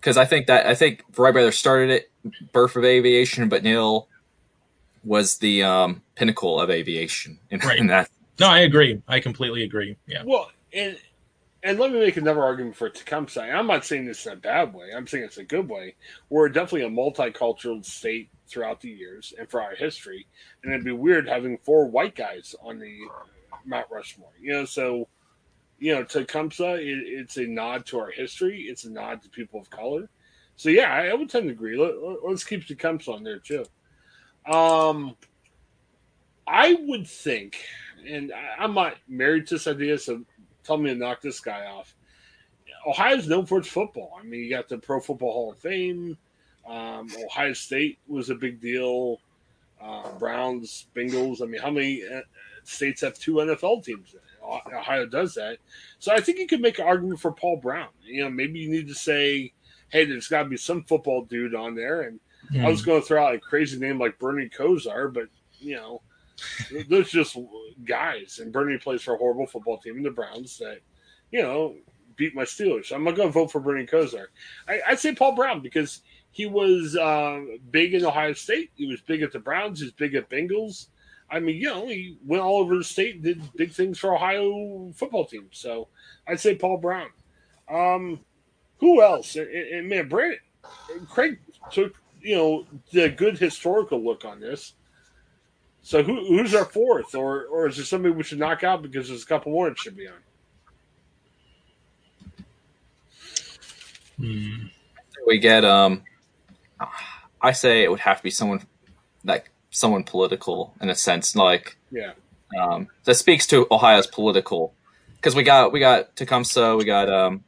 because 0.00 0.16
I 0.16 0.24
think 0.24 0.46
that 0.46 0.66
I 0.66 0.74
think 0.74 1.02
Wright 1.16 1.32
brothers 1.32 1.58
started 1.58 1.90
it, 1.90 2.10
birth 2.52 2.76
of 2.76 2.84
aviation, 2.84 3.48
but 3.48 3.64
Neil 3.64 4.08
was 5.02 5.38
the 5.38 5.62
um, 5.64 6.02
pinnacle 6.14 6.60
of 6.60 6.70
aviation 6.70 7.38
in, 7.50 7.60
right. 7.60 7.78
in 7.78 7.88
that. 7.88 8.08
No, 8.40 8.48
I 8.48 8.60
agree. 8.60 9.02
I 9.08 9.20
completely 9.20 9.62
agree. 9.64 9.96
Yeah. 10.06 10.22
Well, 10.24 10.50
and 10.72 10.96
and 11.64 11.78
let 11.78 11.90
me 11.90 11.98
make 11.98 12.18
another 12.18 12.42
argument 12.42 12.76
for 12.76 12.90
Tecumseh. 12.90 13.40
I'm 13.40 13.66
not 13.66 13.86
saying 13.86 14.04
this 14.04 14.26
in 14.26 14.34
a 14.34 14.36
bad 14.36 14.74
way. 14.74 14.90
I'm 14.94 15.06
saying 15.06 15.24
it's 15.24 15.38
a 15.38 15.44
good 15.44 15.68
way. 15.68 15.96
We're 16.28 16.50
definitely 16.50 16.82
a 16.82 16.90
multicultural 16.90 17.82
state 17.82 18.28
throughout 18.46 18.82
the 18.82 18.90
years 18.90 19.32
and 19.38 19.48
for 19.48 19.62
our 19.62 19.74
history. 19.74 20.26
And 20.62 20.72
it'd 20.72 20.84
be 20.84 20.92
weird 20.92 21.26
having 21.26 21.56
four 21.56 21.86
white 21.86 22.14
guys 22.14 22.54
on 22.62 22.78
the 22.78 22.98
Mount 23.64 23.86
Rushmore. 23.90 24.34
You 24.38 24.52
know, 24.52 24.64
so 24.66 25.08
you 25.78 25.94
know, 25.94 26.04
Tecumseh, 26.04 26.74
it, 26.74 26.98
it's 27.06 27.38
a 27.38 27.46
nod 27.46 27.86
to 27.86 27.98
our 27.98 28.10
history. 28.10 28.66
It's 28.68 28.84
a 28.84 28.90
nod 28.90 29.22
to 29.22 29.30
people 29.30 29.58
of 29.58 29.70
color. 29.70 30.10
So 30.56 30.68
yeah, 30.68 30.92
I, 30.92 31.06
I 31.06 31.14
would 31.14 31.30
tend 31.30 31.46
to 31.46 31.52
agree. 31.52 31.78
Let, 31.78 31.94
us 32.30 32.44
keep 32.44 32.66
Tecumseh 32.66 33.10
on 33.10 33.24
there 33.24 33.38
too. 33.38 33.64
Um, 34.46 35.16
I 36.46 36.76
would 36.78 37.08
think, 37.08 37.56
and 38.06 38.32
I, 38.32 38.62
I'm 38.62 38.74
not 38.74 38.96
married 39.08 39.46
to 39.46 39.54
this 39.54 39.66
idea, 39.66 39.96
so 39.96 40.24
tell 40.64 40.76
me 40.76 40.90
to 40.90 40.96
knock 40.96 41.20
this 41.20 41.40
guy 41.40 41.66
off. 41.66 41.94
Ohio's 42.86 43.28
known 43.28 43.46
for 43.46 43.58
its 43.58 43.68
football. 43.68 44.18
I 44.20 44.24
mean, 44.24 44.40
you 44.40 44.50
got 44.50 44.68
the 44.68 44.78
Pro 44.78 45.00
Football 45.00 45.32
Hall 45.32 45.52
of 45.52 45.58
Fame. 45.58 46.18
Um, 46.66 47.08
Ohio 47.24 47.52
State 47.52 47.98
was 48.06 48.30
a 48.30 48.34
big 48.34 48.60
deal. 48.60 49.20
Uh, 49.80 50.10
Browns, 50.18 50.86
Bengals. 50.94 51.42
I 51.42 51.46
mean, 51.46 51.60
how 51.60 51.70
many 51.70 52.02
uh, 52.04 52.20
states 52.64 53.00
have 53.02 53.18
two 53.18 53.34
NFL 53.34 53.84
teams? 53.84 54.14
Ohio 54.42 55.06
does 55.06 55.34
that. 55.34 55.58
So 55.98 56.12
I 56.12 56.20
think 56.20 56.38
you 56.38 56.46
could 56.46 56.60
make 56.60 56.78
an 56.78 56.86
argument 56.86 57.20
for 57.20 57.32
Paul 57.32 57.56
Brown. 57.56 57.88
You 58.02 58.24
know, 58.24 58.30
maybe 58.30 58.58
you 58.58 58.70
need 58.70 58.88
to 58.88 58.94
say, 58.94 59.52
hey, 59.88 60.04
there's 60.04 60.28
got 60.28 60.44
to 60.44 60.48
be 60.48 60.56
some 60.56 60.84
football 60.84 61.24
dude 61.24 61.54
on 61.54 61.74
there. 61.74 62.02
And 62.02 62.20
I 62.60 62.68
was 62.68 62.82
going 62.82 63.00
to 63.00 63.06
throw 63.06 63.24
out 63.24 63.34
a 63.34 63.38
crazy 63.38 63.78
name 63.78 63.98
like 63.98 64.18
Bernie 64.18 64.50
Kosar, 64.50 65.12
but, 65.12 65.28
you 65.58 65.76
know, 65.76 66.02
there's 66.88 67.10
just 67.10 67.36
guys. 67.84 68.38
And 68.40 68.52
Bernie 68.52 68.78
plays 68.78 69.02
for 69.02 69.14
a 69.14 69.18
horrible 69.18 69.46
football 69.46 69.78
team 69.78 69.96
in 69.96 70.02
the 70.02 70.10
Browns 70.10 70.58
that, 70.58 70.80
you 71.30 71.42
know, 71.42 71.74
beat 72.16 72.34
my 72.34 72.44
Steelers. 72.44 72.92
I'm 72.92 73.04
not 73.04 73.16
going 73.16 73.28
to 73.28 73.32
vote 73.32 73.50
for 73.50 73.60
Bernie 73.60 73.86
Kosar. 73.86 74.26
I, 74.68 74.80
I'd 74.88 74.98
say 74.98 75.14
Paul 75.14 75.34
Brown 75.34 75.60
because 75.60 76.02
he 76.30 76.46
was 76.46 76.96
uh, 76.96 77.40
big 77.70 77.94
in 77.94 78.04
Ohio 78.04 78.32
State. 78.32 78.70
He 78.74 78.86
was 78.86 79.00
big 79.00 79.22
at 79.22 79.32
the 79.32 79.38
Browns. 79.38 79.80
He 79.80 79.86
was 79.86 79.92
big 79.92 80.14
at 80.14 80.28
Bengals. 80.28 80.88
I 81.30 81.40
mean, 81.40 81.56
you 81.56 81.66
know, 81.66 81.86
he 81.86 82.18
went 82.24 82.42
all 82.42 82.58
over 82.58 82.76
the 82.76 82.84
state, 82.84 83.16
and 83.16 83.24
did 83.24 83.52
big 83.56 83.72
things 83.72 83.98
for 83.98 84.14
Ohio 84.14 84.92
football 84.94 85.24
team. 85.24 85.48
So 85.52 85.88
I'd 86.28 86.40
say 86.40 86.54
Paul 86.54 86.78
Brown. 86.78 87.08
Um, 87.68 88.20
who 88.78 89.02
else? 89.02 89.36
And, 89.36 89.48
and 89.48 89.88
man, 89.88 90.08
Brandon, 90.08 90.38
Craig 91.08 91.38
took 91.70 91.94
you 92.20 92.36
know 92.36 92.66
the 92.92 93.08
good 93.08 93.38
historical 93.38 94.04
look 94.04 94.24
on 94.24 94.40
this. 94.40 94.74
So 95.84 96.02
who, 96.02 96.24
who's 96.26 96.54
our 96.54 96.64
fourth, 96.64 97.14
or 97.14 97.44
or 97.44 97.68
is 97.68 97.76
there 97.76 97.84
somebody 97.84 98.14
we 98.14 98.22
should 98.22 98.38
knock 98.38 98.64
out 98.64 98.80
because 98.80 99.08
there's 99.08 99.22
a 99.22 99.26
couple 99.26 99.52
more 99.52 99.68
that 99.68 99.78
should 99.78 99.94
be 99.96 100.08
on? 100.08 100.14
Hmm. 104.16 104.66
We 105.26 105.38
get 105.38 105.62
um 105.64 106.02
I 107.42 107.52
say 107.52 107.82
it 107.82 107.90
would 107.90 108.00
have 108.00 108.16
to 108.16 108.22
be 108.22 108.30
someone 108.30 108.62
like 109.24 109.50
someone 109.70 110.04
political 110.04 110.74
in 110.80 110.88
a 110.88 110.94
sense, 110.94 111.36
like 111.36 111.76
Yeah. 111.90 112.12
um, 112.58 112.88
that 113.04 113.16
speaks 113.16 113.46
to 113.48 113.66
Ohio's 113.70 114.06
political. 114.06 114.72
Because 115.16 115.34
we 115.34 115.42
got 115.42 115.70
we 115.70 115.80
got 115.80 116.16
Tecumseh, 116.16 116.76
we 116.76 116.86
got 116.86 117.10
um, 117.10 117.44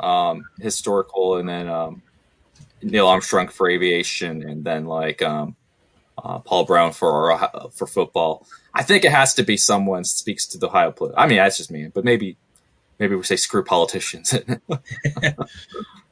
um, 0.00 0.44
historical, 0.58 1.36
and 1.36 1.46
then 1.48 1.68
um, 1.68 2.02
Neil 2.82 3.06
Armstrong 3.08 3.48
for 3.48 3.68
aviation, 3.68 4.42
and 4.42 4.64
then 4.64 4.86
like 4.86 5.20
um, 5.20 5.56
uh, 6.18 6.38
Paul 6.38 6.64
Brown 6.64 6.92
for 6.92 7.32
Ohio- 7.32 7.70
for 7.74 7.86
football. 7.86 8.46
I 8.74 8.82
think 8.82 9.04
it 9.04 9.10
has 9.12 9.34
to 9.34 9.42
be 9.42 9.56
someone 9.56 10.04
speaks 10.04 10.46
to 10.46 10.58
the 10.58 10.68
Ohio. 10.68 10.90
Polit- 10.92 11.14
I 11.16 11.26
mean, 11.26 11.38
that's 11.38 11.56
just 11.58 11.70
me, 11.70 11.88
but 11.92 12.04
maybe 12.04 12.36
maybe 12.98 13.14
we 13.16 13.22
say 13.22 13.36
screw 13.36 13.64
politicians. 13.64 14.34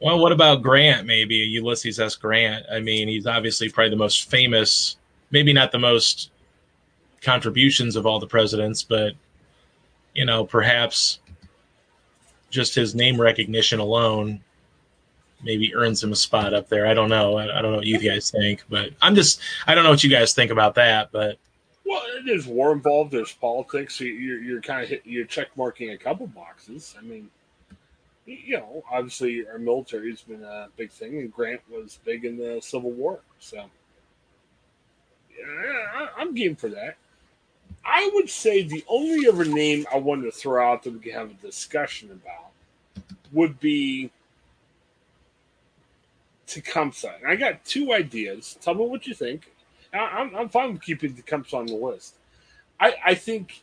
Well, 0.03 0.19
what 0.19 0.33
about 0.33 0.63
Grant? 0.63 1.07
Maybe 1.07 1.37
Ulysses 1.37 2.01
S. 2.01 2.17
Grant. 2.17 2.67
I 2.69 2.81
mean, 2.81 3.07
he's 3.07 3.25
obviously 3.25 3.69
probably 3.69 3.91
the 3.91 3.97
most 3.97 4.29
famous, 4.29 4.97
maybe 5.31 5.53
not 5.53 5.71
the 5.71 5.79
most 5.79 6.31
contributions 7.21 7.95
of 7.95 8.05
all 8.05 8.19
the 8.19 8.27
presidents, 8.27 8.83
but 8.83 9.13
you 10.13 10.25
know, 10.25 10.45
perhaps 10.45 11.21
just 12.51 12.75
his 12.75 12.97
name 12.97 13.21
recognition 13.21 13.79
alone 13.79 14.43
maybe 15.43 15.75
earns 15.75 16.03
him 16.03 16.13
a 16.13 16.17
spot 16.17 16.55
up 16.55 16.69
there. 16.69 16.87
I 16.87 16.95
don't 16.95 17.09
know. 17.09 17.37
I, 17.39 17.59
I 17.59 17.63
don't 17.63 17.73
know 17.73 17.79
what 17.79 17.87
you 17.87 17.99
guys 17.99 18.31
think, 18.31 18.63
but 18.69 18.91
I'm 19.03 19.15
just 19.15 19.41
I 19.67 19.75
don't 19.75 19.85
know 19.85 19.91
what 19.91 20.05
you 20.05 20.11
guys 20.11 20.33
think 20.35 20.51
about 20.51 20.75
that, 20.77 21.11
but 21.13 21.39
Well, 21.85 22.03
there's 22.27 22.47
war 22.47 22.73
involved. 22.73 23.11
There's 23.13 23.33
politics. 23.33 24.01
You- 24.01 24.13
You're, 24.15 24.39
you're 24.41 24.61
kind 24.63 24.83
of 24.83 24.89
hit, 24.89 25.03
you're 25.05 25.25
check 25.27 25.49
marking 25.57 25.91
a 25.91 25.99
couple 25.99 26.27
boxes. 26.29 26.95
I 26.99 27.03
mean, 27.03 27.29
you 28.25 28.57
know, 28.57 28.85
obviously 28.91 29.45
our 29.49 29.59
military 29.59 30.11
has 30.11 30.23
been 30.23 30.45
a 30.45 30.69
big 30.77 30.91
thing, 30.93 31.19
and 31.19 31.33
Grant 31.33 31.61
was 31.71 31.99
big 32.05 32.25
in 32.25 32.37
the 32.39 32.61
Civil 32.63 32.93
War. 32.93 33.21
So, 33.41 33.65
yeah, 35.39 35.47
I- 35.95 36.11
I'm 36.19 36.35
game 36.35 36.55
for 36.57 36.69
that. 36.69 36.97
I 37.85 38.09
would 38.15 38.31
say 38.31 38.63
the 38.63 38.85
only 38.89 39.27
other 39.29 39.45
name 39.45 39.87
I 39.93 39.97
wanted 39.97 40.27
to 40.27 40.31
throw 40.31 40.65
out 40.73 40.85
that 40.85 40.93
we 40.93 41.01
could 41.01 41.15
have 41.15 41.31
a 41.31 41.35
discussion 41.35 42.11
about 42.13 42.53
would 43.33 43.59
be 43.59 44.11
Tecumseh. 46.53 47.15
And 47.21 47.31
I 47.31 47.37
got 47.37 47.65
two 47.65 47.93
ideas. 47.93 48.59
Tell 48.61 48.75
me 48.75 48.85
what 48.85 49.07
you 49.07 49.15
think. 49.15 49.53
I'm, 49.95 50.35
I'm 50.35 50.49
fine 50.49 50.73
with 50.73 50.83
keeping 50.83 51.15
Tecumseh 51.15 51.57
on 51.57 51.67
the 51.67 51.75
list. 51.75 52.15
I, 52.81 52.95
I 53.05 53.15
think, 53.15 53.63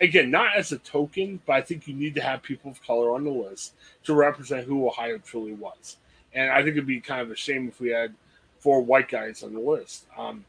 again, 0.00 0.30
not 0.30 0.56
as 0.56 0.72
a 0.72 0.78
token, 0.78 1.40
but 1.46 1.54
I 1.54 1.60
think 1.60 1.86
you 1.86 1.94
need 1.94 2.14
to 2.14 2.22
have 2.22 2.42
people 2.42 2.70
of 2.70 2.82
color 2.82 3.14
on 3.14 3.24
the 3.24 3.30
list 3.30 3.74
to 4.04 4.14
represent 4.14 4.66
who 4.66 4.86
Ohio 4.86 5.18
truly 5.18 5.52
was. 5.52 5.98
And 6.32 6.50
I 6.50 6.62
think 6.62 6.72
it'd 6.72 6.86
be 6.86 7.00
kind 7.00 7.20
of 7.20 7.30
a 7.30 7.36
shame 7.36 7.68
if 7.68 7.80
we 7.80 7.90
had 7.90 8.14
four 8.58 8.80
white 8.82 9.08
guys 9.08 9.42
on 9.42 9.54
the 9.54 9.60
list. 9.60 10.06
Um, 10.16 10.44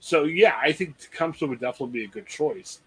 so, 0.00 0.24
yeah, 0.24 0.56
I 0.60 0.72
think 0.72 0.98
Tecumseh 0.98 1.46
would 1.46 1.60
definitely 1.60 2.00
be 2.00 2.04
a 2.04 2.08
good 2.08 2.26
choice. 2.26 2.80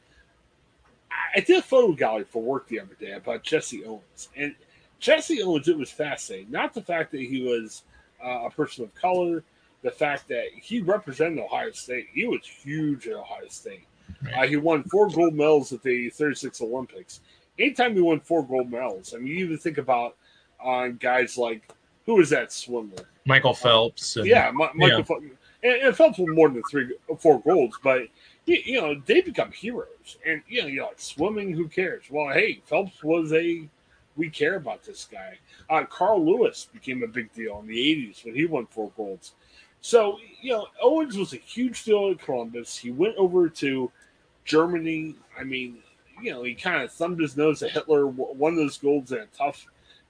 I- 1.11 1.37
I 1.37 1.39
did 1.41 1.59
a 1.59 1.61
photo 1.61 1.93
gallery 1.93 2.25
for 2.25 2.41
work 2.41 2.67
the 2.67 2.79
other 2.79 2.95
day 2.99 3.11
about 3.11 3.43
Jesse 3.43 3.83
Owens. 3.85 4.29
And 4.35 4.55
Jesse 4.99 5.41
Owens, 5.41 5.67
it 5.67 5.77
was 5.77 5.91
fascinating. 5.91 6.51
Not 6.51 6.73
the 6.73 6.81
fact 6.81 7.11
that 7.11 7.21
he 7.21 7.41
was 7.41 7.83
uh, 8.23 8.45
a 8.45 8.49
person 8.49 8.83
of 8.83 8.93
color, 8.95 9.43
the 9.81 9.91
fact 9.91 10.27
that 10.27 10.47
he 10.61 10.81
represented 10.81 11.39
Ohio 11.39 11.71
State. 11.71 12.07
He 12.13 12.27
was 12.27 12.41
huge 12.45 13.07
at 13.07 13.15
Ohio 13.15 13.47
State. 13.49 13.85
Uh, 14.35 14.47
he 14.47 14.57
won 14.57 14.83
four 14.83 15.09
gold 15.09 15.33
medals 15.33 15.71
at 15.71 15.81
the 15.83 16.09
36 16.09 16.61
Olympics. 16.61 17.21
Anytime 17.57 17.93
he 17.93 18.01
won 18.01 18.19
four 18.19 18.45
gold 18.45 18.71
medals, 18.71 19.13
I 19.13 19.17
mean, 19.19 19.27
you 19.27 19.45
even 19.45 19.57
think 19.57 19.77
about 19.77 20.15
on 20.59 20.97
guys 20.97 21.37
like 21.37 21.73
who 22.05 22.15
was 22.15 22.29
that 22.31 22.51
swimmer? 22.51 22.95
Michael 23.25 23.53
Phelps. 23.53 24.15
And, 24.15 24.25
yeah, 24.25 24.51
Mi- 24.51 24.67
Michael 24.73 24.99
yeah. 24.99 25.03
Phelps. 25.03 25.25
And, 25.61 25.73
and 25.73 25.95
Phelps 25.95 26.17
won 26.17 26.33
more 26.33 26.49
than 26.49 26.63
three, 26.69 26.95
four 27.19 27.39
golds, 27.41 27.77
but 27.83 28.07
you, 28.45 28.57
you 28.65 28.81
know 28.81 29.01
they 29.05 29.21
become 29.21 29.51
heroes. 29.51 30.17
And 30.25 30.41
you 30.47 30.61
know, 30.61 30.67
you're 30.67 30.85
like 30.85 30.99
swimming. 30.99 31.53
Who 31.53 31.67
cares? 31.67 32.05
Well, 32.09 32.33
hey, 32.33 32.61
Phelps 32.65 33.03
was 33.03 33.31
a. 33.33 33.69
We 34.19 34.29
care 34.29 34.55
about 34.55 34.83
this 34.83 35.07
guy. 35.09 35.39
Uh, 35.69 35.85
Carl 35.85 36.23
Lewis 36.23 36.67
became 36.73 37.03
a 37.03 37.07
big 37.07 37.33
deal 37.33 37.59
in 37.61 37.67
the 37.67 37.77
'80s 37.77 38.25
when 38.25 38.35
he 38.35 38.45
won 38.45 38.65
four 38.67 38.91
golds. 38.97 39.31
So 39.81 40.17
you 40.41 40.51
know, 40.51 40.67
Owens 40.81 41.17
was 41.17 41.33
a 41.33 41.37
huge 41.37 41.83
deal 41.85 42.07
in 42.07 42.15
Columbus. 42.15 42.77
He 42.77 42.91
went 42.91 43.15
over 43.15 43.47
to 43.49 43.89
Germany. 44.43 45.15
I 45.39 45.45
mean, 45.45 45.77
you 46.21 46.31
know, 46.31 46.43
he 46.43 46.53
kind 46.53 46.83
of 46.83 46.91
thumbed 46.91 47.21
his 47.21 47.37
nose 47.37 47.63
at 47.63 47.71
Hitler. 47.71 48.07
won 48.07 48.55
those 48.55 48.77
golds 48.77 49.13
in 49.13 49.19
a 49.19 49.27
tough 49.27 49.65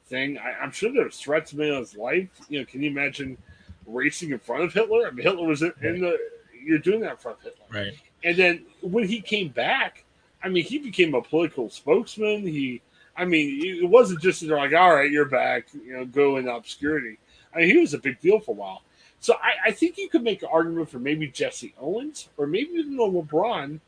thing. 0.08 0.39
I, 0.39 0.54
I'm 0.62 0.72
sure 0.72 0.91
there 0.91 1.06
was 1.06 1.19
threats 1.19 1.54
made 1.54 1.72
on 1.72 1.80
his 1.80 1.95
life. 1.95 2.30
You 2.50 2.60
know, 2.60 2.65
can 2.65 2.82
you 2.82 2.89
imagine 2.89 3.38
racing 3.86 4.32
in 4.32 4.39
front 4.39 4.63
of 4.63 4.74
Hitler? 4.74 5.08
I 5.08 5.12
mean, 5.12 5.24
Hitler 5.24 5.48
was 5.48 5.62
in, 5.62 5.72
in 5.84 6.02
the. 6.02 6.17
You're 6.63 6.80
doing 6.80 7.02
that 7.02 7.12
in 7.12 7.17
front 7.17 7.38
of 7.38 7.43
Hitler. 7.43 7.65
Right. 7.72 7.93
And 8.24 8.36
then 8.36 8.65
when 8.82 9.08
he 9.08 9.22
came 9.22 9.50
back, 9.50 10.04
I 10.43 10.50
mean, 10.50 10.63
he 10.63 10.78
became 10.80 11.13
a 11.13 11.22
political 11.22 11.69
spokesman. 11.69 12.45
He, 12.45 12.82
I 13.19 13.25
mean, 13.25 13.84
it 13.84 13.89
wasn't 13.89 14.21
just 14.21 14.47
they're 14.47 14.58
like, 14.58 14.73
all 14.73 14.95
right, 14.95 15.12
you're 15.12 15.25
back, 15.25 15.67
you 15.73 15.91
know, 15.91 16.05
go 16.05 16.38
in 16.38 16.47
obscurity. 16.47 17.17
I 17.53 17.60
mean, 17.60 17.67
he 17.69 17.77
was 17.77 17.93
a 17.93 17.97
big 17.97 18.21
deal 18.21 18.39
for 18.39 18.51
a 18.51 18.55
while. 18.55 18.82
So 19.19 19.34
I, 19.34 19.69
I 19.69 19.71
think 19.71 19.97
you 19.97 20.08
could 20.08 20.23
make 20.23 20.41
an 20.41 20.49
argument 20.51 20.89
for 20.89 20.99
maybe 20.99 21.27
Jesse 21.27 21.73
Owens 21.79 22.29
or 22.38 22.47
maybe 22.47 22.69
even 22.75 22.97
a 22.97 23.01
LeBron 23.01 23.82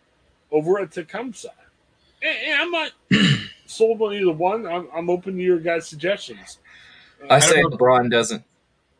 over 0.52 0.80
at 0.80 0.92
Tecumseh. 0.92 1.48
And, 2.22 2.38
and 2.46 2.62
I'm 2.62 2.72
not 2.72 2.92
sold 3.66 4.02
on 4.02 4.14
either 4.14 4.34
one. 4.34 4.68
I'm, 4.68 4.90
I'm 4.94 5.10
open 5.10 5.38
to 5.38 5.42
your 5.42 5.60
guys' 5.60 5.88
suggestions. 5.88 6.60
I 7.30 7.38
uh, 7.38 7.40
say 7.40 7.62
know. 7.62 7.70
LeBron 7.70 8.12
doesn't. 8.12 8.44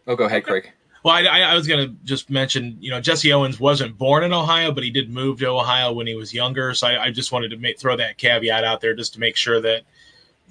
Oh, 0.08 0.16
go 0.16 0.26
ahead, 0.26 0.46
Craig. 0.46 0.72
Well, 1.04 1.14
I, 1.14 1.24
I, 1.24 1.40
I 1.42 1.56
was 1.56 1.68
going 1.68 1.90
to 1.90 1.96
just 2.06 2.30
mention, 2.30 2.78
you 2.80 2.92
know, 2.92 3.02
Jesse 3.02 3.34
Owens 3.34 3.60
wasn't 3.60 3.98
born 3.98 4.24
in 4.24 4.32
Ohio, 4.32 4.72
but 4.72 4.84
he 4.84 4.92
did 4.92 5.10
move 5.10 5.40
to 5.40 5.48
Ohio 5.48 5.92
when 5.92 6.08
he 6.08 6.16
was 6.16 6.34
younger. 6.34 6.74
So 6.74 6.88
I, 6.88 7.06
I 7.06 7.12
just 7.12 7.32
wanted 7.32 7.50
to 7.50 7.58
make, 7.58 7.80
throw 7.80 7.98
that 7.98 8.18
caveat 8.18 8.64
out 8.64 8.82
there 8.82 8.94
just 8.94 9.14
to 9.16 9.20
make 9.20 9.36
sure 9.36 9.60
that, 9.62 9.82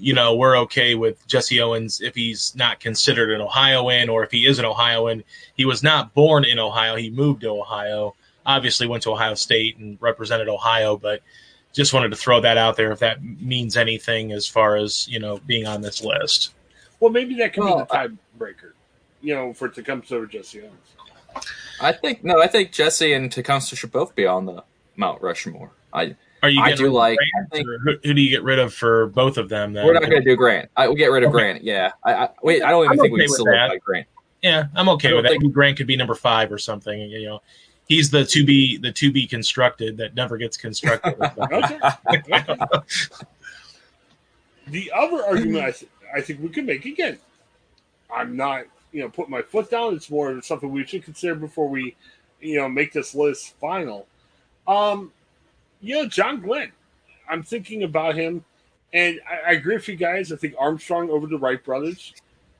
you 0.01 0.15
know, 0.15 0.35
we're 0.35 0.57
okay 0.61 0.95
with 0.95 1.27
Jesse 1.27 1.61
Owens 1.61 2.01
if 2.01 2.15
he's 2.15 2.55
not 2.57 2.81
considered 2.81 3.31
an 3.33 3.41
Ohioan 3.41 4.09
or 4.09 4.25
if 4.25 4.31
he 4.31 4.47
is 4.47 4.59
an 4.59 4.65
Ohioan. 4.65 5.23
He 5.55 5.65
was 5.65 5.83
not 5.83 6.15
born 6.15 6.45
in 6.45 6.59
Ohio. 6.59 6.97
He 6.97 7.11
moved 7.11 7.43
to 7.43 7.49
Ohio. 7.49 8.15
Obviously 8.45 8.87
went 8.87 9.03
to 9.05 9.13
Ohio 9.13 9.35
State 9.35 9.77
and 9.79 9.99
represented 10.01 10.49
Ohio, 10.49 10.97
but 10.97 11.21
just 11.73 11.93
wanted 11.93 12.11
to 12.11 12.17
throw 12.17 12.41
that 12.41 12.57
out 12.57 12.77
there 12.77 12.91
if 12.93 12.99
that 13.01 13.23
means 13.23 13.77
anything 13.77 14.33
as 14.33 14.47
far 14.47 14.77
as, 14.77 15.07
you 15.07 15.21
know, 15.21 15.39
being 15.47 15.67
on 15.67 15.83
this 15.83 16.03
list. 16.03 16.53
Well, 16.99 17.13
maybe 17.13 17.35
that 17.37 17.53
could 17.53 17.65
Well, 17.65 17.79
be 17.79 17.85
the 17.91 18.17
tiebreaker, 18.39 18.73
you 19.21 19.35
know, 19.35 19.53
for 19.53 19.69
Tecumseh 19.69 20.15
over 20.15 20.27
Jesse 20.27 20.63
Owens. 20.63 21.45
I 21.81 21.93
think 21.93 22.25
no. 22.25 22.41
I 22.43 22.47
think 22.47 22.73
Jesse 22.73 23.13
and 23.13 23.31
Tecumseh 23.31 23.77
should 23.77 23.93
both 23.93 24.15
be 24.15 24.27
on 24.27 24.47
the 24.47 24.65
Mount 24.97 25.23
Rushmore. 25.23 25.71
I 25.93 26.17
Are 26.43 26.49
you 26.51 26.61
I 26.63 26.71
getting 26.71 26.87
do 26.87 26.91
like- 26.93 27.19
Grant, 27.19 27.49
I 27.53 27.57
think- 27.57 27.69
who, 27.85 27.97
who 28.03 28.15
do 28.15 28.21
you 28.21 28.31
get 28.31 28.43
rid 28.43 28.59
of 28.59 28.73
for 28.75 29.07
both 29.09 29.37
of 29.39 29.49
them? 29.49 29.73
Then 29.73 29.85
we're 29.87 29.93
not 29.95 30.03
going 30.03 30.13
to 30.13 30.21
do 30.23 30.37
Grant. 30.37 30.71
I, 30.77 30.87
we'll 30.89 30.97
get 30.97 31.11
rid 31.11 31.23
of 31.23 31.31
Okay. 31.31 31.39
Grant. 31.39 31.65
Yeah. 31.65 31.93
I, 32.05 32.15
I 32.15 32.29
wait. 32.43 32.63
I 32.63 32.71
don't 32.71 32.85
even 32.85 32.93
I'm 32.93 32.97
think 32.99 33.07
okay 33.07 33.13
we 33.13 33.19
can 33.21 33.31
with 33.31 33.37
solidify 33.37 33.69
that. 33.69 33.81
Grant. 33.81 34.07
Yeah, 34.43 34.65
I'm 34.75 34.89
okay 34.91 35.13
with 35.13 35.27
don't 35.27 35.43
that. 35.43 35.49
Grant 35.53 35.77
could 35.77 35.87
be 35.87 35.97
number 35.97 36.15
five 36.15 36.51
or 36.51 36.57
something. 36.59 36.99
You 36.99 37.27
know, 37.27 37.43
he's 37.89 38.11
the 38.11 38.25
to 38.25 38.45
be 38.45 38.79
the 38.79 38.91
to 38.93 39.13
be 39.13 39.27
constructed 39.27 39.97
that 39.99 40.15
never 40.15 40.37
gets 40.39 40.57
constructed. 40.57 41.15
Okay. 41.53 41.79
Okay. 42.09 42.45
the 44.69 44.93
other 44.95 45.25
argument 45.25 45.65
I, 45.65 45.71
th- 45.73 45.91
I 46.15 46.21
think 46.21 46.41
we 46.41 46.49
could 46.49 46.65
make 46.67 46.85
again, 46.87 47.19
I'm 48.15 48.37
not, 48.37 48.65
you 48.93 49.03
know, 49.03 49.09
putting 49.09 49.31
my 49.31 49.43
foot 49.43 49.71
down. 49.71 49.95
It's 49.95 50.11
more 50.11 50.41
something 50.43 50.71
we 50.71 50.85
should 50.87 51.05
consider 51.05 51.35
before 51.35 51.69
we, 51.69 51.97
you 52.41 52.57
know, 52.59 52.69
make 52.69 52.93
this 52.93 53.15
list 53.15 53.55
final. 53.61 54.07
Um, 54.67 55.13
you 55.81 55.95
know, 55.97 56.07
John 56.09 56.41
Glenn. 56.41 56.73
I'm 57.29 57.43
thinking 57.43 57.83
about 57.85 58.17
him, 58.17 58.45
and 58.93 59.21
I, 59.29 59.51
I 59.51 59.53
agree 59.53 59.77
with 59.77 59.89
you 59.89 59.97
guys. 59.97 60.33
I 60.33 60.37
think 60.37 60.55
Armstrong 60.59 61.11
over 61.11 61.27
the 61.27 61.39
Wright 61.39 61.63
brothers 61.63 62.13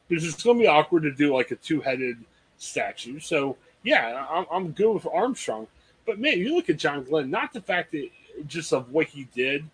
because 0.09 0.25
it's 0.25 0.43
going 0.43 0.59
to 0.59 0.63
be 0.63 0.69
awkward 0.69 1.03
to 1.05 1.13
do 1.13 1.35
like 1.35 1.51
a 1.51 1.57
two-headed 1.57 2.17
statue. 2.59 3.19
So 3.21 3.57
yeah, 3.83 4.27
I'm, 4.31 4.47
I'm 4.51 4.71
good 4.73 4.93
with 4.93 5.07
Armstrong. 5.13 5.67
But 6.07 6.19
man, 6.19 6.39
you 6.39 6.55
look 6.55 6.71
at 6.71 6.77
John 6.77 7.05
Glenn. 7.05 7.31
Not 7.31 7.53
the 7.53 7.61
fact 7.61 7.93
that 7.93 8.09
just 8.47 8.73
of 8.73 8.91
what 8.93 9.07
he 9.09 9.25
did 9.35 9.65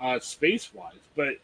uh, 0.00 0.18
space 0.20 0.72
wise, 0.74 0.92
but 1.16 1.34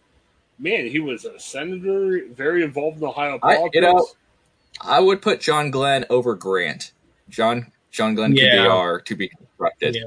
man, 0.59 0.87
he 0.87 1.01
was 1.01 1.25
a 1.25 1.39
senator, 1.39 2.23
very 2.33 2.63
involved 2.63 2.99
in 2.99 3.05
Ohio 3.05 3.37
I- 3.43 3.57
politics. 3.57 3.75
you 3.75 3.81
know, 3.83 4.07
I 4.83 5.01
would 5.01 5.21
put 5.21 5.41
John 5.41 5.71
Glenn 5.71 6.07
over 6.11 6.35
Grant. 6.35 6.93
John 7.29 7.73
John 7.91 8.15
Glenn 8.15 8.31
could 8.31 8.37
be 8.37 8.43
Yeah. 8.47 8.69
our 8.69 9.01
to 9.01 9.15
be 9.17 9.29
constructed. 9.29 9.95
Yeah. 9.97 10.03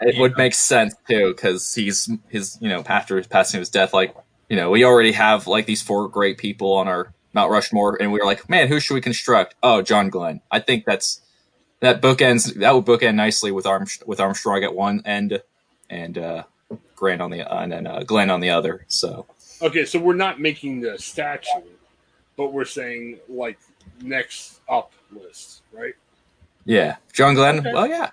It 0.00 0.18
would 0.18 0.32
Yeah. 0.32 0.38
make 0.44 0.54
sense 0.54 0.94
too 1.08 1.32
because 1.34 1.74
he's 1.74 2.08
his 2.28 2.58
you 2.60 2.68
know 2.68 2.82
after 2.86 3.16
his 3.16 3.26
passing 3.26 3.60
his 3.60 3.70
death 3.70 3.94
like 3.94 4.14
you 4.48 4.56
know 4.56 4.70
we 4.70 4.84
already 4.84 5.12
have 5.12 5.46
like 5.46 5.66
these 5.66 5.82
four 5.82 6.08
great 6.08 6.38
people 6.38 6.72
on 6.74 6.86
our 6.88 7.12
Mount 7.32 7.50
Rushmore 7.50 7.96
and 8.00 8.12
we 8.12 8.18
were 8.18 8.26
like 8.26 8.48
man 8.48 8.68
who 8.68 8.78
should 8.80 8.94
we 8.94 9.00
construct 9.00 9.54
oh 9.62 9.82
John 9.82 10.10
Glenn 10.10 10.40
I 10.50 10.60
think 10.60 10.84
that's 10.84 11.20
that 11.80 12.00
book 12.00 12.20
ends 12.20 12.52
that 12.54 12.74
would 12.74 12.84
bookend 12.84 13.14
nicely 13.14 13.52
with 13.52 13.66
Arm 13.66 13.86
with 14.06 14.20
Armstrong 14.20 14.64
at 14.64 14.74
one 14.74 15.02
end 15.04 15.42
and 15.88 16.18
uh, 16.18 16.42
Grant 16.94 17.22
on 17.22 17.30
the 17.30 17.40
and 17.40 17.72
then 17.72 17.86
uh, 17.86 18.02
Glenn 18.02 18.30
on 18.30 18.40
the 18.40 18.50
other 18.50 18.84
so 18.88 19.26
okay, 19.62 19.84
so 19.86 19.98
we're 19.98 20.14
not 20.14 20.40
making 20.40 20.80
the 20.80 20.98
statue, 20.98 21.62
but 22.36 22.52
we're 22.52 22.64
saying 22.66 23.18
like 23.28 23.58
next 24.02 24.60
up 24.68 24.92
list, 25.12 25.62
right? 25.72 25.94
Yeah, 26.64 26.96
John 27.12 27.34
Glenn. 27.34 27.60
Okay. 27.60 27.72
Well, 27.72 27.86
yeah, 27.86 28.10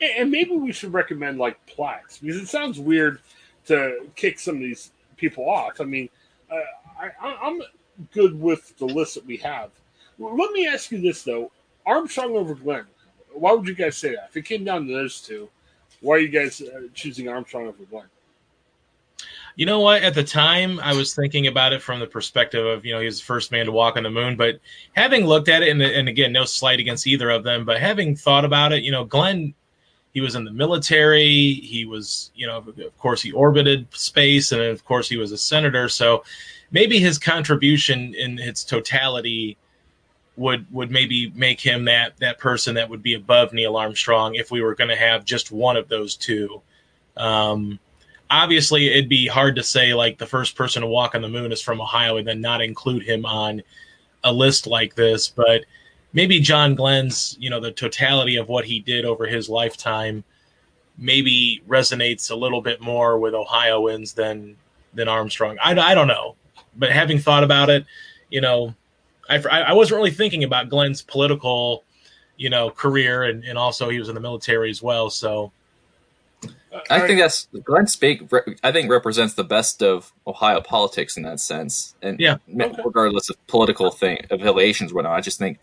And, 0.00 0.30
maybe 0.30 0.52
we 0.52 0.72
should 0.72 0.92
recommend 0.92 1.38
like 1.38 1.64
plaques 1.66 2.18
because 2.18 2.36
it 2.36 2.48
sounds 2.48 2.78
weird 2.78 3.20
to 3.66 4.06
kick 4.14 4.38
some 4.38 4.56
of 4.56 4.60
these 4.60 4.92
people 5.16 5.48
off. 5.48 5.80
I 5.80 5.84
mean, 5.84 6.08
uh, 6.50 6.56
I, 7.00 7.36
I'm 7.42 7.60
good 8.12 8.40
with 8.40 8.76
the 8.78 8.86
list 8.86 9.14
that 9.14 9.26
we 9.26 9.36
have. 9.38 9.70
Let 10.18 10.52
me 10.52 10.66
ask 10.66 10.90
you 10.92 11.00
this 11.00 11.22
though: 11.22 11.50
Armstrong 11.86 12.36
over 12.36 12.54
Glenn. 12.54 12.86
Why 13.32 13.52
would 13.52 13.66
you 13.66 13.74
guys 13.74 13.96
say 13.96 14.14
that? 14.14 14.28
If 14.30 14.36
it 14.36 14.44
came 14.44 14.64
down 14.64 14.86
to 14.86 14.92
those 14.92 15.20
two, 15.20 15.48
why 16.00 16.16
are 16.16 16.18
you 16.20 16.28
guys 16.28 16.60
uh, 16.60 16.82
choosing 16.94 17.28
Armstrong 17.28 17.66
over 17.66 17.84
Glenn? 17.84 18.06
You 19.56 19.66
know 19.66 19.80
what? 19.80 20.04
At 20.04 20.14
the 20.14 20.22
time, 20.22 20.78
I 20.80 20.94
was 20.94 21.14
thinking 21.14 21.48
about 21.48 21.72
it 21.72 21.82
from 21.82 21.98
the 21.98 22.06
perspective 22.06 22.64
of, 22.64 22.84
you 22.84 22.92
know, 22.92 23.00
he 23.00 23.06
was 23.06 23.18
the 23.18 23.26
first 23.26 23.50
man 23.50 23.66
to 23.66 23.72
walk 23.72 23.96
on 23.96 24.04
the 24.04 24.10
moon. 24.10 24.36
But 24.36 24.60
having 24.94 25.26
looked 25.26 25.48
at 25.48 25.64
it, 25.64 25.70
and, 25.70 25.82
and 25.82 26.08
again, 26.08 26.32
no 26.32 26.44
slight 26.44 26.78
against 26.78 27.08
either 27.08 27.28
of 27.28 27.42
them, 27.42 27.64
but 27.64 27.80
having 27.80 28.14
thought 28.14 28.44
about 28.44 28.72
it, 28.72 28.84
you 28.84 28.92
know, 28.92 29.04
Glenn, 29.04 29.54
he 30.18 30.20
was 30.20 30.34
in 30.34 30.44
the 30.44 30.50
military. 30.50 31.54
He 31.54 31.84
was, 31.84 32.32
you 32.34 32.44
know, 32.44 32.56
of 32.56 32.98
course, 32.98 33.22
he 33.22 33.30
orbited 33.30 33.86
space, 33.94 34.50
and 34.50 34.60
of 34.60 34.84
course, 34.84 35.08
he 35.08 35.16
was 35.16 35.30
a 35.30 35.38
senator. 35.38 35.88
So 35.88 36.24
maybe 36.72 36.98
his 36.98 37.18
contribution 37.18 38.16
in 38.16 38.40
its 38.40 38.64
totality 38.64 39.56
would 40.36 40.66
would 40.72 40.90
maybe 40.90 41.30
make 41.36 41.60
him 41.60 41.84
that 41.84 42.16
that 42.16 42.40
person 42.40 42.74
that 42.74 42.90
would 42.90 43.00
be 43.00 43.14
above 43.14 43.52
Neil 43.52 43.76
Armstrong 43.76 44.34
if 44.34 44.50
we 44.50 44.60
were 44.60 44.74
going 44.74 44.90
to 44.90 44.96
have 44.96 45.24
just 45.24 45.52
one 45.52 45.76
of 45.76 45.88
those 45.88 46.16
two. 46.16 46.62
Um, 47.16 47.78
obviously 48.28 48.88
it'd 48.88 49.08
be 49.08 49.28
hard 49.28 49.54
to 49.54 49.62
say 49.62 49.94
like 49.94 50.18
the 50.18 50.26
first 50.26 50.56
person 50.56 50.82
to 50.82 50.88
walk 50.88 51.14
on 51.14 51.22
the 51.22 51.28
moon 51.28 51.52
is 51.52 51.62
from 51.62 51.80
Ohio 51.80 52.16
and 52.16 52.26
then 52.26 52.40
not 52.40 52.60
include 52.60 53.04
him 53.04 53.24
on 53.24 53.62
a 54.24 54.32
list 54.32 54.66
like 54.66 54.96
this, 54.96 55.28
but 55.28 55.64
maybe 56.12 56.40
John 56.40 56.74
Glenn's, 56.74 57.36
you 57.38 57.50
know, 57.50 57.60
the 57.60 57.72
totality 57.72 58.36
of 58.36 58.48
what 58.48 58.64
he 58.64 58.80
did 58.80 59.04
over 59.04 59.26
his 59.26 59.48
lifetime 59.48 60.24
maybe 60.96 61.62
resonates 61.68 62.30
a 62.30 62.34
little 62.34 62.60
bit 62.60 62.80
more 62.80 63.18
with 63.18 63.34
Ohioans 63.34 64.14
than 64.14 64.56
than 64.94 65.08
Armstrong. 65.08 65.56
I, 65.62 65.78
I 65.78 65.94
don't 65.94 66.08
know, 66.08 66.34
but 66.76 66.90
having 66.90 67.18
thought 67.18 67.44
about 67.44 67.70
it, 67.70 67.84
you 68.30 68.40
know, 68.40 68.74
I, 69.28 69.36
I 69.36 69.72
wasn't 69.74 69.98
really 69.98 70.10
thinking 70.10 70.44
about 70.44 70.70
Glenn's 70.70 71.02
political, 71.02 71.84
you 72.36 72.50
know, 72.50 72.70
career, 72.70 73.24
and, 73.24 73.44
and 73.44 73.58
also 73.58 73.90
he 73.90 73.98
was 73.98 74.08
in 74.08 74.14
the 74.14 74.20
military 74.20 74.70
as 74.70 74.82
well. 74.82 75.10
So 75.10 75.52
I 76.90 77.06
think 77.06 77.20
that's 77.20 77.48
Glenn 77.64 77.86
Speak. 77.86 78.22
I 78.62 78.72
think 78.72 78.90
represents 78.90 79.34
the 79.34 79.44
best 79.44 79.82
of 79.82 80.12
Ohio 80.26 80.60
politics 80.60 81.16
in 81.16 81.22
that 81.24 81.40
sense, 81.40 81.94
and 82.02 82.18
Yeah. 82.18 82.38
Okay. 82.60 82.80
regardless 82.84 83.30
of 83.30 83.46
political 83.46 83.90
thing 83.90 84.24
affiliations, 84.30 84.92
whatnot. 84.92 85.12
I 85.12 85.20
just 85.20 85.38
think, 85.38 85.58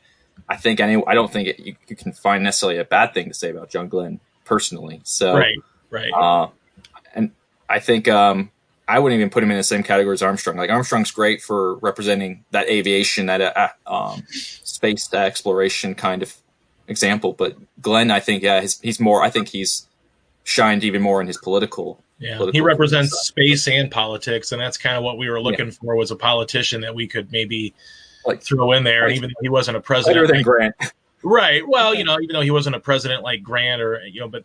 I 0.48 0.58
think 0.58 0.80
any, 0.80 1.02
I 1.08 1.14
don't 1.14 1.32
think 1.32 1.48
it, 1.48 1.60
you, 1.60 1.76
you 1.88 1.96
can 1.96 2.12
find 2.12 2.44
necessarily 2.44 2.80
a 2.80 2.86
bad 2.86 3.14
thing 3.14 3.28
to 3.30 3.34
say 3.34 3.50
about 3.50 3.70
John 3.70 3.88
Glenn 3.88 4.20
personally. 4.44 5.02
So, 5.04 5.36
right, 5.36 5.58
right, 5.90 6.12
uh, 6.14 6.50
and 7.14 7.32
I 7.70 7.80
think 7.80 8.08
um, 8.08 8.52
I 8.88 9.00
wouldn't 9.00 9.20
even 9.20 9.30
put 9.30 9.44
him 9.44 9.52
in 9.52 9.58
the 9.58 9.64
same 9.64 9.84
category 9.84 10.14
as 10.14 10.22
Armstrong. 10.22 10.58
Like 10.58 10.70
Armstrong's 10.70 11.12
great 11.12 11.42
for 11.42 11.76
representing 11.76 12.46
that 12.52 12.70
aviation, 12.70 13.26
that 13.26 13.42
uh, 13.42 13.70
um, 13.88 14.24
space 14.30 15.12
exploration 15.14 15.96
kind 15.96 16.22
of 16.22 16.36
example, 16.88 17.34
but 17.34 17.56
Glenn, 17.82 18.12
I 18.12 18.20
think, 18.20 18.44
yeah, 18.44 18.62
he's, 18.62 18.80
he's 18.82 19.00
more. 19.00 19.24
I 19.24 19.30
think 19.30 19.48
he's 19.48 19.88
shined 20.44 20.84
even 20.84 21.02
more 21.02 21.20
in 21.22 21.28
his 21.28 21.38
political. 21.38 22.00
yeah. 22.20 22.38
political 22.38 22.60
He 22.60 22.62
represents 22.62 23.12
space 23.28 23.68
and 23.68 23.90
politics, 23.90 24.52
and 24.52 24.62
that's 24.62 24.78
kind 24.78 24.96
of 24.96 25.04
what 25.04 25.18
we 25.18 25.30
were 25.30 25.42
looking 25.42 25.72
for 25.72 25.96
was 25.96 26.12
a 26.12 26.16
politician 26.16 26.82
that 26.82 26.94
we 26.96 27.08
could 27.08 27.32
maybe 27.32 27.74
Like- 28.26 28.42
throw 28.42 28.72
in 28.74 28.84
there. 28.84 29.04
And 29.04 29.12
like- 29.12 29.18
even 29.18 29.30
though 29.30 29.42
he 29.42 29.50
wasn't 29.50 29.78
a 29.78 29.82
president, 29.82 30.28
Better 30.28 30.28
president, 30.28 30.46
than 30.46 30.54
like- 30.54 30.76
Grant. 30.80 30.94
right? 31.24 31.68
Well, 31.68 31.96
you 31.96 32.04
know, 32.04 32.20
even 32.20 32.34
though 32.34 32.42
he 32.42 32.52
wasn't 32.52 32.76
a 32.76 32.80
president 32.80 33.24
like 33.24 33.44
Grant 33.44 33.82
or 33.82 34.02
you 34.06 34.20
know, 34.20 34.28
but 34.28 34.44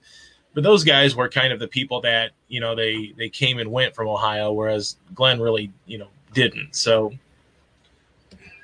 but 0.55 0.65
those 0.65 0.83
guys 0.83 1.15
were 1.15 1.29
kind 1.29 1.53
of 1.53 1.61
the 1.61 1.69
people 1.69 2.01
that 2.01 2.33
you 2.49 2.61
know 2.61 2.75
they 2.75 3.13
they 3.17 3.29
came 3.29 3.59
and 3.59 3.71
went 3.71 3.95
from 3.95 4.09
Ohio, 4.09 4.53
whereas 4.53 4.97
Glenn 5.15 5.41
really 5.41 5.73
you 5.87 5.99
know 5.99 6.09
didn't. 6.33 6.75
So 6.75 7.13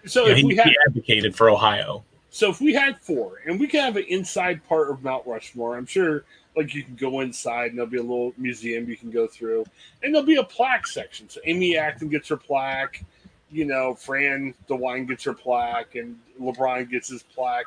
so 0.07 0.23
you 0.23 0.27
know, 0.27 0.33
if 0.33 0.39
he, 0.39 0.45
we 0.45 0.57
had 0.57 0.69
he 0.69 0.77
advocated 0.87 1.37
for 1.37 1.51
Ohio. 1.51 2.05
So 2.31 2.51
if 2.51 2.61
we 2.61 2.75
had 2.75 3.01
four, 3.01 3.41
and 3.47 3.59
we 3.59 3.67
could 3.67 3.81
have 3.81 3.97
an 3.97 4.05
inside 4.09 4.67
part 4.69 4.91
of 4.91 5.03
Mount 5.03 5.27
Rushmore, 5.27 5.77
I'm 5.77 5.87
sure 5.87 6.25
like 6.57 6.75
you 6.75 6.83
can 6.83 6.95
go 6.95 7.21
inside 7.21 7.71
and 7.71 7.79
there'll 7.79 7.91
be 7.91 7.99
a 7.99 8.03
little 8.03 8.33
museum 8.37 8.89
you 8.89 8.97
can 8.97 9.11
go 9.11 9.27
through, 9.27 9.65
and 10.03 10.15
there'll 10.15 10.27
be 10.27 10.37
a 10.37 10.45
plaque 10.45 10.87
section. 10.87 11.29
So 11.29 11.41
Amy 11.45 11.77
Acton 11.77 12.09
gets 12.09 12.29
her 12.29 12.37
plaque, 12.37 13.05
you 13.51 13.65
know, 13.65 13.95
Fran 13.95 14.55
DeWine 14.69 15.09
gets 15.09 15.25
her 15.25 15.35
plaque, 15.35 15.95
and 15.95 16.19
LeBron 16.41 16.91
gets 16.91 17.09
his 17.09 17.23
plaque. 17.23 17.67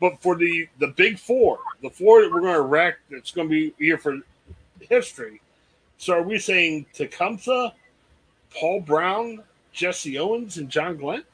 But 0.00 0.20
for 0.20 0.36
the 0.36 0.68
the 0.78 0.88
big 0.88 1.18
four, 1.18 1.58
the 1.82 1.90
four 1.90 2.22
that 2.22 2.30
we're 2.30 2.40
going 2.40 2.54
to 2.54 2.62
wreck, 2.62 2.98
that's 3.10 3.30
going 3.30 3.48
to 3.48 3.50
be 3.50 3.74
here 3.78 3.98
for 3.98 4.18
history. 4.80 5.40
So 5.98 6.14
are 6.14 6.22
we 6.22 6.38
saying 6.38 6.86
Tecumseh, 6.92 7.72
Paul 8.54 8.80
Brown, 8.80 9.42
Jesse 9.72 10.18
Owens, 10.18 10.58
and 10.58 10.68
John 10.68 10.96
Glenn? 10.96 11.24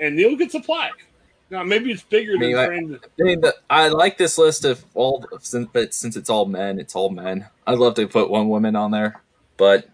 And 0.00 0.16
Neil 0.16 0.36
gets 0.36 0.54
a 0.54 0.60
plaque. 0.60 1.07
Now 1.50 1.62
maybe 1.62 1.90
it's 1.90 2.02
bigger 2.02 2.34
I 2.34 2.38
mean, 2.38 2.52
than 2.52 2.56
like- 2.56 2.68
Fran. 2.68 3.00
I 3.20 3.22
mean, 3.22 3.40
the, 3.40 3.54
I 3.70 3.88
like 3.88 4.18
this 4.18 4.36
list 4.38 4.64
of 4.64 4.84
all, 4.94 5.24
since, 5.40 5.68
but 5.72 5.94
since 5.94 6.16
it's 6.16 6.28
all 6.28 6.44
men, 6.46 6.78
it's 6.78 6.94
all 6.94 7.08
men. 7.10 7.46
I'd 7.66 7.78
love 7.78 7.94
to 7.94 8.06
put 8.06 8.28
one 8.30 8.48
woman 8.48 8.76
on 8.76 8.90
there, 8.90 9.22
but 9.56 9.88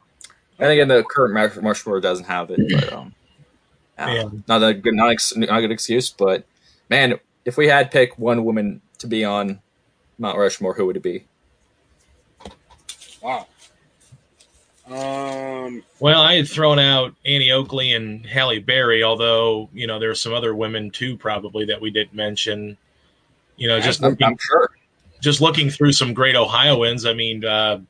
and 0.58 0.70
again, 0.70 0.88
the 0.88 1.02
current 1.04 1.34
Mar- 1.34 1.52
Rushmore 1.62 2.00
doesn't 2.00 2.26
have 2.26 2.50
it. 2.50 2.60
But 2.72 2.92
um, 2.92 3.14
Yeah. 3.98 4.28
not 4.48 4.62
a 4.62 4.74
good, 4.74 4.94
not, 4.94 5.10
ex, 5.10 5.36
not 5.36 5.58
a 5.58 5.60
good 5.60 5.70
excuse. 5.72 6.10
But 6.10 6.44
man, 6.88 7.18
if 7.44 7.56
we 7.56 7.68
had 7.68 7.90
picked 7.90 8.18
one 8.18 8.44
woman 8.44 8.80
to 8.98 9.06
be 9.06 9.24
on 9.24 9.60
Mount 10.18 10.38
Rushmore, 10.38 10.74
who 10.74 10.86
would 10.86 10.96
it 10.96 11.02
be? 11.02 11.24
Wow. 13.22 13.46
Um, 14.86 15.82
Well, 15.98 16.20
I 16.20 16.34
had 16.34 16.48
thrown 16.48 16.78
out 16.78 17.14
Annie 17.24 17.50
Oakley 17.50 17.92
and 17.92 18.24
Halle 18.26 18.58
Berry, 18.58 19.02
although 19.02 19.68
you 19.72 19.86
know 19.86 19.98
there 19.98 20.10
are 20.10 20.14
some 20.14 20.34
other 20.34 20.54
women 20.54 20.90
too, 20.90 21.16
probably 21.16 21.64
that 21.66 21.80
we 21.80 21.90
didn't 21.90 22.14
mention. 22.14 22.76
You 23.56 23.68
know, 23.68 23.80
just 23.80 24.02
I'm, 24.02 24.10
looking, 24.10 24.26
I'm 24.26 24.36
sure. 24.38 24.70
just 25.20 25.40
looking 25.40 25.70
through 25.70 25.92
some 25.92 26.12
great 26.12 26.36
Ohioans. 26.36 27.06
I 27.06 27.14
mean, 27.14 27.44
uh, 27.44 27.80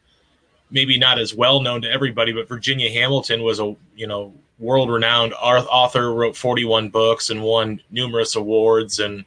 maybe 0.71 0.99
not 0.99 1.19
as 1.19 1.35
well 1.35 1.61
known 1.61 1.83
to 1.83 1.91
everybody, 1.91 2.33
but 2.33 2.49
Virginia 2.49 2.91
Hamilton 2.91 3.43
was 3.43 3.61
a 3.61 3.75
you 3.97 4.07
know 4.07 4.33
world 4.59 4.91
renowned 4.91 5.33
author, 5.35 6.13
wrote 6.13 6.37
41 6.37 6.91
books 6.91 7.31
and 7.31 7.43
won 7.43 7.81
numerous 7.91 8.37
awards, 8.37 9.01
and 9.01 9.25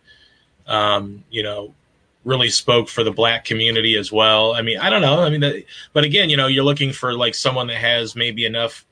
um, 0.68 1.24
you 1.30 1.44
know 1.44 1.74
really 2.24 2.50
spoke 2.50 2.90
for 2.90 3.04
the 3.04 3.12
black 3.12 3.46
community 3.46 3.96
as 3.96 4.12
well. 4.12 4.54
I 4.54 4.62
mean, 4.62 4.78
I 4.80 4.90
don't 4.90 5.02
know. 5.02 5.22
I 5.22 5.30
mean, 5.30 5.64
but 5.94 6.04
again, 6.04 6.30
you 6.30 6.38
know, 6.38 6.48
you're 6.48 6.64
looking 6.64 6.92
for 6.92 7.14
like 7.14 7.36
someone 7.36 7.68
that 7.68 7.78
has 7.78 8.16
maybe 8.16 8.46
enough 8.46 8.86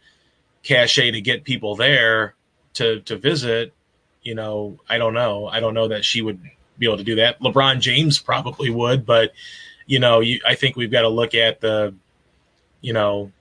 cachet 0.64 1.12
to 1.12 1.22
get 1.22 1.44
people 1.44 1.76
there 1.76 2.36
to 2.76 3.02
to 3.02 3.18
visit. 3.18 3.74
You 4.24 4.36
know, 4.36 4.80
I 4.90 4.98
don't 4.98 5.14
know. 5.14 5.48
I 5.48 5.60
don't 5.60 5.74
know 5.74 5.88
that 5.90 6.06
she 6.06 6.22
would 6.22 6.40
be 6.78 6.86
able 6.86 6.98
to 6.98 7.04
do 7.04 7.16
that. 7.16 7.40
LeBron 7.40 7.80
James 7.80 8.20
probably 8.20 8.70
would, 8.70 9.06
but 9.06 9.34
you 9.86 10.00
know, 10.00 10.20
you, 10.20 10.40
I 10.48 10.56
think 10.56 10.76
we've 10.76 10.92
got 10.92 11.02
to 11.02 11.10
look 11.10 11.36
at 11.36 11.62
the, 11.62 11.94
you 12.82 12.94
know, 12.94 13.32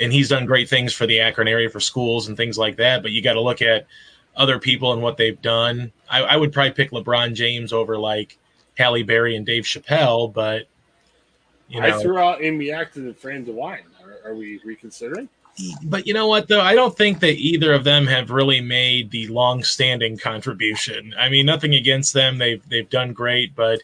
and 0.00 0.12
he's 0.12 0.28
done 0.28 0.46
great 0.46 0.68
things 0.68 0.92
for 0.92 1.06
the 1.06 1.20
Akron 1.20 1.46
area 1.46 1.70
for 1.70 1.78
schools 1.78 2.28
and 2.28 2.36
things 2.36 2.58
like 2.58 2.76
that. 2.76 3.02
But 3.02 3.12
you 3.12 3.22
got 3.22 3.34
to 3.34 3.40
look 3.40 3.62
at 3.62 3.86
other 4.36 4.58
people 4.58 4.92
and 4.92 5.02
what 5.02 5.16
they've 5.16 5.40
done. 5.40 5.92
I, 6.10 6.22
I 6.22 6.36
would 6.36 6.52
probably 6.52 6.72
pick 6.72 6.90
LeBron 6.90 7.34
James 7.34 7.72
over 7.72 7.98
like 7.98 8.38
Halle 8.76 9.02
Berry 9.02 9.36
and 9.36 9.46
Dave 9.46 9.64
Chappelle, 9.64 10.32
but 10.32 10.66
you 11.68 11.80
know, 11.80 11.86
I 11.86 12.02
threw 12.02 12.18
out 12.18 12.42
Amy 12.42 12.70
Acton 12.70 13.06
and 13.06 13.16
Fran 13.16 13.46
DeWine. 13.46 13.80
Are, 14.04 14.30
are 14.30 14.34
we 14.34 14.60
reconsidering? 14.64 15.28
but 15.84 16.06
you 16.06 16.14
know 16.14 16.26
what 16.26 16.48
though? 16.48 16.60
I 16.60 16.74
don't 16.74 16.96
think 16.96 17.20
that 17.20 17.34
either 17.34 17.72
of 17.72 17.84
them 17.84 18.06
have 18.06 18.30
really 18.30 18.60
made 18.60 19.10
the 19.10 19.26
long-standing 19.28 20.16
contribution. 20.18 21.14
I 21.18 21.28
mean 21.28 21.46
nothing 21.46 21.74
against 21.74 22.14
them. 22.14 22.38
They've 22.38 22.66
they've 22.68 22.88
done 22.88 23.12
great 23.12 23.54
but 23.54 23.80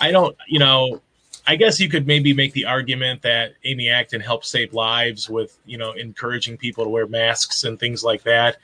i 0.00 0.10
don't 0.10 0.36
you 0.46 0.58
know 0.58 1.00
i 1.46 1.56
guess 1.56 1.80
you 1.80 1.88
could 1.88 2.06
maybe 2.06 2.32
make 2.32 2.52
the 2.52 2.64
argument 2.64 3.22
that 3.22 3.52
amy 3.64 3.88
acton 3.88 4.20
helped 4.20 4.44
save 4.46 4.72
lives 4.74 5.28
with 5.30 5.58
you 5.64 5.78
know 5.78 5.92
encouraging 5.92 6.56
people 6.56 6.84
to 6.84 6.90
wear 6.90 7.06
masks 7.06 7.64
and 7.64 7.78
things 7.78 8.04
like 8.04 8.22
that. 8.22 8.58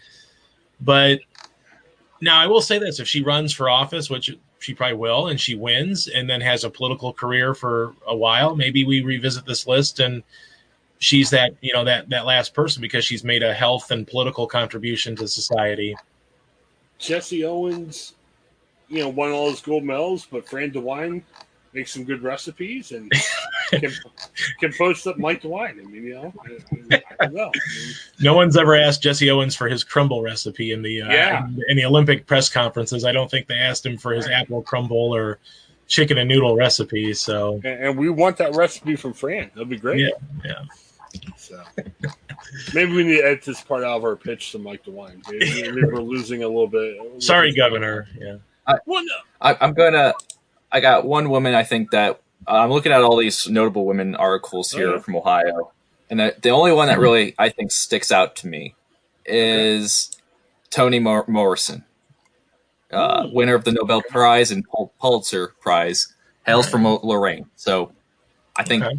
But 0.81 1.21
now 2.21 2.39
i 2.39 2.47
will 2.47 2.61
say 2.61 2.79
this. 2.79 3.01
If 3.01 3.09
she 3.09 3.23
runs 3.23 3.53
for 3.53 3.71
office 3.71 4.11
which 4.11 4.37
she 4.65 4.75
probably 4.75 4.97
will 4.97 5.29
and 5.29 5.41
she 5.41 5.55
wins 5.55 6.09
and 6.09 6.29
then 6.29 6.41
has 6.41 6.65
a 6.65 6.71
political 6.71 7.13
career 7.13 7.55
for 7.55 7.95
a 8.07 8.17
while 8.17 8.57
maybe 8.57 8.85
we 8.85 9.03
revisit 9.03 9.45
this 9.47 9.67
list 9.67 10.01
and 10.01 10.23
she's 11.05 11.31
that 11.31 11.55
you 11.61 11.73
know 11.73 11.85
that 11.85 12.09
that 12.09 12.25
last 12.25 12.55
person 12.55 12.81
because 12.81 13.05
she's 13.05 13.23
made 13.23 13.43
a 13.43 13.53
health 13.53 13.91
and 13.91 14.07
political 14.07 14.47
contribution 14.47 15.15
to 15.17 15.29
society. 15.29 15.95
Jesse 16.99 17.45
Owens, 17.45 18.15
you 18.89 19.01
know, 19.01 19.09
won 19.09 19.31
all 19.31 19.51
his 19.51 19.61
gold 19.61 19.85
medals, 19.85 20.27
but 20.31 20.49
Fran 20.49 20.71
DeWine 20.71 21.23
makes 21.73 21.93
some 21.93 22.05
good 22.05 22.23
recipes, 22.23 22.93
and 22.93 23.13
can, 23.81 23.93
can 24.61 24.73
post 24.73 25.07
up 25.07 25.19
Mike 25.19 25.43
DeWine. 25.43 25.71
I 25.81 25.85
mean, 25.87 26.05
you 26.05 26.15
know, 26.15 26.33
I, 26.91 27.03
I 27.21 27.25
don't 27.27 27.35
know. 27.35 27.45
I 27.55 27.79
mean, 27.79 27.95
No 28.21 28.35
one's 28.35 28.57
ever 28.57 28.75
asked 28.77 29.03
Jesse 29.03 29.31
Owens 29.31 29.55
for 29.55 29.69
his 29.69 29.85
crumble 29.85 30.23
recipe 30.23 30.73
in 30.73 30.83
the 30.83 31.03
uh, 31.03 31.11
Yeah. 31.13 31.47
in 31.69 31.77
the 31.77 31.85
Olympic 31.85 32.27
press 32.27 32.49
conferences. 32.49 33.05
I 33.05 33.13
don't 33.13 33.31
think 33.31 33.47
they 33.47 33.55
asked 33.59 33.85
him 33.85 33.97
for 33.99 34.13
his 34.13 34.29
apple 34.29 34.63
crumble 34.63 35.15
or 35.15 35.39
chicken 35.87 36.19
and 36.19 36.29
noodle 36.29 36.57
recipe. 36.57 37.13
So 37.15 37.55
and, 37.65 37.67
and 37.67 37.99
we 37.99 38.09
want 38.11 38.37
that 38.39 38.55
recipe 38.55 38.97
from 38.97 39.13
Fran. 39.13 39.51
That'd 39.55 39.69
be 39.69 39.77
great. 39.79 40.01
Yeah, 40.01 40.09
yeah. 40.45 40.63
So 41.37 41.63
maybe 42.75 42.93
we 42.93 43.05
need 43.05 43.19
to 43.19 43.25
edit 43.27 43.43
this 43.45 43.61
part 43.63 43.85
out 43.85 43.99
of 43.99 44.05
our 44.05 44.17
pitch 44.17 44.51
to 44.53 44.59
Mike 44.59 44.85
DeWine. 44.85 45.23
Maybe, 45.31 45.63
maybe 45.63 45.85
we're 45.85 46.01
losing 46.03 46.43
a 46.43 46.49
little 46.49 46.67
bit. 46.67 47.23
sorry, 47.23 47.55
Governor. 47.55 48.09
Yeah. 48.19 48.37
Well, 48.87 49.05
no. 49.05 49.13
I, 49.41 49.57
I'm 49.61 49.75
gonna. 49.75 50.15
I 50.73 50.81
got 50.81 51.05
one 51.05 51.29
woman. 51.31 51.55
I 51.55 51.63
think 51.63 51.93
that 51.93 52.21
I'm 52.47 52.71
looking 52.71 52.93
at 52.93 53.03
all 53.03 53.17
these 53.17 53.49
notable 53.49 53.87
women 53.87 54.15
articles 54.15 54.73
here 54.73 54.89
Oh, 54.91 54.95
yeah. 54.95 54.99
from 55.01 55.17
Ohio, 55.17 55.73
and 56.11 56.21
the, 56.21 56.35
the 56.43 56.51
only 56.51 56.73
one 56.73 56.89
that 56.89 56.99
really 56.99 57.35
I 57.39 57.49
think 57.49 57.71
sticks 57.73 58.11
out 58.13 58.37
to 58.37 58.47
me 58.47 58.75
is 59.25 60.11
Toni 60.71 60.99
Mor- 60.99 61.25
Morrison, 61.29 61.85
uh, 62.91 63.29
winner 63.33 63.55
of 63.55 63.65
the 63.65 63.73
Nobel 63.73 64.03
Prize 64.03 64.51
and 64.51 64.65
Pul- 64.69 64.93
Pulitzer 65.01 65.55
Prize, 65.61 66.13
hails 66.47 66.69
from 66.69 66.85
Lorain. 66.85 67.47
So 67.57 67.93
I 68.57 68.65
think 68.65 68.85
Okay. 68.85 68.99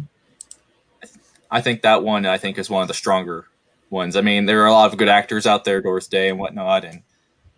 I 1.50 1.60
think 1.60 1.82
that 1.82 2.02
one 2.02 2.26
I 2.26 2.38
think 2.38 2.58
is 2.58 2.68
one 2.68 2.82
of 2.82 2.88
the 2.88 2.94
stronger 2.94 3.46
ones. 3.90 4.16
I 4.16 4.20
mean, 4.20 4.46
there 4.46 4.62
are 4.62 4.66
a 4.66 4.72
lot 4.72 4.90
of 4.92 4.98
good 4.98 5.08
actors 5.08 5.46
out 5.46 5.64
there, 5.64 5.80
Doris 5.80 6.08
Day 6.08 6.28
and 6.28 6.38
whatnot, 6.40 6.84
and 6.84 7.02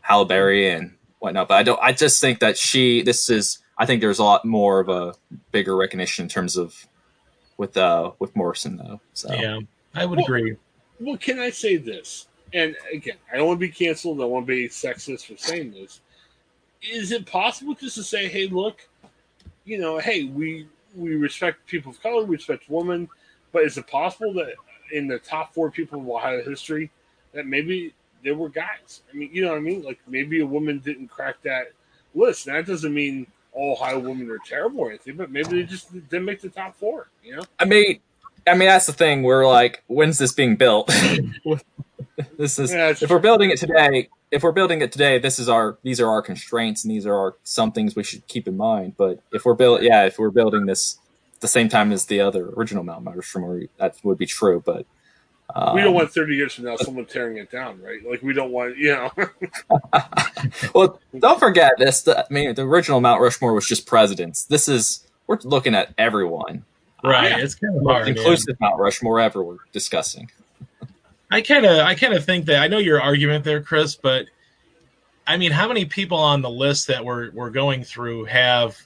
Halle 0.02 0.26
Berry 0.26 0.68
and 0.70 0.94
whatnot. 1.20 1.48
But 1.48 1.54
I 1.54 1.62
don't. 1.62 1.80
I 1.82 1.92
just 1.92 2.20
think 2.20 2.40
that 2.40 2.58
she. 2.58 3.02
This 3.02 3.30
is. 3.30 3.58
I 3.78 3.86
think 3.86 4.00
there's 4.00 4.18
a 4.18 4.24
lot 4.24 4.44
more 4.44 4.80
of 4.80 4.88
a 4.88 5.14
bigger 5.52 5.76
recognition 5.76 6.24
in 6.24 6.28
terms 6.28 6.56
of 6.56 6.86
with 7.56 7.76
uh 7.76 8.12
with 8.18 8.34
Morrison 8.36 8.76
though. 8.76 9.00
So 9.14 9.32
Yeah, 9.32 9.60
I 9.94 10.04
would 10.04 10.18
Well- 10.18 10.26
agree. 10.26 10.56
Well, 11.00 11.16
can 11.16 11.38
I 11.38 11.50
say 11.50 11.76
this? 11.76 12.26
And 12.52 12.76
again, 12.92 13.18
I 13.32 13.36
don't 13.36 13.46
want 13.46 13.60
to 13.60 13.66
be 13.66 13.72
canceled. 13.72 14.18
I 14.18 14.22
don't 14.22 14.30
want 14.30 14.46
to 14.46 14.52
be 14.52 14.68
sexist 14.68 15.26
for 15.26 15.36
saying 15.36 15.72
this. 15.72 16.00
Is 16.82 17.12
it 17.12 17.24
possible 17.26 17.74
just 17.74 17.94
to 17.96 18.02
say, 18.02 18.26
"Hey, 18.26 18.46
look, 18.48 18.88
you 19.64 19.78
know, 19.78 19.98
hey, 19.98 20.24
we 20.24 20.66
we 20.96 21.14
respect 21.14 21.66
people 21.66 21.90
of 21.92 22.02
color, 22.02 22.24
we 22.24 22.36
respect 22.36 22.68
women, 22.68 23.08
but 23.52 23.62
is 23.62 23.76
it 23.78 23.86
possible 23.86 24.32
that 24.34 24.54
in 24.92 25.06
the 25.06 25.18
top 25.18 25.54
four 25.54 25.70
people 25.70 26.00
of 26.00 26.08
Ohio 26.08 26.42
history 26.42 26.90
that 27.32 27.46
maybe 27.46 27.92
there 28.24 28.34
were 28.34 28.48
guys? 28.48 29.02
I 29.12 29.16
mean, 29.16 29.30
you 29.32 29.42
know 29.42 29.50
what 29.50 29.58
I 29.58 29.60
mean? 29.60 29.82
Like 29.82 30.00
maybe 30.08 30.40
a 30.40 30.46
woman 30.46 30.78
didn't 30.78 31.08
crack 31.08 31.36
that 31.42 31.72
list. 32.14 32.46
And 32.46 32.56
that 32.56 32.66
doesn't 32.66 32.92
mean 32.94 33.26
all 33.26 33.28
Ohio 33.58 33.98
women 33.98 34.30
are 34.30 34.38
terrible 34.38 34.80
or 34.80 34.90
anything, 34.90 35.16
but 35.16 35.30
maybe 35.30 35.48
they 35.48 35.62
just 35.64 35.92
didn't 35.92 36.24
make 36.24 36.40
the 36.40 36.48
top 36.48 36.76
four. 36.76 37.08
You 37.22 37.36
know? 37.36 37.42
I 37.58 37.64
mean, 37.64 38.00
I 38.46 38.54
mean 38.54 38.68
that's 38.68 38.86
the 38.86 38.92
thing. 38.92 39.22
We're 39.22 39.46
like, 39.46 39.82
when's 39.88 40.18
this 40.18 40.32
being 40.32 40.56
built? 40.56 40.86
this 42.38 42.58
is 42.58 42.72
Yeah, 42.72 42.90
if 42.90 43.10
we're 43.10 43.18
building 43.18 43.50
it 43.50 43.58
today. 43.58 44.08
If 44.30 44.42
we're 44.42 44.52
building 44.52 44.82
it 44.82 44.92
today, 44.92 45.18
this 45.18 45.38
is 45.38 45.48
our 45.48 45.78
these 45.82 46.00
are 46.00 46.08
our 46.08 46.20
constraints 46.20 46.84
and 46.84 46.90
these 46.90 47.06
are 47.06 47.14
our 47.14 47.36
some 47.44 47.72
things 47.72 47.96
we 47.96 48.04
should 48.04 48.26
keep 48.28 48.46
in 48.46 48.56
mind. 48.58 48.94
But 48.98 49.20
if 49.32 49.46
we're 49.46 49.54
build, 49.54 49.82
yeah, 49.82 50.04
if 50.04 50.18
we're 50.18 50.30
building 50.30 50.66
this 50.66 50.98
the 51.40 51.48
same 51.48 51.68
time 51.68 51.92
as 51.92 52.06
the 52.06 52.20
other 52.20 52.50
original 52.50 52.84
Mount 52.84 53.06
Rushmore, 53.06 53.62
that 53.78 53.96
would 54.02 54.18
be 54.18 54.26
true. 54.26 54.62
But 54.64 54.86
um, 55.54 55.74
we 55.74 55.80
don't 55.80 55.94
want 55.94 56.10
30 56.12 56.34
years 56.36 56.54
from 56.54 56.64
now 56.64 56.76
someone 56.76 57.06
tearing 57.06 57.38
it 57.38 57.50
down, 57.50 57.80
right? 57.82 58.00
Like 58.08 58.22
we 58.22 58.32
don't 58.34 58.50
want, 58.50 58.76
you 58.76 58.88
know. 58.94 59.10
well, 60.74 61.00
don't 61.18 61.38
forget 61.40 61.72
this. 61.78 62.02
The, 62.02 62.20
I 62.20 62.26
mean, 62.30 62.54
the 62.54 62.62
original 62.62 63.00
Mount 63.00 63.20
Rushmore 63.20 63.54
was 63.54 63.66
just 63.66 63.86
presidents. 63.86 64.44
This 64.44 64.68
is 64.68 65.06
we're 65.26 65.38
looking 65.44 65.74
at 65.74 65.94
everyone, 65.98 66.64
Right. 67.02 67.30
yeah. 67.30 67.38
It's 67.38 67.54
kind 67.54 67.76
of 67.76 67.82
most 67.82 67.92
hard. 67.92 68.08
yeah. 68.08 68.14
inclusive 68.14 68.56
Mount 68.60 68.78
Rushmore 68.78 69.20
ever 69.20 69.42
we're 69.42 69.56
discussing. 69.72 70.30
I 71.30 71.42
kind 71.42 71.64
of, 71.64 71.78
I 71.78 71.94
kind 71.94 72.14
of 72.14 72.24
think 72.24 72.46
that 72.46 72.62
I 72.62 72.68
know 72.68 72.78
your 72.78 73.00
argument 73.00 73.44
there, 73.44 73.62
Chris, 73.62 73.94
but 73.94 74.26
I 75.26 75.36
mean, 75.36 75.52
how 75.52 75.68
many 75.68 75.84
people 75.84 76.18
on 76.18 76.40
the 76.42 76.50
list 76.50 76.86
that 76.88 77.04
we're 77.04 77.30
we're 77.32 77.50
going 77.50 77.84
through 77.84 78.24
have 78.24 78.78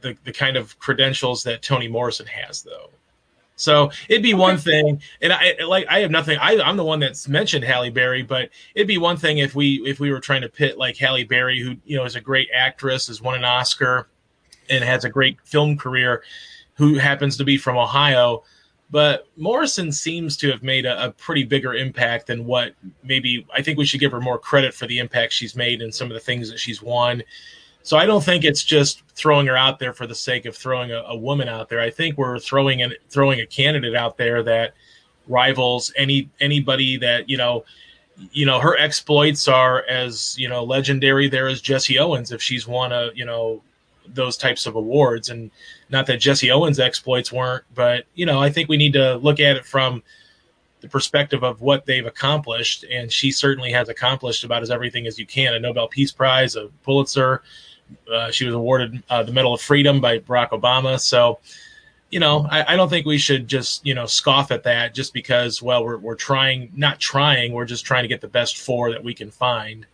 the 0.00 0.16
the 0.24 0.32
kind 0.32 0.56
of 0.56 0.78
credentials 0.80 1.44
that 1.44 1.62
Toni 1.62 1.88
Morrison 1.88 2.26
has, 2.26 2.62
though? 2.62 2.90
So 3.58 3.90
it'd 4.08 4.22
be 4.22 4.34
one 4.34 4.56
thing, 4.56 5.02
and 5.20 5.32
I 5.32 5.56
like 5.66 5.86
I 5.90 5.98
have 6.00 6.10
nothing. 6.10 6.38
I, 6.40 6.58
I'm 6.60 6.76
the 6.76 6.84
one 6.84 7.00
that's 7.00 7.28
mentioned 7.28 7.64
Halle 7.64 7.90
Berry, 7.90 8.22
but 8.22 8.50
it'd 8.74 8.88
be 8.88 8.98
one 8.98 9.16
thing 9.16 9.38
if 9.38 9.54
we 9.54 9.82
if 9.84 10.00
we 10.00 10.10
were 10.10 10.20
trying 10.20 10.42
to 10.42 10.48
pit 10.48 10.78
like 10.78 10.96
Halle 10.96 11.24
Berry, 11.24 11.60
who 11.60 11.74
you 11.84 11.96
know 11.96 12.04
is 12.04 12.16
a 12.16 12.20
great 12.20 12.48
actress, 12.54 13.08
has 13.08 13.20
won 13.20 13.34
an 13.34 13.44
Oscar, 13.44 14.08
and 14.70 14.82
has 14.82 15.04
a 15.04 15.10
great 15.10 15.38
film 15.44 15.76
career, 15.76 16.22
who 16.74 16.94
happens 16.94 17.36
to 17.36 17.44
be 17.44 17.58
from 17.58 17.76
Ohio 17.76 18.44
but 18.90 19.28
Morrison 19.36 19.92
seems 19.92 20.36
to 20.38 20.50
have 20.50 20.62
made 20.62 20.86
a, 20.86 21.06
a 21.06 21.10
pretty 21.12 21.44
bigger 21.44 21.74
impact 21.74 22.26
than 22.26 22.46
what 22.46 22.74
maybe 23.02 23.46
I 23.54 23.62
think 23.62 23.78
we 23.78 23.84
should 23.84 24.00
give 24.00 24.12
her 24.12 24.20
more 24.20 24.38
credit 24.38 24.74
for 24.74 24.86
the 24.86 24.98
impact 24.98 25.32
she's 25.32 25.54
made 25.54 25.82
and 25.82 25.94
some 25.94 26.08
of 26.08 26.14
the 26.14 26.20
things 26.20 26.50
that 26.50 26.58
she's 26.58 26.82
won. 26.82 27.22
So 27.88 27.96
I 27.96 28.04
don't 28.04 28.22
think 28.22 28.44
it's 28.44 28.64
just 28.64 29.02
throwing 29.14 29.46
her 29.46 29.56
out 29.56 29.78
there 29.78 29.94
for 29.94 30.06
the 30.06 30.14
sake 30.14 30.44
of 30.44 30.54
throwing 30.54 30.92
a, 30.92 30.98
a 31.06 31.16
woman 31.16 31.48
out 31.48 31.70
there. 31.70 31.80
I 31.80 31.88
think 31.88 32.18
we're 32.18 32.38
throwing 32.38 32.82
an, 32.82 32.92
throwing 33.08 33.40
a 33.40 33.46
candidate 33.46 33.96
out 33.96 34.18
there 34.18 34.42
that 34.42 34.74
rivals 35.26 35.90
any 35.96 36.28
anybody 36.38 36.98
that 36.98 37.30
you 37.30 37.38
know. 37.38 37.64
You 38.32 38.46
know 38.46 38.58
her 38.58 38.76
exploits 38.76 39.46
are 39.46 39.84
as 39.88 40.36
you 40.36 40.48
know 40.48 40.64
legendary 40.64 41.28
there 41.28 41.46
as 41.46 41.60
Jesse 41.60 41.98
Owens 42.00 42.32
if 42.32 42.42
she's 42.42 42.66
won 42.66 42.92
a 42.92 43.10
you 43.14 43.24
know 43.24 43.62
those 44.06 44.36
types 44.36 44.66
of 44.66 44.74
awards 44.74 45.30
and 45.30 45.50
not 45.88 46.06
that 46.08 46.18
Jesse 46.18 46.50
Owens' 46.50 46.80
exploits 46.80 47.32
weren't, 47.32 47.64
but 47.74 48.04
you 48.14 48.26
know, 48.26 48.40
I 48.40 48.50
think 48.50 48.68
we 48.68 48.76
need 48.76 48.92
to 48.94 49.16
look 49.18 49.38
at 49.40 49.56
it 49.56 49.64
from 49.64 50.02
the 50.80 50.88
perspective 50.88 51.42
of 51.42 51.62
what 51.62 51.86
they've 51.86 52.04
accomplished, 52.04 52.84
and 52.90 53.10
she 53.10 53.30
certainly 53.30 53.70
has 53.72 53.88
accomplished 53.88 54.44
about 54.44 54.62
as 54.62 54.70
everything 54.70 55.06
as 55.06 55.18
you 55.18 55.24
can: 55.24 55.54
a 55.54 55.58
Nobel 55.60 55.88
Peace 55.88 56.12
Prize, 56.12 56.54
a 56.54 56.66
Pulitzer. 56.82 57.42
Uh, 58.10 58.30
she 58.30 58.44
was 58.44 58.54
awarded 58.54 59.02
uh, 59.08 59.22
the 59.22 59.32
Medal 59.32 59.54
of 59.54 59.60
Freedom 59.60 60.00
by 60.00 60.18
Barack 60.18 60.50
Obama. 60.50 61.00
So, 61.00 61.38
you 62.10 62.20
know, 62.20 62.46
I, 62.50 62.74
I 62.74 62.76
don't 62.76 62.88
think 62.88 63.06
we 63.06 63.18
should 63.18 63.48
just 63.48 63.84
you 63.86 63.94
know 63.94 64.06
scoff 64.06 64.50
at 64.50 64.64
that 64.64 64.94
just 64.94 65.12
because 65.12 65.62
well 65.62 65.84
we're 65.84 65.98
we're 65.98 66.14
trying 66.14 66.72
not 66.74 66.98
trying 66.98 67.52
we're 67.52 67.66
just 67.66 67.84
trying 67.84 68.04
to 68.04 68.08
get 68.08 68.20
the 68.20 68.28
best 68.28 68.58
four 68.58 68.90
that 68.90 69.02
we 69.02 69.14
can 69.14 69.30
find. 69.30 69.86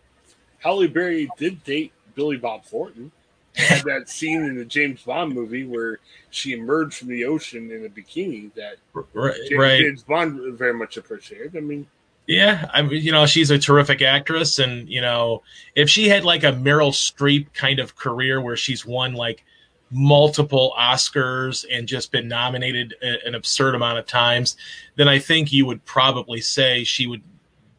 Halle 0.59 0.87
Berry 0.87 1.29
did 1.37 1.63
date 1.63 1.91
Billy 2.15 2.37
Bob 2.37 2.65
Thornton. 2.65 3.11
Had 3.55 3.83
that 3.83 4.09
scene 4.09 4.43
in 4.43 4.55
the 4.55 4.65
James 4.65 5.03
Bond 5.03 5.33
movie 5.33 5.65
where 5.65 5.99
she 6.29 6.53
emerged 6.53 6.97
from 6.97 7.09
the 7.09 7.25
ocean 7.25 7.71
in 7.71 7.85
a 7.85 7.89
bikini 7.89 8.53
that 8.55 8.77
Right, 9.13 9.35
James, 9.47 9.59
right. 9.59 9.79
James 9.79 10.03
Bond 10.03 10.57
very 10.57 10.73
much 10.73 10.97
appreciated. 10.97 11.55
I 11.55 11.61
mean, 11.61 11.87
Yeah, 12.27 12.69
I 12.73 12.81
you 12.81 13.11
know, 13.11 13.27
she's 13.27 13.51
a 13.51 13.59
terrific 13.59 14.01
actress, 14.01 14.57
and 14.57 14.89
you 14.89 15.01
know, 15.01 15.43
if 15.75 15.89
she 15.89 16.07
had 16.09 16.25
like 16.25 16.43
a 16.43 16.51
Meryl 16.51 16.91
Streep 16.91 17.53
kind 17.53 17.79
of 17.79 17.95
career 17.95 18.41
where 18.41 18.57
she's 18.57 18.85
won 18.85 19.13
like 19.13 19.45
multiple 19.91 20.73
Oscars 20.77 21.65
and 21.71 21.87
just 21.87 22.11
been 22.11 22.27
nominated 22.27 22.95
an 23.01 23.35
absurd 23.35 23.75
amount 23.75 23.99
of 23.99 24.07
times, 24.07 24.57
then 24.95 25.07
I 25.07 25.19
think 25.19 25.53
you 25.53 25.67
would 25.67 25.85
probably 25.85 26.41
say 26.41 26.83
she 26.83 27.05
would 27.05 27.21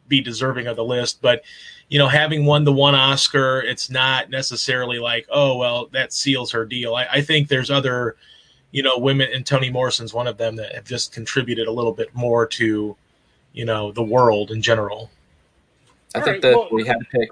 be 0.07 0.21
deserving 0.21 0.67
of 0.67 0.77
the 0.77 0.83
list. 0.85 1.21
But 1.21 1.43
you 1.89 1.99
know, 1.99 2.07
having 2.07 2.45
won 2.45 2.63
the 2.63 2.71
one 2.71 2.95
Oscar, 2.95 3.61
it's 3.61 3.89
not 3.89 4.29
necessarily 4.29 4.99
like, 4.99 5.25
oh 5.29 5.57
well, 5.57 5.87
that 5.87 6.13
seals 6.13 6.51
her 6.51 6.65
deal. 6.65 6.95
I, 6.95 7.05
I 7.11 7.21
think 7.21 7.49
there's 7.49 7.69
other, 7.69 8.15
you 8.71 8.81
know, 8.81 8.97
women, 8.97 9.29
and 9.33 9.45
Toni 9.45 9.69
Morrison's 9.69 10.13
one 10.13 10.27
of 10.27 10.37
them 10.37 10.55
that 10.55 10.73
have 10.73 10.85
just 10.85 11.11
contributed 11.11 11.67
a 11.67 11.71
little 11.71 11.93
bit 11.93 12.15
more 12.15 12.45
to 12.47 12.95
you 13.57 13.65
know 13.65 13.91
the 13.91 14.03
world 14.03 14.51
in 14.51 14.61
general. 14.61 15.09
I 16.13 16.19
All 16.19 16.23
think 16.25 16.33
right, 16.35 16.41
that 16.43 16.55
well- 16.55 16.69
we 16.71 16.85
had 16.85 16.99
to 16.99 17.05
pick. 17.05 17.31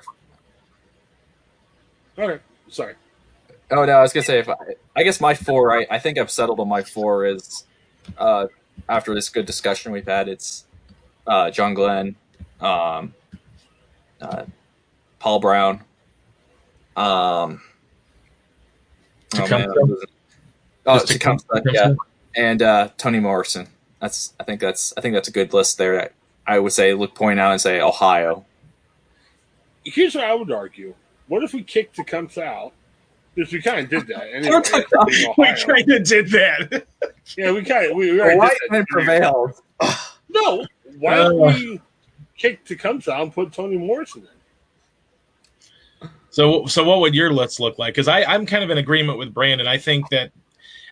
okay, 2.18 2.42
sorry. 2.68 2.96
Oh 3.72 3.86
no, 3.86 3.94
I 3.94 4.02
was 4.02 4.12
gonna 4.12 4.24
say 4.24 4.40
if 4.40 4.50
I, 4.50 4.56
I 4.96 5.04
guess 5.04 5.22
my 5.22 5.34
four. 5.36 5.72
I, 5.78 5.86
I 5.90 6.00
think 6.00 6.18
I've 6.18 6.32
settled 6.32 6.60
on 6.60 6.68
my 6.68 6.82
four. 6.84 7.26
Is 7.26 7.64
uh, 8.18 8.48
after 8.90 9.14
this 9.14 9.30
good 9.30 9.46
discussion 9.46 9.92
we've 9.92 10.06
had, 10.08 10.28
it's 10.28 10.66
uh, 11.28 11.50
John 11.52 11.74
Glenn, 11.74 12.16
um, 12.60 13.14
uh, 14.22 14.46
Paul 15.20 15.40
Brown, 15.40 15.82
um, 16.96 17.62
oh 19.36 19.48
man, 19.48 19.72
oh 20.86 20.94
Just 21.00 21.08
Tecumseh, 21.08 21.46
Tecumseh? 21.54 21.72
yeah, 21.74 21.94
and 22.36 22.62
uh, 22.62 22.90
Toni 22.98 23.20
Morrison. 23.20 23.68
That's 24.00 24.34
I 24.40 24.44
think 24.44 24.60
that's 24.62 24.94
I 24.98 25.02
think 25.02 25.16
that's 25.16 25.28
a 25.28 25.32
good 25.32 25.54
list 25.54 25.78
there. 25.80 26.12
That 26.48 26.54
I 26.54 26.60
would 26.60 26.72
say 26.74 26.94
look 26.94 27.16
point 27.16 27.40
out 27.40 27.52
and 27.52 27.62
say 27.62 27.80
Ohio. 27.82 28.46
Here's 29.84 30.16
what 30.16 30.24
I 30.24 30.34
would 30.34 30.52
argue: 30.52 30.94
What 31.28 31.44
if 31.44 31.54
we 31.54 31.64
kicked 31.64 31.96
Tecumseh 31.96 32.42
out? 32.44 32.74
Because 33.36 33.52
we 33.52 33.62
kind 33.62 33.80
of 33.82 33.90
did 33.90 34.08
that 34.08 34.28
anyway. 34.34 34.50
Don't 34.50 34.64
take 34.66 34.88
that. 34.90 35.02
in 35.02 35.06
We 35.08 35.28
Ohio. 35.28 35.56
kind 35.66 35.92
of 35.92 36.04
did 36.04 36.30
that. 36.32 36.86
Yeah, 37.36 37.52
we 37.54 37.64
kind 37.64 37.90
of 37.90 37.96
we, 37.98 38.12
we 38.12 38.22
already 38.22 38.38
White 38.38 38.52
did 38.52 38.60
that. 38.70 38.72
man 38.72 38.86
prevailed. 38.88 39.54
No, 40.30 40.64
why 41.00 41.16
don't 41.16 41.42
Uh. 41.42 41.54
we 41.54 41.82
kick 42.38 42.64
Tecumseh 42.64 43.12
out 43.12 43.24
and 43.24 43.34
put 43.34 43.52
Toni 43.52 43.78
Morrison 43.78 44.28
in? 46.02 46.10
So, 46.30 46.68
so 46.68 46.84
what 46.84 47.00
would 47.00 47.16
your 47.16 47.32
list 47.34 47.60
look 47.60 47.80
like? 47.80 47.96
Because 47.96 48.08
I'm 48.08 48.46
kind 48.46 48.64
of 48.64 48.70
in 48.70 48.78
agreement 48.78 49.18
with 49.18 49.34
Brandon. 49.34 49.68
I 49.68 49.78
think 49.80 50.08
that 50.10 50.32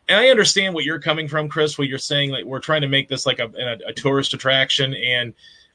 and 0.07 0.19
I 0.19 0.29
understand 0.29 0.73
what 0.73 0.83
you're 0.83 0.99
coming 0.99 1.27
from, 1.27 1.47
Chris. 1.47 1.77
What 1.77 1.87
you're 1.87 1.97
saying, 1.97 2.31
like 2.31 2.45
we're 2.45 2.59
trying 2.59 2.81
to 2.81 2.87
make 2.87 3.07
this 3.07 3.25
like 3.25 3.39
a, 3.39 3.51
a, 3.57 3.89
a 3.89 3.93
tourist 3.93 4.33
attraction, 4.33 4.93
and 4.93 5.33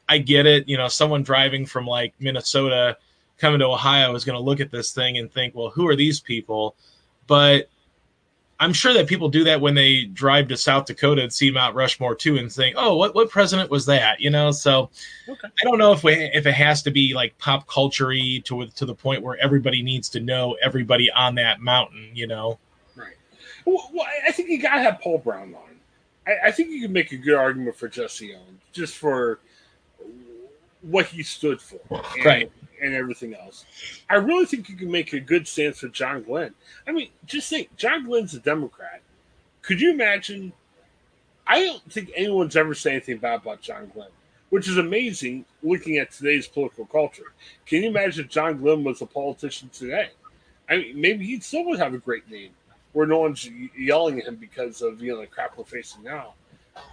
I 0.08 0.18
get 0.18 0.46
it. 0.46 0.68
You 0.68 0.76
know, 0.76 0.88
someone 0.88 1.22
driving 1.22 1.64
from 1.66 1.86
like 1.86 2.14
Minnesota 2.20 2.96
coming 3.38 3.60
to 3.60 3.66
Ohio 3.66 4.14
is 4.14 4.24
going 4.24 4.38
to 4.38 4.44
look 4.44 4.60
at 4.60 4.70
this 4.70 4.92
thing 4.92 5.18
and 5.18 5.32
think, 5.32 5.54
well, 5.54 5.70
who 5.70 5.88
are 5.88 5.96
these 5.96 6.20
people? 6.20 6.76
But 7.26 7.70
I'm 8.60 8.72
sure 8.72 8.92
that 8.92 9.06
people 9.06 9.28
do 9.28 9.44
that 9.44 9.60
when 9.60 9.74
they 9.74 10.04
drive 10.04 10.48
to 10.48 10.56
South 10.56 10.86
Dakota 10.86 11.22
and 11.22 11.32
see 11.32 11.50
Mount 11.50 11.76
Rushmore 11.76 12.16
too, 12.16 12.38
and 12.38 12.52
think, 12.52 12.74
"Oh, 12.76 12.96
what 12.96 13.14
what 13.14 13.30
president 13.30 13.70
was 13.70 13.86
that?" 13.86 14.20
You 14.20 14.30
know. 14.30 14.50
So 14.50 14.90
okay. 15.28 15.48
I 15.48 15.64
don't 15.64 15.78
know 15.78 15.92
if 15.92 16.02
we 16.04 16.12
if 16.12 16.44
it 16.46 16.52
has 16.52 16.82
to 16.82 16.90
be 16.90 17.14
like 17.14 17.38
pop 17.38 17.68
culture 17.68 18.10
to 18.10 18.66
to 18.66 18.84
the 18.84 18.94
point 18.94 19.22
where 19.22 19.38
everybody 19.38 19.82
needs 19.82 20.08
to 20.10 20.20
know 20.20 20.56
everybody 20.62 21.10
on 21.10 21.36
that 21.36 21.60
mountain. 21.60 22.10
You 22.12 22.26
know. 22.26 22.58
Well 23.68 24.06
I 24.26 24.32
think 24.32 24.48
you 24.48 24.60
gotta 24.60 24.82
have 24.82 25.00
Paul 25.00 25.18
Brown 25.18 25.54
on. 25.54 25.76
I, 26.26 26.48
I 26.48 26.50
think 26.50 26.70
you 26.70 26.82
can 26.82 26.92
make 26.92 27.12
a 27.12 27.16
good 27.16 27.34
argument 27.34 27.76
for 27.76 27.88
Jesse 27.88 28.34
Owens, 28.34 28.60
just 28.72 28.96
for 28.96 29.40
what 30.82 31.06
he 31.06 31.22
stood 31.22 31.60
for. 31.60 31.80
And, 31.90 32.24
right 32.24 32.52
and 32.80 32.94
everything 32.94 33.34
else. 33.34 33.64
I 34.08 34.16
really 34.16 34.46
think 34.46 34.68
you 34.68 34.76
can 34.76 34.90
make 34.90 35.12
a 35.12 35.20
good 35.20 35.46
stance 35.48 35.80
for 35.80 35.88
John 35.88 36.22
Glenn. 36.22 36.54
I 36.86 36.92
mean, 36.92 37.10
just 37.26 37.50
think, 37.50 37.76
John 37.76 38.06
Glenn's 38.06 38.34
a 38.34 38.40
Democrat. 38.40 39.02
Could 39.62 39.80
you 39.80 39.90
imagine? 39.90 40.52
I 41.46 41.64
don't 41.64 41.92
think 41.92 42.10
anyone's 42.14 42.56
ever 42.56 42.74
said 42.74 42.92
anything 42.92 43.18
bad 43.18 43.40
about 43.40 43.62
John 43.62 43.90
Glenn, 43.94 44.10
which 44.50 44.68
is 44.68 44.78
amazing 44.78 45.44
looking 45.62 45.96
at 45.96 46.10
today's 46.10 46.46
political 46.46 46.86
culture. 46.86 47.32
Can 47.66 47.82
you 47.82 47.88
imagine 47.88 48.24
if 48.24 48.30
John 48.30 48.58
Glenn 48.58 48.84
was 48.84 49.00
a 49.00 49.06
politician 49.06 49.70
today? 49.70 50.10
I 50.68 50.76
mean, 50.76 51.00
maybe 51.00 51.26
he 51.26 51.40
still 51.40 51.64
would 51.66 51.78
have 51.78 51.94
a 51.94 51.98
great 51.98 52.30
name 52.30 52.50
where 52.92 53.06
no 53.06 53.18
one's 53.18 53.48
yelling 53.76 54.20
at 54.20 54.26
him 54.26 54.36
because 54.36 54.82
of 54.82 55.02
you 55.02 55.12
know 55.12 55.20
the 55.20 55.26
crap 55.26 55.56
we're 55.56 55.64
facing 55.64 56.02
now. 56.02 56.34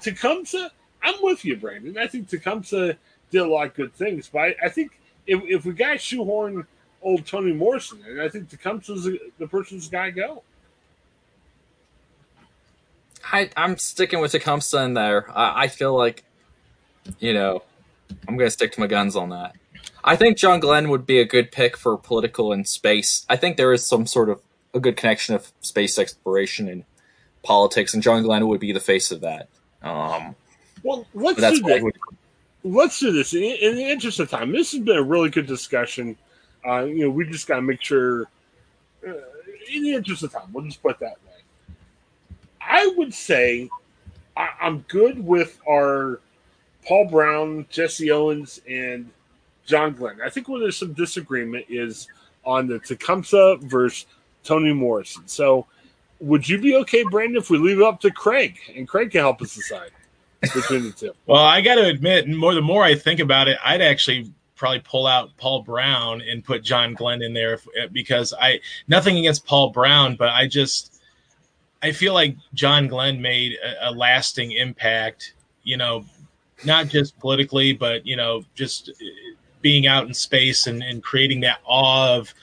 Tecumseh, 0.02 0.72
I'm 1.02 1.16
with 1.22 1.46
you, 1.46 1.58
Brandon. 1.58 1.98
I 1.98 2.08
think 2.08 2.30
Tecumseh 2.30 2.98
did 3.32 3.42
a 3.42 3.48
lot 3.48 3.68
of 3.68 3.74
good 3.76 3.94
things, 3.94 4.30
but 4.32 4.40
I, 4.40 4.56
I 4.64 4.70
think 4.70 5.00
if, 5.28 5.42
if 5.44 5.66
we 5.66 5.74
got 5.74 6.02
shoehorn 6.02 6.66
old 7.02 7.26
Toni 7.26 7.54
Morrison, 7.54 8.04
I 8.20 8.30
think 8.30 8.50
Tecumseh's 8.50 9.08
the 9.38 9.48
person's 9.48 9.88
got 9.88 10.06
to 10.06 10.12
go. 10.12 10.44
I, 13.32 13.50
I'm 13.58 13.78
sticking 13.78 14.20
with 14.20 14.32
Tecumseh 14.32 14.78
in 14.84 14.94
there. 14.94 15.32
I, 15.36 15.64
I 15.64 15.68
feel 15.68 15.96
like, 15.96 16.24
you 17.20 17.34
know, 17.34 17.64
I'm 18.28 18.38
going 18.38 18.48
to 18.48 18.52
stick 18.52 18.72
to 18.74 18.80
my 18.80 18.88
guns 18.88 19.16
on 19.16 19.30
that. 19.30 19.56
I 20.04 20.16
think 20.16 20.38
John 20.38 20.60
Glenn 20.60 20.90
would 20.90 21.08
be 21.08 21.20
a 21.20 21.26
good 21.26 21.52
pick 21.52 21.76
for 21.76 21.98
political 21.98 22.52
and 22.52 22.68
space. 22.68 23.26
I 23.28 23.36
think 23.36 23.58
there 23.58 23.74
is 23.74 23.86
some 23.86 24.06
sort 24.06 24.30
of 24.30 24.42
a 24.76 24.80
good 24.80 24.98
connection 24.98 25.34
of 25.34 25.52
space 25.62 25.98
exploration 25.98 26.68
and 26.68 26.84
politics, 27.42 27.94
and 27.94 28.04
John 28.04 28.22
Glenn 28.22 28.48
would 28.48 28.60
be 28.60 28.72
the 28.72 28.80
face 28.80 29.12
of 29.12 29.22
that. 29.22 29.48
Um, 29.82 30.36
well, 30.84 31.08
let's 31.14 31.40
do 31.40 31.62
that 31.62 31.92
let's 32.66 33.00
do 33.00 33.12
this 33.12 33.34
in, 33.34 33.44
in, 33.44 33.76
the 33.76 33.84
interest 33.84 34.20
of 34.20 34.30
time. 34.30 34.52
This 34.52 34.72
has 34.72 34.82
been 34.82 34.98
a 34.98 35.04
really 35.04 35.30
good 35.30 35.46
discussion. 35.46 36.18
Uh, 36.68 36.84
you 36.84 37.06
know, 37.06 37.12
we 37.12 37.26
just 37.26 37.48
got 37.48 37.58
to 37.58 37.62
make 37.62 37.82
sure, 37.82 38.24
uh, 39.08 39.14
in 39.72 39.84
the 39.84 39.94
interest 39.94 40.24
of 40.24 40.32
time, 40.32 40.52
we'll 40.52 40.66
just 40.66 40.82
put 40.82 41.00
that 41.00 41.18
way. 41.26 41.76
I 42.60 42.92
would 42.98 43.14
say 43.14 43.70
I, 44.36 44.50
I'm 44.60 44.80
good 44.88 45.24
with 45.24 45.60
our 45.70 46.20
Paul 46.88 47.08
Brown, 47.10 47.68
Jesse 47.70 48.10
Owens, 48.12 48.60
and 48.68 49.12
John 49.66 49.94
Glenn. 49.94 50.20
I 50.24 50.30
think 50.30 50.50
where 50.50 50.60
there's 50.60 50.78
some 50.78 50.94
disagreement 50.94 51.66
is 51.70 52.08
on 52.44 52.68
the 52.68 52.80
Tecumseh 52.80 53.58
versus 53.62 54.08
Toni 54.46 54.74
Morrison. 54.74 55.28
So, 55.28 55.66
would 56.20 56.48
you 56.48 56.58
be 56.60 56.76
okay, 56.78 57.04
Brandon, 57.04 57.38
if 57.38 57.50
we 57.50 57.58
leave 57.58 57.80
it 57.80 57.84
up 57.84 58.00
to 58.02 58.12
Craig 58.12 58.58
and 58.76 58.88
Craig 58.88 59.12
can 59.12 59.22
help 59.22 59.42
us 59.42 59.56
decide? 59.56 59.92
between 60.54 60.84
the 60.84 60.92
two. 60.92 61.12
Well, 61.26 61.44
I 61.44 61.62
got 61.62 61.76
to 61.76 61.86
admit, 61.86 62.28
more 62.28 62.54
the 62.54 62.62
more 62.62 62.84
I 62.84 62.96
think 62.96 63.20
about 63.20 63.48
it, 63.48 63.58
I'd 63.64 63.82
actually 63.82 64.32
probably 64.56 64.80
pull 64.80 65.08
out 65.08 65.36
Paul 65.38 65.64
Brown 65.64 66.22
and 66.22 66.44
put 66.44 66.64
John 66.64 66.94
Glenn 66.94 67.22
in 67.22 67.34
there 67.34 67.56
if, 67.56 67.68
eh, 67.78 67.88
because 67.92 68.34
I 68.40 68.60
nothing 68.88 69.18
against 69.18 69.46
Paul 69.46 69.72
Brown, 69.72 70.16
but 70.16 70.30
I 70.30 70.48
just 70.48 71.02
I 71.82 71.92
feel 71.92 72.14
like 72.14 72.36
John 72.54 72.88
Glenn 72.88 73.22
made 73.22 73.54
a, 73.64 73.90
a 73.90 73.92
lasting 73.92 74.52
impact. 74.54 75.34
You 75.64 75.78
know, 75.78 76.06
not 76.64 76.88
just 76.88 77.18
politically, 77.20 77.74
but 77.74 78.06
you 78.06 78.16
know, 78.16 78.44
just 78.54 78.90
eh, 78.90 79.34
being 79.62 79.88
out 79.88 80.08
in 80.08 80.14
space 80.14 80.68
and, 80.68 80.84
and 80.84 81.04
creating 81.04 81.42
that 81.42 81.60
awe 81.66 82.16
of 82.16 82.34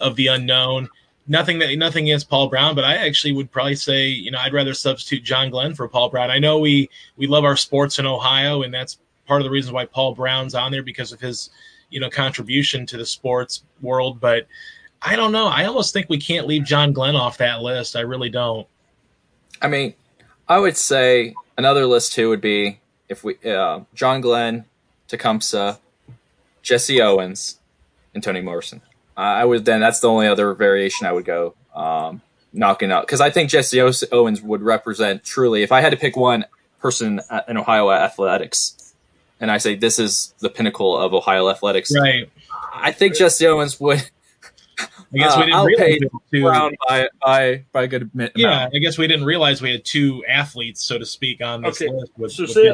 of 0.00 0.16
the 0.16 0.26
unknown 0.26 0.88
nothing 1.26 1.58
that 1.60 1.76
nothing 1.78 2.04
against 2.04 2.28
Paul 2.28 2.48
Brown, 2.48 2.74
but 2.74 2.84
I 2.84 2.96
actually 2.96 3.32
would 3.32 3.50
probably 3.50 3.76
say, 3.76 4.08
you 4.08 4.30
know, 4.30 4.38
I'd 4.38 4.52
rather 4.52 4.74
substitute 4.74 5.24
John 5.24 5.50
Glenn 5.50 5.74
for 5.74 5.88
Paul 5.88 6.08
Brown. 6.08 6.30
I 6.30 6.38
know 6.38 6.58
we 6.58 6.90
we 7.16 7.26
love 7.26 7.44
our 7.44 7.56
sports 7.56 7.98
in 7.98 8.06
Ohio, 8.06 8.62
and 8.62 8.72
that's 8.72 8.98
part 9.26 9.40
of 9.40 9.44
the 9.44 9.50
reason 9.50 9.74
why 9.74 9.86
Paul 9.86 10.14
Brown's 10.14 10.54
on 10.54 10.72
there 10.72 10.82
because 10.82 11.12
of 11.12 11.20
his, 11.20 11.50
you 11.90 12.00
know, 12.00 12.10
contribution 12.10 12.86
to 12.86 12.96
the 12.96 13.06
sports 13.06 13.62
world. 13.80 14.20
But 14.20 14.46
I 15.00 15.16
don't 15.16 15.32
know. 15.32 15.46
I 15.46 15.64
almost 15.64 15.92
think 15.92 16.08
we 16.08 16.18
can't 16.18 16.46
leave 16.46 16.64
John 16.64 16.92
Glenn 16.92 17.16
off 17.16 17.38
that 17.38 17.62
list. 17.62 17.96
I 17.96 18.00
really 18.00 18.30
don't. 18.30 18.66
I 19.60 19.68
mean, 19.68 19.94
I 20.48 20.58
would 20.58 20.76
say 20.76 21.34
another 21.56 21.86
list 21.86 22.12
too 22.12 22.28
would 22.28 22.40
be 22.40 22.80
if 23.08 23.22
we 23.22 23.36
uh, 23.44 23.80
John 23.94 24.20
Glenn, 24.20 24.64
Tecumseh, 25.08 25.78
Jesse 26.62 27.00
Owens, 27.00 27.58
and 28.14 28.22
Toni 28.22 28.40
Morrison. 28.40 28.80
I 29.16 29.44
would 29.44 29.64
then 29.64 29.80
that's 29.80 30.00
the 30.00 30.08
only 30.08 30.26
other 30.26 30.54
variation 30.54 31.06
I 31.06 31.12
would 31.12 31.24
go 31.24 31.54
um, 31.74 32.22
knocking 32.52 32.90
out 32.90 33.06
because 33.06 33.20
I 33.20 33.30
think 33.30 33.50
Jesse 33.50 33.80
Owens 33.80 34.42
would 34.42 34.62
represent 34.62 35.24
truly. 35.24 35.62
If 35.62 35.72
I 35.72 35.80
had 35.80 35.90
to 35.90 35.96
pick 35.96 36.16
one 36.16 36.46
person 36.80 37.20
in 37.48 37.56
Ohio 37.56 37.90
athletics, 37.90 38.94
and 39.40 39.50
I 39.50 39.58
say 39.58 39.74
this 39.74 39.98
is 39.98 40.34
the 40.38 40.48
pinnacle 40.48 40.96
of 40.96 41.12
Ohio 41.12 41.48
athletics, 41.50 41.92
right? 41.94 42.30
I 42.72 42.92
think 42.92 43.16
Jesse 43.16 43.46
Owens 43.46 43.78
would. 43.80 44.10
I 45.14 45.18
guess 45.18 45.36
we 45.36 45.42
uh, 45.52 45.66
didn't 45.66 46.04
uh, 46.04 46.18
realize 46.30 46.72
by, 46.88 47.08
by 47.22 47.64
by 47.70 47.82
a 47.82 47.86
good 47.86 48.10
amount. 48.14 48.32
Yeah, 48.34 48.68
I 48.72 48.78
guess 48.78 48.96
we 48.96 49.06
didn't 49.06 49.26
realize 49.26 49.60
we 49.60 49.70
had 49.70 49.84
two 49.84 50.24
athletes, 50.26 50.82
so 50.82 50.98
to 50.98 51.04
speak, 51.04 51.42
on 51.44 51.60
this 51.60 51.82
okay. 51.82 51.92
list. 51.92 52.12
With, 52.16 52.32
so 52.32 52.42
with 52.44 52.52
say, 52.52 52.72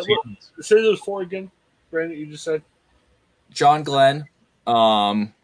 say 0.60 0.82
those 0.82 1.00
four 1.00 1.22
again, 1.22 1.50
Brandon. 1.90 2.16
You 2.16 2.26
just 2.26 2.44
said 2.44 2.62
John 3.50 3.82
Glenn, 3.82 4.26
um, 4.68 5.34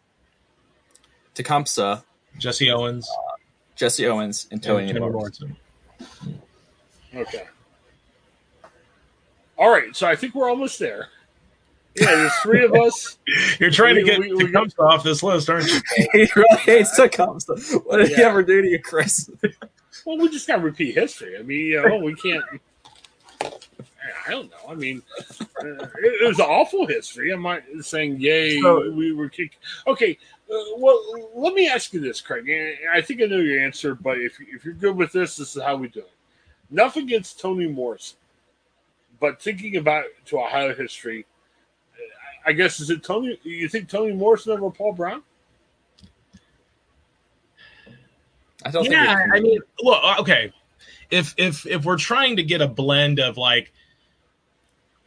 Tecumseh, 1.35 2.03
Jesse 2.37 2.71
Owens, 2.71 3.07
uh, 3.09 3.37
Jesse 3.75 4.07
Owens, 4.07 4.47
and 4.51 4.63
Toni, 4.63 4.89
and 4.89 4.99
Morrison. 4.99 5.55
Okay. 7.13 7.43
All 9.57 9.69
right, 9.69 9.95
so 9.95 10.07
I 10.07 10.15
think 10.15 10.35
we're 10.35 10.49
almost 10.49 10.79
there. 10.79 11.09
Yeah, 11.95 12.07
there's 12.07 12.33
three 12.35 12.65
of 12.65 12.73
us. 12.73 13.17
You're 13.59 13.69
trying 13.69 13.95
we, 13.95 14.03
to 14.03 14.07
get 14.07 14.19
we, 14.19 14.33
we, 14.33 14.45
Tecumseh 14.47 14.81
off 14.81 15.03
this 15.03 15.23
list, 15.23 15.49
aren't 15.49 15.67
you? 15.67 15.79
he 16.11 16.27
really 16.35 16.57
hates 16.57 16.95
Tecumseh. 16.95 17.79
What 17.85 17.97
did 17.97 18.11
yeah. 18.11 18.15
he 18.17 18.23
ever 18.23 18.43
do 18.43 18.61
to 18.61 18.67
you, 18.67 18.79
Chris? 18.79 19.29
well, 20.05 20.17
we 20.17 20.29
just 20.29 20.47
got 20.47 20.57
to 20.57 20.61
repeat 20.61 20.95
history. 20.95 21.37
I 21.37 21.41
mean, 21.41 21.67
you 21.67 21.87
know, 21.87 21.97
we 21.97 22.15
can't. 22.15 22.43
I 24.27 24.31
don't 24.31 24.49
know. 24.49 24.57
I 24.69 24.75
mean, 24.75 25.01
uh, 25.29 25.67
it, 25.67 26.21
it, 26.21 26.27
was 26.27 26.39
awful 26.39 26.87
history. 26.87 27.31
I'm 27.31 27.43
not 27.43 27.61
saying, 27.81 28.19
yay, 28.19 28.59
so, 28.59 28.91
we 28.91 29.13
were 29.13 29.29
kicked. 29.29 29.57
Okay, 29.87 30.17
Uh, 30.51 30.77
well, 30.77 31.01
let 31.33 31.53
me 31.53 31.67
ask 31.67 31.93
you 31.93 31.99
this, 31.99 32.21
Craig. 32.21 32.49
I 32.93 33.01
think 33.01 33.21
I 33.21 33.25
know 33.25 33.37
your 33.37 33.63
answer, 33.63 33.95
but 33.95 34.19
if, 34.19 34.37
if 34.39 34.63
you're 34.63 34.75
good 34.75 34.95
with 34.95 35.11
this, 35.11 35.37
this 35.37 35.55
is 35.55 35.61
how 35.61 35.75
we 35.75 35.87
do 35.87 35.99
it. 35.99 36.11
Nothing 36.69 37.03
against 37.03 37.39
Toni 37.39 37.67
Morrison, 37.67 38.17
but 39.19 39.41
thinking 39.41 39.77
about 39.77 40.05
to 40.25 40.39
Ohio 40.39 40.75
history, 40.75 41.25
I 42.45 42.53
guess 42.53 42.79
is 42.79 42.89
it 42.89 43.03
Toni? 43.03 43.39
You 43.43 43.67
think 43.67 43.89
Toni 43.89 44.13
Morrison 44.13 44.53
over 44.53 44.69
Paul 44.69 44.93
Brown? 44.93 45.23
I 48.63 48.71
don't. 48.71 48.85
Yeah, 48.85 49.27
I 49.33 49.39
mean, 49.39 49.59
look, 49.81 50.19
okay. 50.19 50.51
If 51.11 51.33
if 51.37 51.65
if 51.65 51.85
we're 51.85 51.97
trying 51.97 52.35
to 52.35 52.43
get 52.43 52.61
a 52.61 52.67
blend 52.67 53.19
of 53.19 53.37
like 53.37 53.71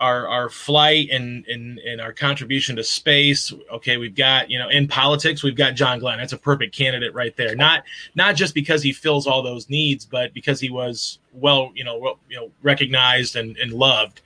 our 0.01 0.28
our 0.28 0.49
flight 0.49 1.09
and, 1.11 1.44
and 1.46 1.78
and 1.78 2.01
our 2.01 2.12
contribution 2.12 2.76
to 2.76 2.84
space. 2.84 3.53
Okay, 3.72 3.96
we've 3.96 4.14
got 4.14 4.51
you 4.51 4.59
know 4.59 4.68
in 4.68 4.86
politics 4.86 5.42
we've 5.42 5.57
got 5.57 5.74
John 5.74 5.99
Glenn. 5.99 6.18
That's 6.18 6.32
a 6.32 6.38
perfect 6.38 6.74
candidate 6.74 7.14
right 7.14 7.36
there. 7.36 7.57
Not 7.57 7.84
not 8.14 8.36
just 8.36 8.55
because 8.55 8.82
he 8.82 8.92
fills 8.92 9.26
all 9.26 9.42
those 9.42 9.68
needs, 9.68 10.05
but 10.05 10.32
because 10.34 10.61
he 10.61 10.70
was 10.70 11.18
well 11.32 11.72
you 11.74 11.84
know 11.84 11.99
well, 11.99 12.18
you 12.28 12.36
know 12.36 12.51
recognized 12.62 13.36
and, 13.36 13.57
and 13.57 13.72
loved. 13.72 14.20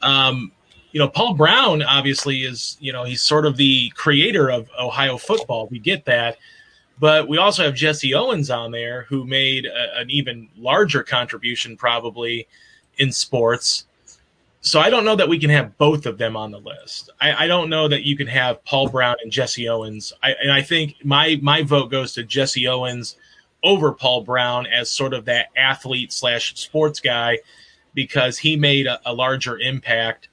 Um, 0.00 0.52
you 0.92 0.98
know, 0.98 1.08
Paul 1.08 1.34
Brown 1.34 1.82
obviously 1.82 2.42
is 2.42 2.76
you 2.80 2.92
know 2.92 3.04
he's 3.04 3.22
sort 3.22 3.46
of 3.46 3.56
the 3.56 3.90
creator 3.90 4.50
of 4.50 4.68
Ohio 4.78 5.18
football. 5.18 5.66
We 5.68 5.78
get 5.78 6.04
that. 6.04 6.38
But 7.00 7.28
we 7.28 7.38
also 7.38 7.64
have 7.64 7.74
Jesse 7.74 8.12
Owens 8.12 8.50
on 8.50 8.72
there, 8.72 9.06
who 9.08 9.24
made 9.24 9.64
a, 9.64 10.00
an 10.00 10.10
even 10.10 10.50
larger 10.58 11.02
contribution, 11.02 11.74
probably 11.78 12.46
in 12.98 13.10
sports 13.10 13.86
so 14.62 14.78
I 14.78 14.90
don't 14.90 15.04
know 15.04 15.16
that 15.16 15.28
we 15.28 15.38
can 15.38 15.50
have 15.50 15.76
both 15.78 16.04
of 16.06 16.18
them 16.18 16.36
on 16.36 16.50
the 16.50 16.58
list. 16.58 17.10
I, 17.20 17.44
I, 17.44 17.46
don't 17.46 17.70
know 17.70 17.88
that 17.88 18.02
you 18.04 18.16
can 18.16 18.26
have 18.26 18.62
Paul 18.64 18.88
Brown 18.88 19.16
and 19.22 19.32
Jesse 19.32 19.68
Owens. 19.68 20.12
I, 20.22 20.34
and 20.42 20.52
I 20.52 20.60
think 20.60 20.96
my 21.02 21.38
my 21.42 21.62
vote 21.62 21.90
goes 21.90 22.12
to 22.14 22.22
Jesse 22.22 22.68
Owens 22.68 23.16
over 23.62 23.92
Paul 23.92 24.22
Brown 24.22 24.66
as 24.66 24.90
sort 24.90 25.14
of 25.14 25.24
that 25.26 25.48
athlete 25.56 26.12
slash 26.12 26.54
sports 26.56 27.00
guy 27.00 27.38
because 27.94 28.36
he 28.38 28.56
made 28.56 28.86
a, 28.86 29.00
a 29.06 29.12
larger 29.12 29.58
impact 29.58 30.28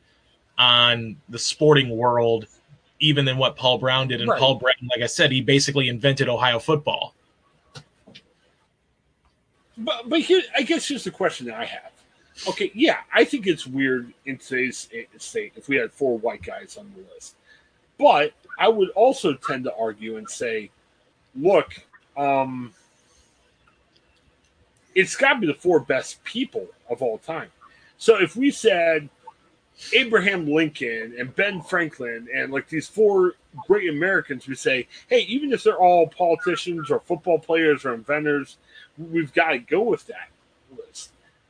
on 0.58 1.16
the 1.30 1.40
sporting 1.40 1.90
world 1.90 2.48
even 3.00 3.26
than 3.26 3.38
what 3.38 3.56
Paul 3.56 3.78
Brown 3.78 4.08
did. 4.08 4.22
And 4.22 4.30
Right. 4.30 4.40
Paul 4.40 4.56
Brown, 4.56 4.76
like 4.90 5.02
I 5.02 5.08
said, 5.08 5.32
he 5.32 5.42
basically 5.42 5.88
invented 5.88 6.28
Ohio 6.28 6.60
football. 6.60 7.14
But 9.78 10.10
but 10.10 10.20
here, 10.22 10.42
I 10.56 10.64
guess 10.64 10.88
here's 10.88 11.04
the 11.04 11.12
question 11.12 11.46
that 11.48 11.56
I 11.56 11.66
have. 11.66 11.92
Okay, 12.48 12.72
yeah, 12.76 12.98
I 13.14 13.24
think 13.24 13.48
it's 13.48 13.66
weird 13.66 14.14
in 14.26 14.38
today's 14.38 14.90
state 15.18 15.54
if 15.56 15.68
we 15.68 15.78
had 15.78 15.92
four 15.92 16.18
white 16.20 16.44
guys 16.44 16.78
on 16.78 16.92
the 16.96 17.04
list. 17.14 17.36
But 17.98 18.34
I 18.60 18.68
would 18.68 18.90
also 18.90 19.34
tend 19.34 19.64
to 19.64 19.74
argue 19.76 20.18
and 20.18 20.30
say, 20.30 20.70
look, 21.36 21.74
um, 22.16 22.74
it's 24.94 25.16
got 25.16 25.34
to 25.34 25.40
be 25.40 25.48
the 25.48 25.54
four 25.54 25.80
best 25.80 26.24
people 26.24 26.68
of 26.90 27.02
all 27.02 27.18
time. 27.18 27.50
So 27.98 28.22
if 28.22 28.36
we 28.36 28.52
said 28.52 29.10
Abraham 29.94 30.48
Lincoln 30.48 31.16
and 31.18 31.36
Ben 31.36 31.62
Franklin 31.62 32.28
and 32.34 32.52
like 32.52 32.68
these 32.68 32.88
four 32.88 33.34
great 33.68 33.90
Americans, 33.90 34.48
we 34.48 34.56
say, 34.56 34.88
hey, 35.08 35.22
even 35.22 35.54
if 35.54 35.64
they're 35.64 35.78
all 35.78 36.08
politicians 36.08 36.92
or 36.92 37.00
football 37.00 37.40
players 37.40 37.86
or 37.86 37.94
inventors, 37.94 38.58
we've 38.98 39.34
got 39.34 39.52
to 39.52 39.60
go 39.60 39.82
with 39.82 40.06
that. 40.08 40.30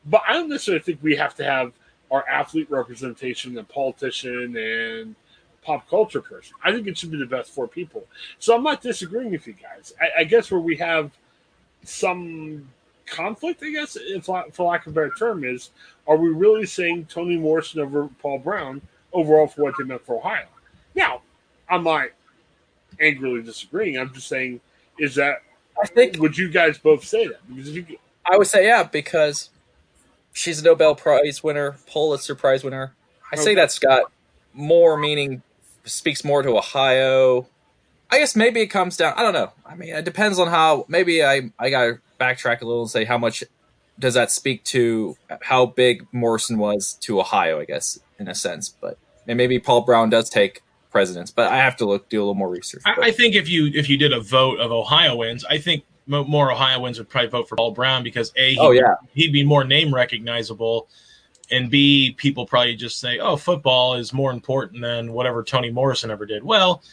But 0.09 0.21
I 0.27 0.33
don't 0.33 0.49
necessarily 0.49 0.83
think 0.83 0.99
we 1.01 1.15
have 1.15 1.35
to 1.35 1.43
have 1.43 1.73
our 2.09 2.27
athlete 2.27 2.69
representation 2.69 3.57
and 3.57 3.67
politician 3.67 4.55
and 4.55 5.15
pop 5.61 5.87
culture 5.89 6.21
person. 6.21 6.53
I 6.63 6.71
think 6.71 6.87
it 6.87 6.97
should 6.97 7.11
be 7.11 7.17
the 7.17 7.25
best 7.25 7.51
four 7.51 7.67
people. 7.67 8.05
So 8.39 8.55
I'm 8.55 8.63
not 8.63 8.81
disagreeing 8.81 9.31
with 9.31 9.45
you 9.45 9.53
guys. 9.53 9.93
I, 9.99 10.21
I 10.21 10.23
guess 10.23 10.49
where 10.49 10.61
we 10.61 10.77
have 10.77 11.11
some 11.83 12.69
conflict, 13.05 13.61
I 13.63 13.71
guess, 13.71 13.97
if, 13.99 14.25
for 14.25 14.71
lack 14.71 14.85
of 14.85 14.93
a 14.93 14.95
better 14.95 15.11
term, 15.17 15.43
is 15.43 15.71
are 16.07 16.17
we 16.17 16.29
really 16.29 16.65
saying 16.65 17.05
Toni 17.05 17.37
Morrison 17.37 17.81
over 17.81 18.09
Paul 18.21 18.39
Brown 18.39 18.81
overall 19.11 19.47
for 19.47 19.63
what 19.63 19.73
they 19.77 19.83
meant 19.83 20.05
for 20.05 20.17
Ohio? 20.17 20.45
Now, 20.95 21.21
I'm 21.69 21.83
not 21.83 22.09
angrily 22.99 23.41
disagreeing. 23.41 23.97
I'm 23.97 24.13
just 24.13 24.27
saying, 24.27 24.61
is 24.97 25.15
that 25.15 25.41
I 25.81 25.87
think 25.87 26.17
would 26.19 26.37
you 26.37 26.49
guys 26.49 26.77
both 26.77 27.03
say 27.03 27.27
that? 27.27 27.47
Because 27.47 27.75
if 27.75 27.89
you, 27.89 27.97
I 28.25 28.37
would 28.37 28.47
say 28.47 28.65
yeah 28.65 28.83
because 28.83 29.49
she's 30.37 30.61
a 30.61 30.63
Nobel 30.63 30.95
Prize 30.95 31.43
winner, 31.43 31.77
Pulitzer 31.91 32.35
Prize 32.35 32.63
winner. 32.63 32.93
I 33.31 33.35
say 33.35 33.55
that's 33.55 33.79
got 33.79 34.11
more 34.53 34.95
meaning, 34.95 35.41
speaks 35.83 36.23
more 36.23 36.43
to 36.43 36.57
Ohio. 36.57 37.47
I 38.09 38.19
guess 38.19 38.35
maybe 38.35 38.61
it 38.61 38.67
comes 38.67 38.95
down. 38.95 39.13
I 39.17 39.23
don't 39.23 39.33
know. 39.33 39.51
I 39.65 39.75
mean, 39.75 39.93
it 39.93 40.05
depends 40.05 40.39
on 40.39 40.47
how. 40.47 40.85
Maybe 40.87 41.23
I 41.23 41.51
I 41.59 41.69
gotta 41.69 41.99
backtrack 42.19 42.61
a 42.61 42.65
little 42.65 42.83
and 42.83 42.89
say 42.89 43.03
how 43.03 43.17
much 43.17 43.43
does 43.99 44.13
that 44.13 44.31
speak 44.31 44.63
to 44.65 45.17
how 45.41 45.65
big 45.65 46.07
Morrison 46.13 46.57
was 46.57 46.93
to 47.01 47.19
Ohio? 47.19 47.59
I 47.59 47.65
guess 47.65 47.99
in 48.19 48.29
a 48.29 48.35
sense, 48.35 48.69
but 48.69 48.97
and 49.27 49.37
maybe 49.37 49.59
Paul 49.59 49.81
Brown 49.81 50.09
does 50.09 50.29
take 50.29 50.61
precedence. 50.91 51.31
But 51.31 51.51
I 51.51 51.57
have 51.57 51.75
to 51.77 51.85
look 51.85 52.07
do 52.07 52.19
a 52.19 52.21
little 52.21 52.35
more 52.35 52.49
research. 52.49 52.83
I, 52.85 53.07
I 53.07 53.11
think 53.11 53.35
if 53.35 53.49
you 53.49 53.71
if 53.73 53.89
you 53.89 53.97
did 53.97 54.13
a 54.13 54.21
vote 54.21 54.59
of 54.59 54.71
Ohioans, 54.71 55.43
I 55.43 55.57
think 55.57 55.83
mo- 55.83 55.96
more 56.07 56.51
Ohioans 56.51 56.97
would 56.97 57.09
probably 57.09 57.29
vote 57.29 57.49
for 57.49 57.55
Paul 57.55 57.71
Brown 57.71 58.03
because 58.03 58.31
a 58.35 58.53
he, 58.53 58.59
oh 58.59 58.71
yeah, 58.71 58.95
he'd 59.13 59.33
be 59.33 59.43
more 59.43 59.63
name 59.63 59.93
recognizable, 59.93 60.89
and 61.51 61.69
b 61.69 62.13
people 62.17 62.45
probably 62.45 62.75
just 62.75 62.99
say, 62.99 63.19
oh, 63.19 63.35
football 63.35 63.95
is 63.95 64.13
more 64.13 64.31
important 64.31 64.81
than 64.81 65.11
whatever 65.13 65.43
Toni 65.43 65.69
Morrison 65.69 66.11
ever 66.11 66.25
did. 66.25 66.43
Well, 66.43 66.83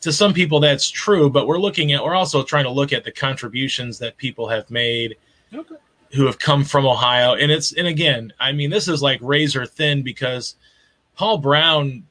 to 0.00 0.12
some 0.12 0.32
people 0.32 0.60
that's 0.60 0.88
true, 0.88 1.30
but 1.30 1.46
we're 1.46 1.58
looking 1.58 1.92
at 1.92 2.02
we're 2.02 2.14
also 2.14 2.42
trying 2.42 2.64
to 2.64 2.70
look 2.70 2.92
at 2.92 3.04
the 3.04 3.12
contributions 3.12 3.98
that 3.98 4.16
people 4.16 4.48
have 4.48 4.70
made 4.70 5.16
okay. 5.54 5.74
who 6.12 6.26
have 6.26 6.38
come 6.38 6.64
from 6.64 6.86
Ohio. 6.86 7.34
And 7.34 7.50
it's 7.52 7.72
and 7.72 7.86
again, 7.86 8.32
I 8.40 8.52
mean, 8.52 8.70
this 8.70 8.88
is 8.88 9.02
like 9.02 9.20
razor 9.22 9.66
thin 9.66 10.02
because 10.02 10.56
Paul 11.16 11.38
Brown 11.38 12.04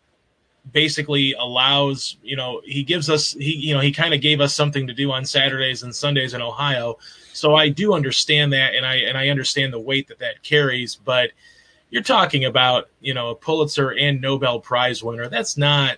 basically 0.72 1.34
allows, 1.34 2.18
you 2.24 2.36
know, 2.36 2.62
he 2.64 2.84
gives 2.84 3.10
us 3.10 3.34
he 3.34 3.56
you 3.56 3.74
know, 3.74 3.80
he 3.80 3.92
kind 3.92 4.14
of 4.14 4.22
gave 4.22 4.42
us 4.42 4.54
something 4.54 4.88
to 4.88 4.94
do 4.94 5.12
on 5.12 5.26
Saturdays 5.26 5.84
and 5.84 5.96
Sundays 5.96 6.34
in 6.34 6.42
Ohio. 6.42 6.98
So 7.34 7.56
I 7.56 7.70
do 7.70 7.94
understand 7.94 8.54
that 8.54 8.76
and 8.76 8.86
I 8.86 8.96
and 8.96 9.18
I 9.18 9.30
understand 9.30 9.74
the 9.74 9.80
weight 9.80 10.08
that 10.08 10.20
that 10.20 10.44
carries, 10.44 10.96
but 10.96 11.32
you're 11.90 12.04
talking 12.04 12.46
about, 12.46 12.90
you 13.02 13.14
know, 13.14 13.30
a 13.30 13.36
Pulitzer 13.36 13.92
and 13.92 14.22
Nobel 14.22 14.60
Prize 14.60 15.04
winner. 15.04 15.28
That's 15.28 15.58
not 15.58 15.98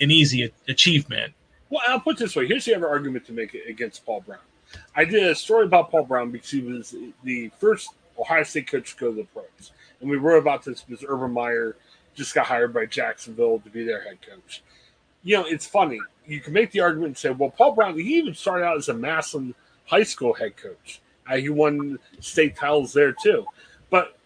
an 0.00 0.10
easy 0.10 0.52
achievement. 0.68 1.32
Well, 1.70 1.82
I'll 1.88 2.00
put 2.00 2.18
this 2.18 2.36
way. 2.36 2.46
Here's 2.46 2.64
the 2.64 2.76
other 2.76 2.88
argument 2.88 3.26
to 3.26 3.32
make 3.32 3.54
against 3.54 4.04
Paul 4.06 4.20
Brown. 4.20 4.38
I 4.94 5.04
did 5.04 5.24
a 5.24 5.34
story 5.34 5.64
about 5.66 5.90
Paul 5.90 6.04
Brown 6.04 6.30
because 6.30 6.50
he 6.50 6.60
was 6.60 6.94
the 7.22 7.50
first 7.58 7.90
Ohio 8.18 8.42
State 8.42 8.68
coach 8.68 8.94
to 8.94 9.00
go 9.00 9.10
to 9.10 9.16
the 9.16 9.24
pros. 9.24 9.72
And 10.00 10.10
we 10.10 10.16
wrote 10.16 10.38
about 10.38 10.64
this 10.64 10.82
because 10.82 11.04
Urban 11.06 11.32
Meyer 11.32 11.76
just 12.14 12.34
got 12.34 12.46
hired 12.46 12.72
by 12.72 12.86
Jacksonville 12.86 13.60
to 13.60 13.70
be 13.70 13.84
their 13.84 14.02
head 14.02 14.18
coach. 14.22 14.62
You 15.22 15.36
know, 15.36 15.46
it's 15.46 15.66
funny. 15.66 15.98
You 16.26 16.40
can 16.40 16.52
make 16.52 16.70
the 16.70 16.80
argument 16.80 17.08
and 17.08 17.18
say, 17.18 17.30
well, 17.30 17.50
Paul 17.50 17.72
Brown, 17.72 17.98
he 17.98 18.18
even 18.18 18.34
started 18.34 18.64
out 18.64 18.76
as 18.76 18.88
a 18.88 18.94
Massillon 18.94 19.54
high 19.86 20.02
school 20.02 20.32
head 20.32 20.56
coach. 20.56 21.00
Uh, 21.28 21.36
he 21.36 21.48
won 21.48 21.98
state 22.20 22.56
titles 22.56 22.92
there 22.92 23.12
too. 23.12 23.46
But 23.90 24.16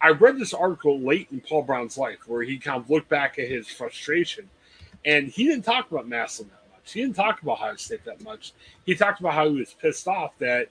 I 0.00 0.10
read 0.10 0.38
this 0.38 0.54
article 0.54 1.00
late 1.00 1.28
in 1.32 1.40
Paul 1.40 1.62
Brown's 1.62 1.98
life 1.98 2.26
where 2.26 2.42
he 2.42 2.58
kind 2.58 2.80
of 2.80 2.90
looked 2.90 3.08
back 3.08 3.38
at 3.38 3.48
his 3.48 3.68
frustration 3.68 4.48
and 5.04 5.28
he 5.28 5.44
didn't 5.46 5.64
talk 5.64 5.90
about 5.90 6.08
Massillon 6.08 6.50
that 6.50 6.70
much. 6.72 6.92
He 6.92 7.00
didn't 7.00 7.16
talk 7.16 7.42
about 7.42 7.52
Ohio 7.52 7.76
State 7.76 8.04
that 8.04 8.22
much. 8.22 8.52
He 8.84 8.94
talked 8.94 9.20
about 9.20 9.34
how 9.34 9.48
he 9.48 9.58
was 9.58 9.74
pissed 9.74 10.08
off 10.08 10.32
that 10.38 10.68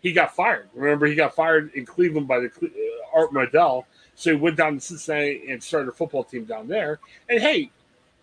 he 0.00 0.12
got 0.12 0.34
fired. 0.34 0.68
Remember, 0.74 1.06
he 1.06 1.14
got 1.14 1.34
fired 1.34 1.72
in 1.74 1.84
Cleveland 1.84 2.28
by 2.28 2.40
the 2.40 2.46
uh, 2.46 3.18
Art 3.18 3.32
Modell. 3.32 3.84
So 4.16 4.30
he 4.30 4.36
went 4.36 4.56
down 4.56 4.74
to 4.74 4.80
Cincinnati 4.80 5.50
and 5.50 5.62
started 5.62 5.90
a 5.90 5.92
football 5.92 6.24
team 6.24 6.44
down 6.44 6.66
there. 6.66 6.98
And 7.28 7.40
hey, 7.40 7.70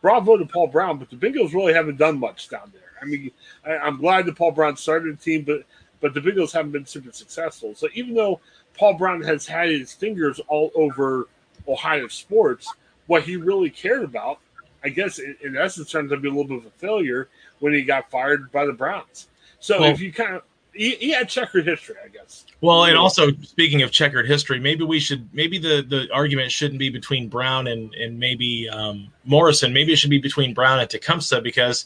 bravo 0.02 0.38
to 0.38 0.46
Paul 0.46 0.68
Brown, 0.68 0.98
but 0.98 1.10
the 1.10 1.16
Bengals 1.16 1.54
really 1.54 1.74
haven't 1.74 1.98
done 1.98 2.20
much 2.20 2.50
down 2.50 2.72
there. 2.74 2.82
I 3.02 3.06
mean, 3.06 3.32
I, 3.66 3.78
I'm 3.78 3.98
glad 3.98 4.26
that 4.26 4.36
Paul 4.36 4.52
Brown 4.52 4.76
started 4.76 5.18
the 5.18 5.24
team, 5.24 5.44
but 5.44 5.64
but 6.02 6.14
the 6.14 6.20
Bengals 6.20 6.52
haven't 6.52 6.72
been 6.72 6.86
super 6.86 7.14
successful. 7.14 7.74
So 7.76 7.88
even 7.94 8.14
though 8.14 8.42
Paul 8.78 8.96
Brown 8.96 9.22
has 9.22 9.48
had 9.48 9.70
his 9.70 9.94
fingers 9.94 10.42
all 10.50 10.70
over 10.76 11.30
Ohio 11.68 12.08
sports, 12.10 12.68
what 13.08 13.24
he 13.24 13.38
really 13.38 13.70
cared 13.70 14.04
about, 14.04 14.40
I 14.84 14.90
guess, 14.90 15.20
in, 15.20 15.38
in 15.42 15.56
essence, 15.56 15.90
turned 15.92 16.12
out 16.12 16.16
to 16.16 16.22
be 16.22 16.28
a 16.28 16.32
little 16.32 16.48
bit 16.48 16.58
of 16.58 16.66
a 16.66 16.72
failure 16.72 17.30
when 17.60 17.72
he 17.74 17.84
got 17.84 18.12
fired 18.12 18.52
by 18.52 18.66
the 18.66 18.74
Browns. 18.74 19.28
So 19.60 19.80
Well- 19.80 19.92
if 19.92 20.02
you 20.02 20.12
kind 20.12 20.36
of 20.36 20.44
he, 20.74 20.96
he 20.96 21.12
had 21.12 21.30
checkered 21.30 21.68
history, 21.68 21.96
I 22.04 22.08
guess. 22.08 22.46
Well, 22.62 22.86
and 22.86 22.98
also 22.98 23.32
speaking 23.42 23.82
of 23.82 23.92
checkered 23.92 24.28
history, 24.28 24.60
maybe 24.60 24.84
we 24.84 25.00
should 25.00 25.30
maybe 25.34 25.58
the 25.58 25.86
the 25.88 26.08
argument 26.14 26.52
shouldn't 26.52 26.80
be 26.80 26.90
between 26.90 27.30
Brown 27.30 27.68
and 27.68 27.94
and 27.94 28.20
maybe 28.20 28.70
um, 28.70 29.10
Morrison. 29.26 29.74
Maybe 29.74 29.94
it 29.94 29.98
should 29.98 30.10
be 30.10 30.20
between 30.20 30.54
Brown 30.54 30.80
and 30.80 30.90
Tecumseh 30.90 31.42
because 31.42 31.86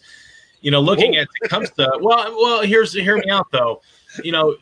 you 0.61 0.71
know 0.71 0.79
looking 0.79 1.13
Whoa. 1.13 1.21
at 1.21 1.27
Tecumseh. 1.43 1.91
well, 2.01 2.35
well, 2.35 2.61
here's 2.63 2.93
hear 2.93 3.17
me 3.17 3.29
out 3.29 3.47
though. 3.51 3.81
You 4.23 4.31
know, 4.31 4.55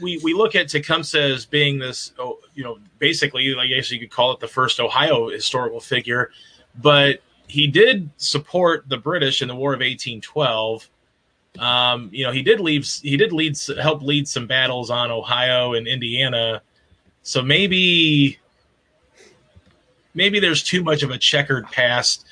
we 0.00 0.18
we 0.22 0.34
look 0.34 0.54
at 0.54 0.68
Tecumseh 0.68 1.20
as 1.20 1.46
being 1.46 1.78
this, 1.78 2.12
oh, 2.18 2.38
you 2.54 2.64
know, 2.64 2.78
basically, 2.98 3.54
I 3.58 3.66
guess 3.66 3.90
you 3.90 3.98
could 3.98 4.10
call 4.10 4.32
it 4.32 4.40
the 4.40 4.48
first 4.48 4.80
Ohio 4.80 5.28
historical 5.28 5.80
figure, 5.80 6.30
but 6.80 7.20
he 7.48 7.66
did 7.66 8.10
support 8.16 8.88
the 8.88 8.96
British 8.96 9.42
in 9.42 9.48
the 9.48 9.54
War 9.54 9.72
of 9.72 9.78
1812. 9.78 10.88
Um, 11.58 12.10
you 12.12 12.24
know, 12.24 12.32
he 12.32 12.42
did 12.42 12.60
leave. 12.60 12.86
He 13.02 13.16
did 13.16 13.32
lead, 13.32 13.58
help 13.80 14.02
lead 14.02 14.28
some 14.28 14.46
battles 14.46 14.90
on 14.90 15.10
Ohio 15.10 15.74
and 15.74 15.86
Indiana. 15.86 16.62
So 17.22 17.42
maybe, 17.42 18.38
maybe 20.14 20.40
there's 20.40 20.62
too 20.62 20.82
much 20.82 21.02
of 21.02 21.10
a 21.10 21.18
checkered 21.18 21.66
past 21.66 22.24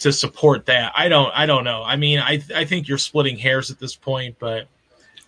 to 0.00 0.12
support 0.12 0.66
that. 0.66 0.92
I 0.96 1.08
don't. 1.08 1.32
I 1.34 1.46
don't 1.46 1.64
know. 1.64 1.82
I 1.82 1.96
mean, 1.96 2.18
I 2.18 2.42
I 2.54 2.64
think 2.64 2.88
you're 2.88 2.98
splitting 2.98 3.36
hairs 3.38 3.70
at 3.70 3.78
this 3.78 3.94
point, 3.94 4.36
but 4.38 4.66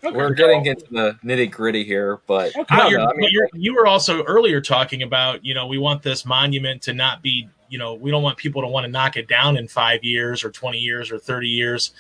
Okay. 0.03 0.15
we're 0.15 0.35
getting 0.35 0.67
into 0.67 0.85
the 0.91 1.19
nitty 1.25 1.51
gritty 1.51 1.83
here. 1.83 2.21
But 2.27 2.55
Okay. 2.55 2.77
I 2.77 2.89
you're. 2.89 3.01
I 3.01 3.15
mean, 3.15 3.31
you're, 3.33 3.49
you 3.55 3.75
were 3.75 3.87
also 3.87 4.23
earlier 4.25 4.61
talking 4.61 5.03
about, 5.03 5.45
you 5.45 5.55
know, 5.55 5.67
we 5.67 5.79
want 5.79 6.03
this 6.03 6.27
monument 6.27 6.83
to 6.83 6.93
not 6.93 7.23
be, 7.23 7.49
you 7.71 7.79
know, 7.79 7.95
we 7.95 8.11
don't 8.11 8.23
want 8.23 8.37
people 8.37 8.61
to 8.63 8.69
want 8.69 8.85
to 8.85 8.91
knock 8.91 9.17
it 9.17 9.29
down 9.29 9.57
in 9.57 9.67
five 9.67 10.05
years 10.05 10.45
or 10.45 10.51
20 10.51 10.79
years 10.79 11.11
or 11.11 11.19
30 11.19 11.49
years. 11.49 11.93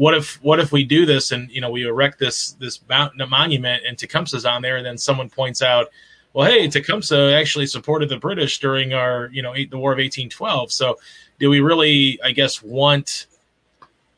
What 0.00 0.14
if, 0.14 0.42
what 0.42 0.60
if 0.60 0.72
we 0.72 0.82
do 0.82 1.04
this 1.04 1.30
and, 1.30 1.50
you 1.50 1.60
know, 1.60 1.70
we 1.70 1.86
erect 1.86 2.18
this, 2.18 2.52
this 2.52 2.80
mountain, 2.88 3.28
monument 3.28 3.82
and 3.86 3.98
Tecumseh's 3.98 4.46
on 4.46 4.62
there 4.62 4.78
and 4.78 4.86
then 4.86 4.96
someone 4.96 5.28
points 5.28 5.60
out, 5.60 5.88
well, 6.32 6.48
hey, 6.48 6.66
Tecumseh 6.68 7.34
actually 7.34 7.66
supported 7.66 8.08
the 8.08 8.16
British 8.16 8.60
during 8.60 8.94
our, 8.94 9.28
you 9.30 9.42
know, 9.42 9.54
eight, 9.54 9.70
the 9.70 9.76
War 9.76 9.92
of 9.92 9.98
1812. 9.98 10.72
So 10.72 10.96
do 11.38 11.50
we 11.50 11.60
really, 11.60 12.18
I 12.24 12.30
guess, 12.32 12.62
want, 12.62 13.26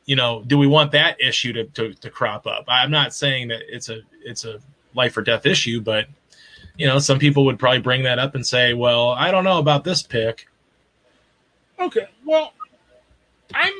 you 0.05 0.15
know, 0.15 0.41
do 0.47 0.57
we 0.57 0.67
want 0.67 0.93
that 0.93 1.19
issue 1.19 1.51
to, 1.51 1.65
to, 1.65 1.93
to 1.95 2.09
crop 2.09 2.47
up? 2.47 2.63
I'm 2.69 2.91
not 2.91 3.13
saying 3.13 3.49
that 3.49 3.63
it's 3.67 3.89
a, 3.89 4.03
it's 4.23 4.45
a 4.45 4.59
life 4.95 5.17
or 5.17 5.21
death 5.21 5.45
issue, 5.45 5.81
but 5.81 6.07
you 6.77 6.87
know, 6.87 6.99
some 6.99 7.19
people 7.19 7.45
would 7.45 7.59
probably 7.59 7.81
bring 7.81 8.03
that 8.03 8.19
up 8.19 8.35
and 8.35 8.45
say, 8.45 8.73
"Well, 8.73 9.09
I 9.09 9.31
don't 9.31 9.43
know 9.43 9.59
about 9.59 9.83
this 9.83 10.01
pick." 10.01 10.47
Okay. 11.79 12.07
Well, 12.25 12.53
I'm. 13.53 13.73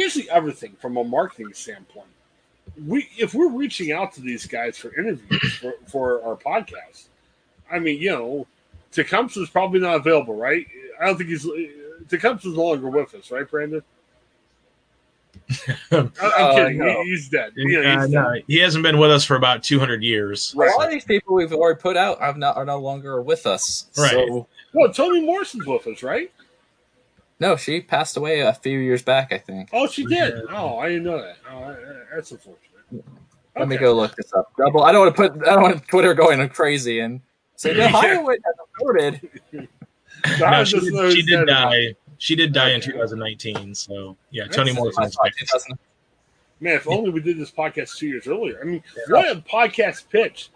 Here's 0.00 0.14
the 0.14 0.30
other 0.30 0.50
thing 0.50 0.76
from 0.80 0.96
a 0.96 1.04
marketing 1.04 1.52
standpoint. 1.52 2.06
we 2.86 3.06
if 3.18 3.34
we're 3.34 3.50
reaching 3.50 3.92
out 3.92 4.14
to 4.14 4.22
these 4.22 4.46
guys 4.46 4.78
for 4.78 4.98
interviews 4.98 5.52
for, 5.60 5.74
for 5.86 6.22
our 6.22 6.36
podcast, 6.36 7.08
I 7.70 7.78
mean, 7.80 8.00
you 8.00 8.08
know, 8.10 8.46
Tecumseh's 8.92 9.50
probably 9.50 9.80
not 9.80 9.96
available, 9.96 10.34
right? 10.34 10.66
I 11.00 11.06
don't 11.06 11.18
think 11.18 11.28
he's 11.28 11.46
Tecumseh's 12.08 12.54
no 12.56 12.64
longer 12.64 12.88
with 12.88 13.14
us, 13.14 13.30
right, 13.30 13.46
Brandon? 13.48 13.82
I- 15.92 15.96
I'm 15.96 16.12
Uh, 16.20 16.54
kidding. 16.54 16.78
no. 16.78 17.02
He's 17.04 17.28
dead. 17.28 17.52
You 17.56 17.82
know, 17.82 17.88
Uh, 17.90 18.00
he's 18.00 18.10
no, 18.10 18.34
he 18.46 18.56
hasn't 18.58 18.82
been 18.82 18.98
with 18.98 19.10
us 19.10 19.24
for 19.24 19.36
about 19.36 19.62
200 19.62 20.02
years. 20.02 20.54
Right. 20.56 20.72
A 20.72 20.76
lot 20.76 20.86
of 20.86 20.92
these 20.92 21.04
people 21.04 21.34
we've 21.34 21.52
already 21.52 21.78
put 21.78 21.96
out 21.96 22.20
are 22.20 22.34
not 22.34 22.56
are 22.56 22.64
no 22.64 22.78
longer 22.78 23.20
with 23.22 23.46
us. 23.46 23.86
Right. 23.98 24.10
So 24.12 24.46
Well, 24.72 24.92
Toni 24.92 25.20
Morrison's 25.20 25.66
with 25.66 25.86
us, 25.86 26.02
right? 26.02 26.32
No, 27.40 27.56
she 27.56 27.80
passed 27.80 28.16
away 28.16 28.40
a 28.40 28.52
few 28.52 28.78
years 28.78 29.02
back, 29.02 29.32
I 29.32 29.38
think. 29.38 29.70
Oh, 29.72 29.86
she 29.88 30.04
did. 30.04 30.34
Oh, 30.50 30.78
I 30.78 30.88
didn't 30.90 31.04
know 31.04 31.20
that. 31.22 31.36
Oh, 31.50 31.76
that's 32.14 32.30
unfortunate. 32.32 33.04
Let 33.56 33.66
me 33.68 33.76
go 33.78 33.94
look 33.94 34.14
this 34.14 34.32
up. 34.34 34.52
Double. 34.56 34.82
I 34.84 34.92
don't 34.92 35.06
want 35.06 35.16
to 35.16 35.28
put. 35.30 35.48
I 35.48 35.54
don't 35.54 35.62
want 35.62 35.88
Twitter 35.88 36.14
going 36.14 36.46
crazy 36.50 37.00
and 37.00 37.20
say 37.56 37.74
the 37.74 37.86
Ohio 37.86 38.26
has 38.28 38.38
reported. 38.78 39.28
I 40.24 40.38
No, 40.38 40.64
just 40.64 40.84
she, 40.84 40.90
did, 40.90 41.12
she 41.12 41.22
did 41.22 41.36
dead. 41.38 41.46
die. 41.46 41.94
She 42.18 42.36
did 42.36 42.52
die 42.52 42.70
in 42.72 42.80
2019. 42.82 43.74
So 43.74 44.16
yeah, 44.30 44.42
That's- 44.44 44.56
Toni 44.56 44.70
I 44.72 44.74
Morrison. 44.74 45.78
Man, 46.62 46.74
if 46.76 46.86
only 46.86 47.08
we 47.08 47.22
did 47.22 47.38
this 47.38 47.50
podcast 47.50 47.96
two 47.96 48.06
years 48.08 48.26
earlier. 48.26 48.60
I 48.60 48.64
mean, 48.64 48.82
what 49.08 49.34
a 49.34 49.40
podcast 49.40 50.10
pitch. 50.10 50.50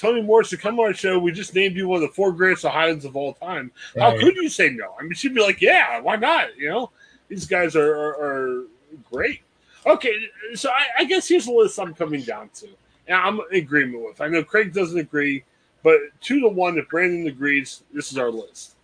Toni 0.00 0.22
Morrison, 0.22 0.58
come 0.58 0.80
on 0.80 0.86
our 0.86 0.94
show. 0.94 1.18
We 1.18 1.30
just 1.30 1.54
named 1.54 1.76
you 1.76 1.86
one 1.86 2.02
of 2.02 2.08
the 2.08 2.14
four 2.14 2.32
greatest 2.32 2.64
Ohioans 2.64 3.04
of 3.04 3.16
all 3.16 3.34
time. 3.34 3.70
How 3.98 4.16
could 4.18 4.34
you 4.34 4.48
say 4.48 4.70
no? 4.70 4.94
I 4.98 5.02
mean, 5.02 5.12
she'd 5.12 5.34
be 5.34 5.42
like, 5.42 5.60
yeah, 5.60 6.00
why 6.00 6.16
not? 6.16 6.56
You 6.56 6.70
know, 6.70 6.90
these 7.28 7.46
guys 7.46 7.76
are, 7.76 7.94
are, 7.94 8.24
are 8.24 8.64
great. 9.12 9.42
Okay, 9.84 10.14
so 10.54 10.70
I, 10.70 10.86
I 11.00 11.04
guess 11.04 11.28
here's 11.28 11.44
the 11.44 11.52
list 11.52 11.78
I'm 11.78 11.92
coming 11.92 12.22
down 12.22 12.48
to. 12.54 12.68
And 13.08 13.16
I'm 13.18 13.40
in 13.50 13.58
agreement 13.58 14.02
with. 14.02 14.22
I 14.22 14.28
know 14.28 14.42
Craig 14.42 14.72
doesn't 14.72 14.98
agree, 14.98 15.44
but 15.82 15.98
two 16.22 16.40
to 16.40 16.48
one, 16.48 16.78
if 16.78 16.88
Brandon 16.88 17.26
agrees, 17.26 17.82
this 17.92 18.10
is 18.10 18.16
our 18.16 18.30
list. 18.30 18.76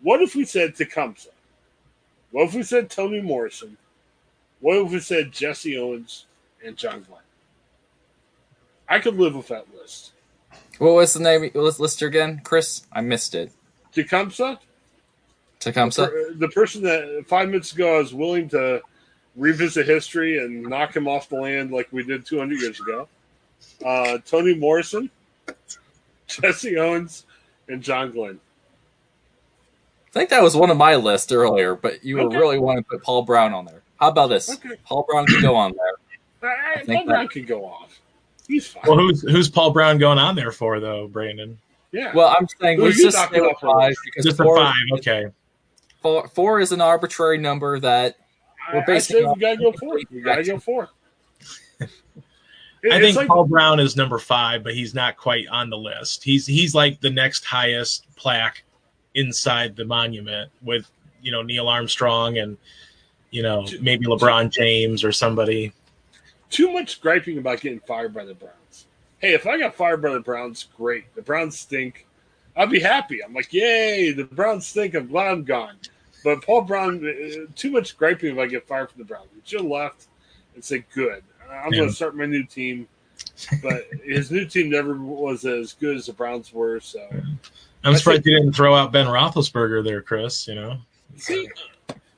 What 0.00 0.22
if 0.22 0.34
we 0.34 0.46
said 0.46 0.76
Tecumseh? 0.76 1.28
What 2.30 2.48
if 2.48 2.54
we 2.54 2.62
said 2.62 2.88
Toni 2.88 3.20
Morrison? 3.20 3.76
What 4.60 4.78
if 4.78 4.92
we 4.92 5.00
said 5.00 5.30
Jesse 5.30 5.76
Owens 5.76 6.24
and 6.64 6.74
John 6.74 7.04
Glenn? 7.06 7.20
I 8.88 8.98
could 8.98 9.16
live 9.16 9.34
with 9.34 9.48
that 9.48 9.66
list. 9.78 10.12
What 10.78 10.94
was 10.94 11.14
the 11.14 11.20
name? 11.20 11.50
Let's 11.54 11.78
list 11.80 12.00
her 12.00 12.06
again, 12.08 12.40
Chris. 12.44 12.86
I 12.92 13.00
missed 13.00 13.34
it. 13.34 13.52
Tecumseh, 13.92 14.58
Tecumseh. 15.60 16.06
per- 16.08 16.34
the 16.34 16.48
person 16.48 16.82
that 16.82 17.24
five 17.28 17.48
minutes 17.48 17.72
ago 17.72 17.96
I 17.96 17.98
was 17.98 18.12
willing 18.12 18.48
to 18.50 18.82
revisit 19.36 19.86
history 19.86 20.38
and 20.38 20.64
knock 20.64 20.96
him 20.96 21.06
off 21.06 21.28
the 21.28 21.36
land 21.36 21.70
like 21.70 21.88
we 21.92 22.02
did 22.02 22.26
200 22.26 22.60
years 22.60 22.80
ago. 22.80 23.08
Uh, 23.84 24.18
Toni 24.26 24.54
Morrison, 24.54 25.10
Jesse 26.26 26.76
Owens, 26.76 27.24
and 27.68 27.82
John 27.82 28.10
Glenn. 28.10 28.40
I 30.08 30.10
think 30.12 30.30
that 30.30 30.42
was 30.42 30.56
one 30.56 30.70
of 30.70 30.76
my 30.76 30.96
lists 30.96 31.30
earlier, 31.32 31.74
but 31.74 32.04
you 32.04 32.16
were 32.16 32.22
Okay. 32.22 32.36
really 32.36 32.58
wanting 32.58 32.84
to 32.84 32.90
put 32.90 33.02
Paul 33.02 33.22
Brown 33.22 33.52
on 33.52 33.64
there. 33.64 33.82
How 33.98 34.08
about 34.08 34.28
this? 34.28 34.48
Okay. 34.52 34.76
Paul 34.84 35.06
Brown 35.08 35.26
can 35.26 35.40
go 35.40 35.54
on 35.56 35.72
there. 35.72 36.50
I, 36.76 36.84
think 36.84 36.98
Paul 37.00 37.06
Brown 37.06 37.24
that- 37.24 37.30
can 37.32 37.44
go 37.44 37.64
off. 37.64 38.00
He's 38.48 38.66
fine. 38.68 38.82
Well, 38.86 38.98
who's 38.98 39.22
who's 39.22 39.48
Paul 39.48 39.70
Brown 39.70 39.98
going 39.98 40.18
on 40.18 40.34
there 40.36 40.52
for 40.52 40.78
though, 40.80 41.08
Brandon? 41.08 41.58
yeah. 41.92 42.12
Well, 42.14 42.34
I'm 42.38 42.46
saying 42.60 42.78
Well, 42.78 42.88
let's 42.88 43.00
just 43.02 43.16
knocked 43.16 43.32
stay 43.32 43.40
with 43.40 43.56
five 43.60 43.94
because 44.04 44.24
Just 44.24 44.40
a 44.40 44.44
four, 44.44 44.56
five. 44.58 44.74
Okay. 44.94 45.26
four, 46.02 46.28
four 46.28 46.60
is 46.60 46.72
an 46.72 46.80
arbitrary 46.80 47.38
number 47.38 47.78
that 47.80 48.16
I, 48.68 48.74
we're 48.76 48.82
I 48.82 48.84
basing 48.86 49.16
say 49.16 49.24
we 49.24 49.40
gotta 49.40 49.56
go 49.56 49.72
four. 49.72 49.98
We 50.10 50.20
gotta 50.20 50.42
go 50.42 50.58
four. 50.58 50.90
It- 52.82 52.92
I 52.92 53.00
think 53.00 53.16
like- 53.16 53.28
Paul 53.28 53.46
Brown 53.46 53.80
is 53.80 53.96
number 53.96 54.18
five, 54.18 54.62
but 54.62 54.74
he's 54.74 54.94
not 54.94 55.16
quite 55.16 55.48
on 55.48 55.70
the 55.70 55.78
list. 55.78 56.22
He's 56.22 56.46
he's 56.46 56.74
like 56.74 57.00
the 57.00 57.08
next 57.08 57.42
highest 57.44 58.04
plaque 58.14 58.62
inside 59.14 59.74
the 59.74 59.86
monument 59.86 60.50
with 60.60 60.90
you 61.22 61.32
know 61.32 61.40
Neil 61.40 61.66
Armstrong 61.66 62.36
and 62.36 62.58
you 63.30 63.42
know 63.42 63.66
maybe 63.80 64.04
LeBron 64.04 64.50
James 64.50 65.02
or 65.02 65.12
somebody. 65.12 65.72
Too 66.54 66.72
much 66.72 67.00
griping 67.00 67.38
about 67.38 67.60
getting 67.60 67.80
fired 67.80 68.14
by 68.14 68.24
the 68.24 68.34
Browns. 68.34 68.86
Hey, 69.18 69.34
if 69.34 69.44
I 69.44 69.58
got 69.58 69.74
fired 69.74 70.00
by 70.00 70.12
the 70.12 70.20
Browns, 70.20 70.68
great. 70.76 71.12
The 71.16 71.22
Browns 71.22 71.58
stink. 71.58 72.06
I'd 72.56 72.70
be 72.70 72.78
happy. 72.78 73.24
I'm 73.24 73.34
like, 73.34 73.52
yay, 73.52 74.12
the 74.12 74.22
Browns 74.22 74.64
stink. 74.64 74.94
I'm 74.94 75.08
glad 75.08 75.32
I'm 75.32 75.42
gone. 75.42 75.74
But 76.22 76.44
Paul 76.44 76.60
Brown, 76.62 77.04
uh, 77.04 77.50
too 77.56 77.72
much 77.72 77.98
griping 77.98 78.34
if 78.34 78.38
I 78.38 78.46
get 78.46 78.68
fired 78.68 78.88
from 78.88 79.00
the 79.00 79.04
Browns. 79.04 79.26
He 79.34 79.40
should 79.44 79.62
have 79.62 79.68
left 79.70 80.06
and 80.54 80.64
say, 80.64 80.84
good. 80.94 81.24
I'm 81.50 81.72
Yeah. 81.72 81.78
going 81.80 81.88
to 81.88 81.94
start 81.96 82.16
my 82.16 82.26
new 82.26 82.44
team. 82.44 82.86
But 83.60 83.88
his 84.04 84.30
new 84.30 84.44
team 84.44 84.70
never 84.70 84.94
was 84.94 85.44
as 85.44 85.72
good 85.72 85.96
as 85.96 86.06
the 86.06 86.12
Browns 86.12 86.52
were. 86.52 86.78
So, 86.78 87.04
I'm 87.82 87.94
I 87.94 87.96
surprised 87.96 88.24
you 88.26 88.38
didn't 88.38 88.52
throw 88.52 88.76
out 88.76 88.92
Ben 88.92 89.06
Roethlisberger 89.06 89.82
there, 89.82 90.02
Chris. 90.02 90.46
You 90.46 90.54
know, 90.54 90.78
see, 91.16 91.48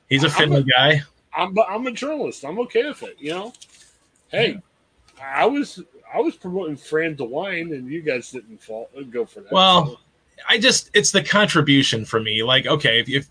he's 0.09 0.23
a 0.23 0.29
Findlay 0.29 0.63
guy. 0.63 1.01
I'm 1.35 1.57
I'm 1.67 1.87
a 1.87 1.91
journalist. 1.91 2.45
I'm 2.45 2.59
okay 2.59 2.87
with 2.87 3.01
it. 3.03 3.17
You 3.19 3.31
know, 3.31 3.53
hey, 4.29 4.59
I 5.21 5.45
was 5.45 5.81
I 6.13 6.19
was 6.19 6.35
promoting 6.35 6.77
Fran 6.77 7.15
DeWine, 7.15 7.73
and 7.73 7.89
you 7.91 8.01
guys 8.01 8.31
didn't 8.31 8.61
fall 8.61 8.89
go 9.09 9.25
for 9.25 9.41
that. 9.41 9.51
Well, 9.51 9.99
I 10.47 10.57
just 10.57 10.89
it's 10.93 11.11
the 11.11 11.23
contribution 11.23 12.05
for 12.05 12.19
me. 12.19 12.43
Like, 12.43 12.65
okay, 12.65 13.01
if, 13.01 13.09
if 13.09 13.29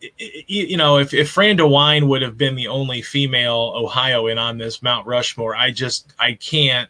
you 0.00 0.64
you 0.66 0.76
know, 0.76 0.98
if 0.98 1.14
if 1.14 1.30
Fran 1.30 1.58
DeWine 1.58 2.08
would 2.08 2.22
have 2.22 2.36
been 2.36 2.54
the 2.54 2.68
only 2.68 3.02
female 3.02 3.72
Ohioan 3.74 4.38
on 4.38 4.58
this 4.58 4.82
Mount 4.82 5.06
Rushmore, 5.06 5.56
I 5.56 5.70
just 5.70 6.12
I 6.18 6.34
can't. 6.34 6.88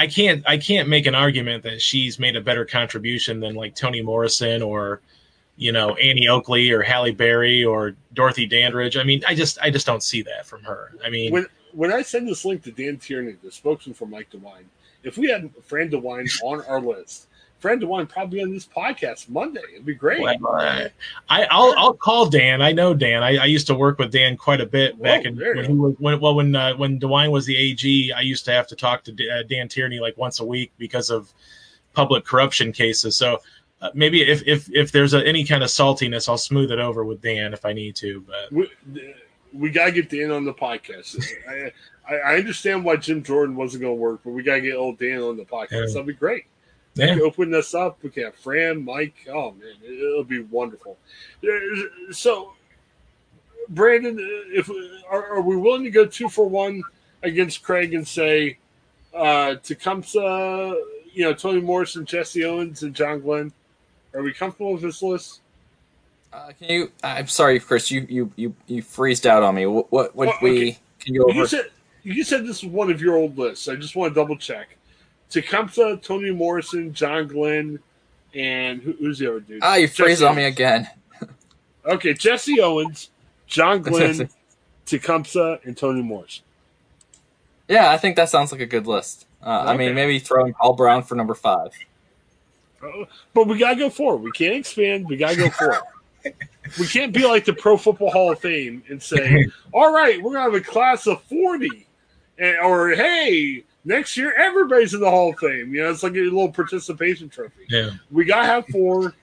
I 0.00 0.06
can't 0.06 0.44
I 0.46 0.58
can't 0.58 0.88
make 0.88 1.06
an 1.06 1.16
argument 1.16 1.64
that 1.64 1.82
she's 1.82 2.20
made 2.20 2.36
a 2.36 2.40
better 2.40 2.64
contribution 2.64 3.40
than 3.40 3.56
like 3.56 3.74
Toni 3.74 4.00
Morrison 4.00 4.62
or 4.62 5.00
you 5.56 5.72
know 5.72 5.96
Annie 5.96 6.28
Oakley 6.28 6.70
or 6.70 6.82
Halle 6.82 7.10
Berry 7.10 7.64
or 7.64 7.96
Dorothy 8.14 8.46
Dandridge. 8.46 8.96
I 8.96 9.02
mean, 9.02 9.24
I 9.26 9.34
just 9.34 9.58
I 9.60 9.70
just 9.70 9.86
don't 9.86 10.04
see 10.04 10.22
that 10.22 10.46
from 10.46 10.62
her. 10.62 10.92
I 11.04 11.10
mean, 11.10 11.32
when 11.32 11.46
when 11.72 11.92
I 11.92 12.02
send 12.02 12.28
this 12.28 12.44
link 12.44 12.62
to 12.64 12.72
Dan 12.72 12.96
Tierney, 12.98 13.36
the 13.42 13.50
spokesman 13.50 13.94
for 13.94 14.06
Mike 14.06 14.30
DeWine, 14.30 14.64
if 15.02 15.16
we 15.16 15.28
had 15.28 15.50
Fran 15.64 15.90
DeWine 15.90 16.28
on 16.42 16.64
our 16.66 16.80
list, 16.80 17.28
Fran 17.60 17.80
DeWine 17.80 18.08
probably 18.08 18.42
on 18.42 18.52
this 18.52 18.66
podcast 18.66 19.28
Monday. 19.28 19.62
It'd 19.72 19.84
be 19.84 19.94
great. 19.94 20.20
Well, 20.20 20.38
I, 21.28 21.44
I'll 21.50 21.74
I'll 21.76 21.94
call 21.94 22.28
Dan. 22.28 22.62
I 22.62 22.72
know 22.72 22.94
Dan. 22.94 23.22
I, 23.22 23.36
I 23.36 23.44
used 23.46 23.66
to 23.66 23.74
work 23.74 23.98
with 23.98 24.12
Dan 24.12 24.36
quite 24.36 24.60
a 24.60 24.66
bit 24.66 25.00
back 25.02 25.24
Whoa, 25.24 25.30
in 25.30 25.36
when 25.36 25.64
he 25.64 25.72
was 25.74 25.94
when 25.98 26.20
well 26.20 26.36
when 26.36 26.54
uh, 26.54 26.76
when 26.76 27.00
DeWine 27.00 27.30
was 27.30 27.46
the 27.46 27.56
AG. 27.56 28.12
I 28.12 28.20
used 28.20 28.44
to 28.44 28.52
have 28.52 28.68
to 28.68 28.76
talk 28.76 29.02
to 29.04 29.12
D- 29.12 29.28
uh, 29.28 29.42
Dan 29.42 29.68
Tierney 29.68 29.98
like 29.98 30.16
once 30.16 30.38
a 30.40 30.44
week 30.44 30.72
because 30.78 31.10
of 31.10 31.32
public 31.94 32.24
corruption 32.24 32.72
cases. 32.72 33.16
So 33.16 33.40
uh, 33.80 33.90
maybe 33.92 34.22
if 34.22 34.46
if 34.46 34.68
if 34.72 34.92
there's 34.92 35.14
a, 35.14 35.26
any 35.26 35.44
kind 35.44 35.64
of 35.64 35.68
saltiness, 35.68 36.28
I'll 36.28 36.38
smooth 36.38 36.70
it 36.70 36.78
over 36.78 37.04
with 37.04 37.20
Dan 37.20 37.52
if 37.52 37.64
I 37.64 37.72
need 37.72 37.96
to. 37.96 38.20
But 38.20 38.52
we, 38.52 38.70
we 39.52 39.70
gotta 39.70 39.92
get 39.92 40.10
Dan 40.10 40.30
on 40.30 40.44
the 40.44 40.54
podcast. 40.54 41.22
I, 41.48 41.72
I, 42.08 42.16
I 42.16 42.36
understand 42.36 42.84
why 42.84 42.96
Jim 42.96 43.22
Jordan 43.22 43.56
wasn't 43.56 43.82
going 43.82 43.96
to 43.96 44.00
work, 44.00 44.20
but 44.24 44.30
we 44.30 44.42
gotta 44.42 44.60
get 44.60 44.76
old 44.76 44.98
Dan 44.98 45.20
on 45.20 45.36
the 45.36 45.44
podcast. 45.44 45.70
Yeah. 45.70 45.86
That'd 45.86 46.06
be 46.06 46.12
great. 46.14 46.44
yeah, 46.94 47.18
open 47.22 47.50
this 47.50 47.74
up. 47.74 47.98
We 48.02 48.10
can 48.10 48.24
have 48.24 48.34
Fran, 48.36 48.84
Mike. 48.84 49.14
Oh 49.30 49.52
man, 49.52 49.74
it, 49.82 49.92
it'll 49.92 50.24
be 50.24 50.40
wonderful. 50.40 50.98
So, 52.10 52.54
Brandon, 53.68 54.16
if 54.52 54.68
are, 55.10 55.36
are 55.36 55.40
we 55.40 55.56
willing 55.56 55.84
to 55.84 55.90
go 55.90 56.06
two 56.06 56.28
for 56.28 56.48
one 56.48 56.82
against 57.22 57.62
Craig 57.62 57.94
and 57.94 58.06
say 58.06 58.58
uh, 59.14 59.56
Tecumseh, 59.56 60.74
you 61.12 61.24
know, 61.24 61.34
Toni 61.34 61.60
Morrison, 61.60 62.04
Jesse 62.04 62.44
Owens, 62.44 62.82
and 62.82 62.94
John 62.94 63.20
Glenn? 63.20 63.52
Are 64.14 64.22
we 64.22 64.32
comfortable 64.32 64.72
with 64.72 64.82
this 64.82 65.02
list? 65.02 65.40
Uh, 66.32 66.52
can 66.58 66.68
you? 66.70 66.92
I'm 67.02 67.26
sorry, 67.26 67.58
Chris. 67.60 67.90
You 67.90 68.06
you 68.08 68.32
you 68.36 68.54
you 68.66 68.82
freezed 68.82 69.26
out 69.26 69.42
on 69.42 69.54
me. 69.54 69.66
What 69.66 69.90
what 69.92 70.14
would 70.16 70.28
Well, 70.28 70.38
we? 70.42 70.50
okay. 70.50 70.78
Can 71.00 71.14
you 71.14 71.26
go 71.26 71.32
You 71.32 71.46
said 71.46 71.66
you 72.02 72.24
said 72.24 72.46
this 72.46 72.58
is 72.62 72.66
one 72.68 72.90
of 72.90 73.00
your 73.00 73.16
old 73.16 73.38
lists. 73.38 73.68
I 73.68 73.76
just 73.76 73.96
want 73.96 74.12
to 74.14 74.20
double 74.20 74.36
check. 74.36 74.76
Tecumseh, 75.30 75.98
Toni 76.02 76.30
Morrison, 76.30 76.92
John 76.94 77.26
Glenn, 77.28 77.78
and 78.34 78.80
who, 78.80 78.92
who's 78.92 79.18
the 79.18 79.28
other 79.28 79.40
dude? 79.40 79.60
Ah, 79.62 79.74
you 79.76 79.86
Jesse 79.86 80.02
freezed 80.02 80.22
on 80.22 80.36
me 80.36 80.44
again. 80.44 80.88
Okay, 81.86 82.12
Jesse 82.12 82.60
Owens, 82.60 83.08
John 83.46 83.80
Glenn, 83.82 84.28
Tecumseh, 84.84 85.60
and 85.64 85.74
Toni 85.74 86.02
Morrison. 86.02 86.44
Yeah, 87.66 87.90
I 87.90 87.96
think 87.96 88.16
that 88.16 88.28
sounds 88.28 88.52
like 88.52 88.60
a 88.60 88.66
good 88.66 88.86
list. 88.86 89.26
Uh, 89.42 89.48
I 89.66 89.74
mean, 89.76 89.88
Okay. 89.90 89.94
maybe 89.94 90.18
throwing 90.18 90.52
Paul 90.52 90.74
Brown 90.74 91.02
for 91.02 91.14
number 91.14 91.34
five. 91.34 91.70
Uh, 92.82 93.04
But 93.32 93.46
we 93.46 93.56
gotta 93.58 93.76
go 93.76 93.88
forward. 93.88 94.18
We 94.22 94.32
can't 94.32 94.54
expand. 94.54 95.08
We 95.08 95.16
gotta 95.16 95.36
go 95.36 95.48
forward. 95.50 95.78
we 96.78 96.86
can't 96.86 97.12
be 97.12 97.26
like 97.26 97.44
the 97.44 97.52
Pro 97.52 97.76
Football 97.76 98.10
Hall 98.10 98.32
of 98.32 98.40
Fame 98.40 98.82
and 98.88 99.02
say, 99.02 99.46
"All 99.72 99.92
right, 99.92 100.20
we're 100.22 100.32
gonna 100.32 100.44
have 100.44 100.54
a 100.54 100.60
class 100.60 101.06
of 101.06 101.22
40. 101.24 101.86
And, 102.38 102.58
or 102.58 102.90
hey, 102.90 103.64
next 103.84 104.16
year 104.16 104.32
everybody's 104.34 104.94
in 104.94 105.00
the 105.00 105.10
Hall 105.10 105.30
of 105.30 105.38
Fame." 105.38 105.74
You 105.74 105.82
know, 105.82 105.90
it's 105.90 106.02
like 106.02 106.14
a 106.14 106.20
little 106.20 106.52
participation 106.52 107.28
trophy. 107.28 107.66
yeah. 107.68 107.90
We 108.10 108.24
gotta 108.24 108.46
have 108.46 108.66
four. 108.68 109.14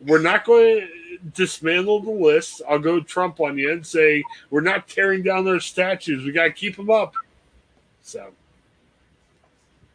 we're 0.00 0.20
not 0.20 0.44
going 0.44 0.80
to 0.80 1.18
dismantle 1.34 2.00
the 2.00 2.10
list. 2.10 2.62
I'll 2.68 2.80
go 2.80 2.98
Trump 2.98 3.38
on 3.38 3.56
you 3.56 3.70
and 3.70 3.86
say 3.86 4.24
we're 4.50 4.60
not 4.60 4.88
tearing 4.88 5.22
down 5.22 5.44
their 5.44 5.60
statues. 5.60 6.24
We 6.24 6.32
gotta 6.32 6.50
keep 6.52 6.76
them 6.76 6.90
up. 6.90 7.14
So 8.02 8.32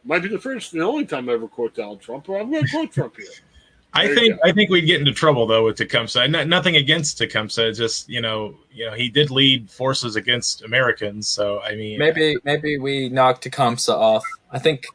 might 0.07 0.23
be 0.23 0.29
the 0.29 0.39
first 0.39 0.73
and 0.73 0.81
only 0.81 1.05
time 1.05 1.29
I 1.29 1.33
ever 1.33 1.47
quote 1.47 1.75
Donald 1.75 1.99
Trump, 1.99 2.25
but 2.27 2.35
I'm 2.35 2.49
going 2.49 2.65
to 2.65 2.71
quote 2.71 2.93
Trump 2.93 3.17
here. 3.17 3.27
I 3.97 4.05
There 4.05 4.13
you 4.13 4.19
think. 4.19 4.39
I 4.43 4.51
think 4.51 4.69
we'd 4.69 4.85
get 4.85 4.99
into 4.99 5.11
trouble 5.11 5.47
though 5.47 5.65
with 5.65 5.77
Tecumseh. 5.77 6.27
No, 6.27 6.43
nothing 6.43 6.75
against 6.75 7.17
Tecumseh, 7.17 7.73
just 7.73 8.07
you 8.09 8.21
know, 8.21 8.55
you 8.71 8.85
know, 8.85 8.93
he 8.93 9.09
did 9.09 9.31
lead 9.31 9.69
forces 9.69 10.15
against 10.15 10.63
Americans. 10.63 11.27
So 11.27 11.61
I 11.61 11.75
mean, 11.75 11.99
Maybe 11.99 12.37
maybe 12.43 12.77
we 12.77 13.09
knock 13.09 13.41
Tecumseh 13.41 13.93
off. 13.93 14.23
I 14.51 14.59
think. 14.59 14.85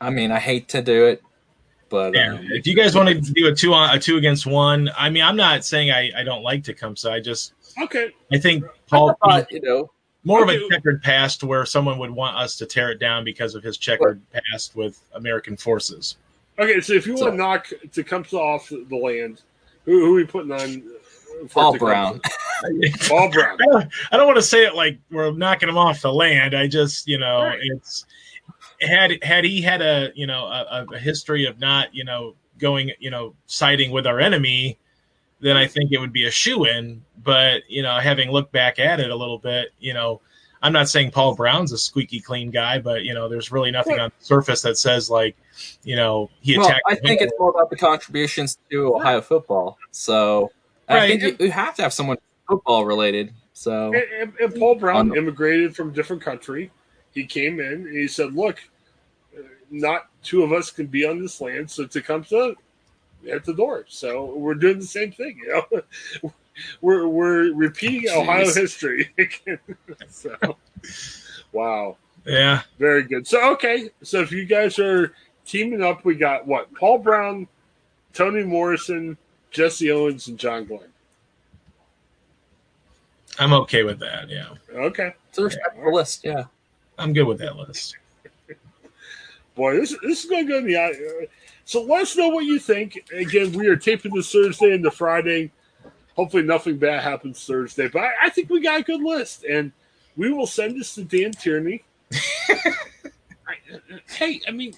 I 0.00 0.10
mean, 0.10 0.30
I 0.30 0.38
hate 0.38 0.68
to 0.68 0.82
do 0.82 1.06
it, 1.06 1.22
but 1.88 2.14
Yeah, 2.14 2.34
um, 2.34 2.48
if 2.50 2.66
you 2.66 2.76
guys 2.76 2.94
want 2.94 3.08
to 3.08 3.32
do 3.32 3.46
a 3.46 3.54
two 3.54 3.72
on 3.72 3.96
a 3.96 3.98
two 3.98 4.18
against 4.18 4.46
one, 4.46 4.90
I 4.96 5.08
mean, 5.08 5.22
I'm 5.22 5.36
not 5.36 5.64
saying 5.64 5.90
I, 5.90 6.12
I 6.14 6.22
don't 6.22 6.42
like 6.42 6.64
Tecumseh. 6.64 7.10
I 7.10 7.20
just 7.20 7.54
Okay. 7.80 8.10
I 8.32 8.38
think 8.38 8.64
I 8.64 8.68
Paul 8.88 9.16
thought, 9.24 9.50
you 9.50 9.60
know, 9.62 9.90
more 10.24 10.42
of 10.42 10.48
a 10.48 10.68
checkered 10.68 11.02
past 11.02 11.44
where 11.44 11.64
someone 11.64 11.98
would 11.98 12.10
want 12.10 12.36
us 12.36 12.56
to 12.58 12.66
tear 12.66 12.90
it 12.90 12.98
down 12.98 13.24
because 13.24 13.54
of 13.54 13.62
his 13.62 13.78
checkered 13.78 14.20
past 14.30 14.74
with 14.74 15.00
American 15.14 15.56
forces. 15.56 16.16
Okay, 16.58 16.80
so 16.80 16.92
if 16.94 17.06
you 17.06 17.16
So- 17.16 17.24
want 17.26 17.34
to 17.34 17.38
knock 17.38 17.66
Tecumseh 17.92 18.36
off 18.36 18.68
the 18.68 18.96
land, 18.96 19.42
who, 19.84 20.00
who 20.00 20.12
are 20.12 20.16
we 20.16 20.24
putting 20.24 20.52
on? 20.52 20.60
uh, 20.60 21.46
Paul 21.48 21.72
Tecumseh? 21.74 21.84
Brown. 21.84 22.20
Paul 23.08 23.30
Brown. 23.30 23.58
I 23.60 23.64
don't, 23.66 23.88
I 24.12 24.16
don't 24.16 24.26
want 24.26 24.36
to 24.36 24.42
say 24.42 24.64
it 24.64 24.74
like 24.74 24.98
we're 25.10 25.32
knocking 25.32 25.68
him 25.68 25.76
off 25.76 26.00
the 26.00 26.12
land. 26.12 26.54
I 26.54 26.66
just, 26.66 27.06
you 27.06 27.18
know, 27.18 27.42
Right. 27.42 27.58
it's 27.62 28.06
had 28.80 29.12
had 29.22 29.44
he 29.44 29.60
had 29.62 29.80
a 29.80 30.10
you 30.14 30.26
know 30.26 30.44
a, 30.46 30.86
a 30.92 30.98
history 30.98 31.46
of 31.46 31.58
not 31.58 31.94
you 31.94 32.04
know 32.04 32.34
going 32.58 32.90
you 32.98 33.10
know 33.10 33.34
siding 33.46 33.90
with 33.90 34.06
our 34.06 34.20
enemy, 34.20 34.78
then 35.40 35.56
I 35.56 35.66
think 35.66 35.92
it 35.92 35.98
would 35.98 36.12
be 36.12 36.24
a 36.26 36.30
shoe 36.30 36.64
in. 36.66 37.02
But 37.22 37.62
you 37.68 37.82
know, 37.82 37.98
having 37.98 38.30
looked 38.30 38.52
back 38.52 38.78
at 38.78 39.00
it 39.00 39.10
a 39.10 39.16
little 39.16 39.38
bit, 39.38 39.68
you 39.78 39.94
know, 39.94 40.20
I'm 40.62 40.72
not 40.72 40.88
saying 40.88 41.10
Paul 41.10 41.34
Brown's 41.34 41.72
a 41.72 41.78
squeaky 41.78 42.20
clean 42.20 42.50
guy, 42.50 42.78
but 42.78 43.04
you 43.04 43.14
know, 43.14 43.28
there's 43.28 43.52
really 43.52 43.70
nothing 43.70 43.98
on 43.98 44.10
the 44.18 44.24
surface 44.24 44.62
that 44.62 44.78
says 44.78 45.10
like, 45.10 45.36
you 45.84 45.96
know, 45.96 46.30
he 46.40 46.56
Well, 46.56 46.66
attacked. 46.68 46.82
I 46.86 46.94
think 46.94 47.20
it's 47.20 47.32
more 47.38 47.50
about 47.50 47.70
the 47.70 47.76
contributions 47.76 48.58
to 48.70 48.94
Ohio 48.96 49.20
football. 49.20 49.78
So 49.90 50.50
I 50.88 50.94
Right. 50.96 51.20
think 51.20 51.40
you, 51.40 51.46
you 51.46 51.52
have 51.52 51.74
to 51.76 51.82
have 51.82 51.92
someone 51.92 52.16
football 52.48 52.86
related. 52.86 53.32
So 53.52 53.92
And, 53.94 54.04
and, 54.20 54.32
and 54.40 54.54
Paul 54.54 54.74
Brown 54.76 55.10
On- 55.10 55.16
immigrated 55.16 55.74
from 55.76 55.90
a 55.90 55.92
different 55.92 56.22
country. 56.22 56.70
He 57.12 57.24
came 57.26 57.60
in 57.60 57.72
and 57.86 57.96
he 57.96 58.08
said, 58.08 58.34
"Look, 58.34 58.58
uh, 59.36 59.42
not 59.70 60.08
two 60.22 60.42
of 60.42 60.52
us 60.52 60.70
can 60.70 60.86
be 60.86 61.06
on 61.06 61.20
this 61.20 61.40
land, 61.40 61.70
so 61.70 61.86
Tecumseh 61.86 62.54
at 63.30 63.44
the 63.44 63.54
door." 63.54 63.86
So 63.88 64.26
we're 64.34 64.54
doing 64.54 64.78
the 64.80 64.84
same 64.86 65.12
thing, 65.12 65.38
you 65.38 65.48
know. 66.22 66.32
We're 66.80 67.06
we're 67.08 67.52
repeating 67.54 68.10
Ohio 68.10 68.44
Jeez. 68.46 68.56
history. 68.56 69.10
so, 70.08 70.36
wow, 71.52 71.96
yeah, 72.24 72.62
very 72.78 73.02
good. 73.02 73.26
So 73.26 73.52
okay, 73.52 73.90
so 74.02 74.20
if 74.20 74.32
you 74.32 74.44
guys 74.44 74.78
are 74.78 75.12
teaming 75.44 75.82
up, 75.82 76.04
we 76.04 76.14
got 76.14 76.46
what? 76.46 76.72
Paul 76.74 76.98
Brown, 76.98 77.46
Toni 78.12 78.42
Morrison, 78.42 79.16
Jesse 79.50 79.90
Owens, 79.90 80.28
and 80.28 80.38
John 80.38 80.64
Glenn. 80.64 80.80
I'm 83.38 83.52
okay 83.52 83.82
with 83.82 83.98
that. 84.00 84.30
Yeah, 84.30 84.48
Okay. 84.74 85.12
it's 85.28 85.38
a 85.38 85.44
respectable 85.44 85.94
list. 85.94 86.24
Yeah. 86.24 86.44
I'm 86.98 87.12
good 87.12 87.24
with 87.26 87.38
that 87.40 87.56
list. 87.56 87.96
Boy, 89.54 89.76
this 89.76 89.94
this 90.02 90.24
is 90.24 90.30
going 90.30 90.46
to 90.46 90.52
go 90.52 90.58
in 90.58 90.66
the 90.66 90.76
eye. 90.76 90.88
uh, 91.22 91.26
So 91.66 91.82
let 91.82 92.02
us 92.02 92.16
know 92.16 92.28
what 92.28 92.44
you 92.46 92.58
think. 92.58 93.06
Again, 93.14 93.52
we 93.52 93.66
are 93.66 93.76
taping 93.76 94.14
this 94.14 94.32
Thursday 94.32 94.72
into 94.72 94.90
Friday. 94.90 95.50
Hopefully, 96.16 96.42
nothing 96.42 96.78
bad 96.78 97.02
happens 97.02 97.44
Thursday. 97.44 97.88
But 97.88 98.04
I, 98.04 98.10
I 98.24 98.30
think 98.30 98.50
we 98.50 98.60
got 98.60 98.80
a 98.80 98.82
good 98.82 99.02
list, 99.02 99.44
and 99.44 99.70
we 100.16 100.32
will 100.32 100.46
send 100.46 100.80
this 100.80 100.94
to 100.94 101.04
Dan 101.04 101.32
Tierney. 101.32 101.84
I, 102.48 103.54
hey, 104.08 104.40
I 104.48 104.50
mean, 104.50 104.74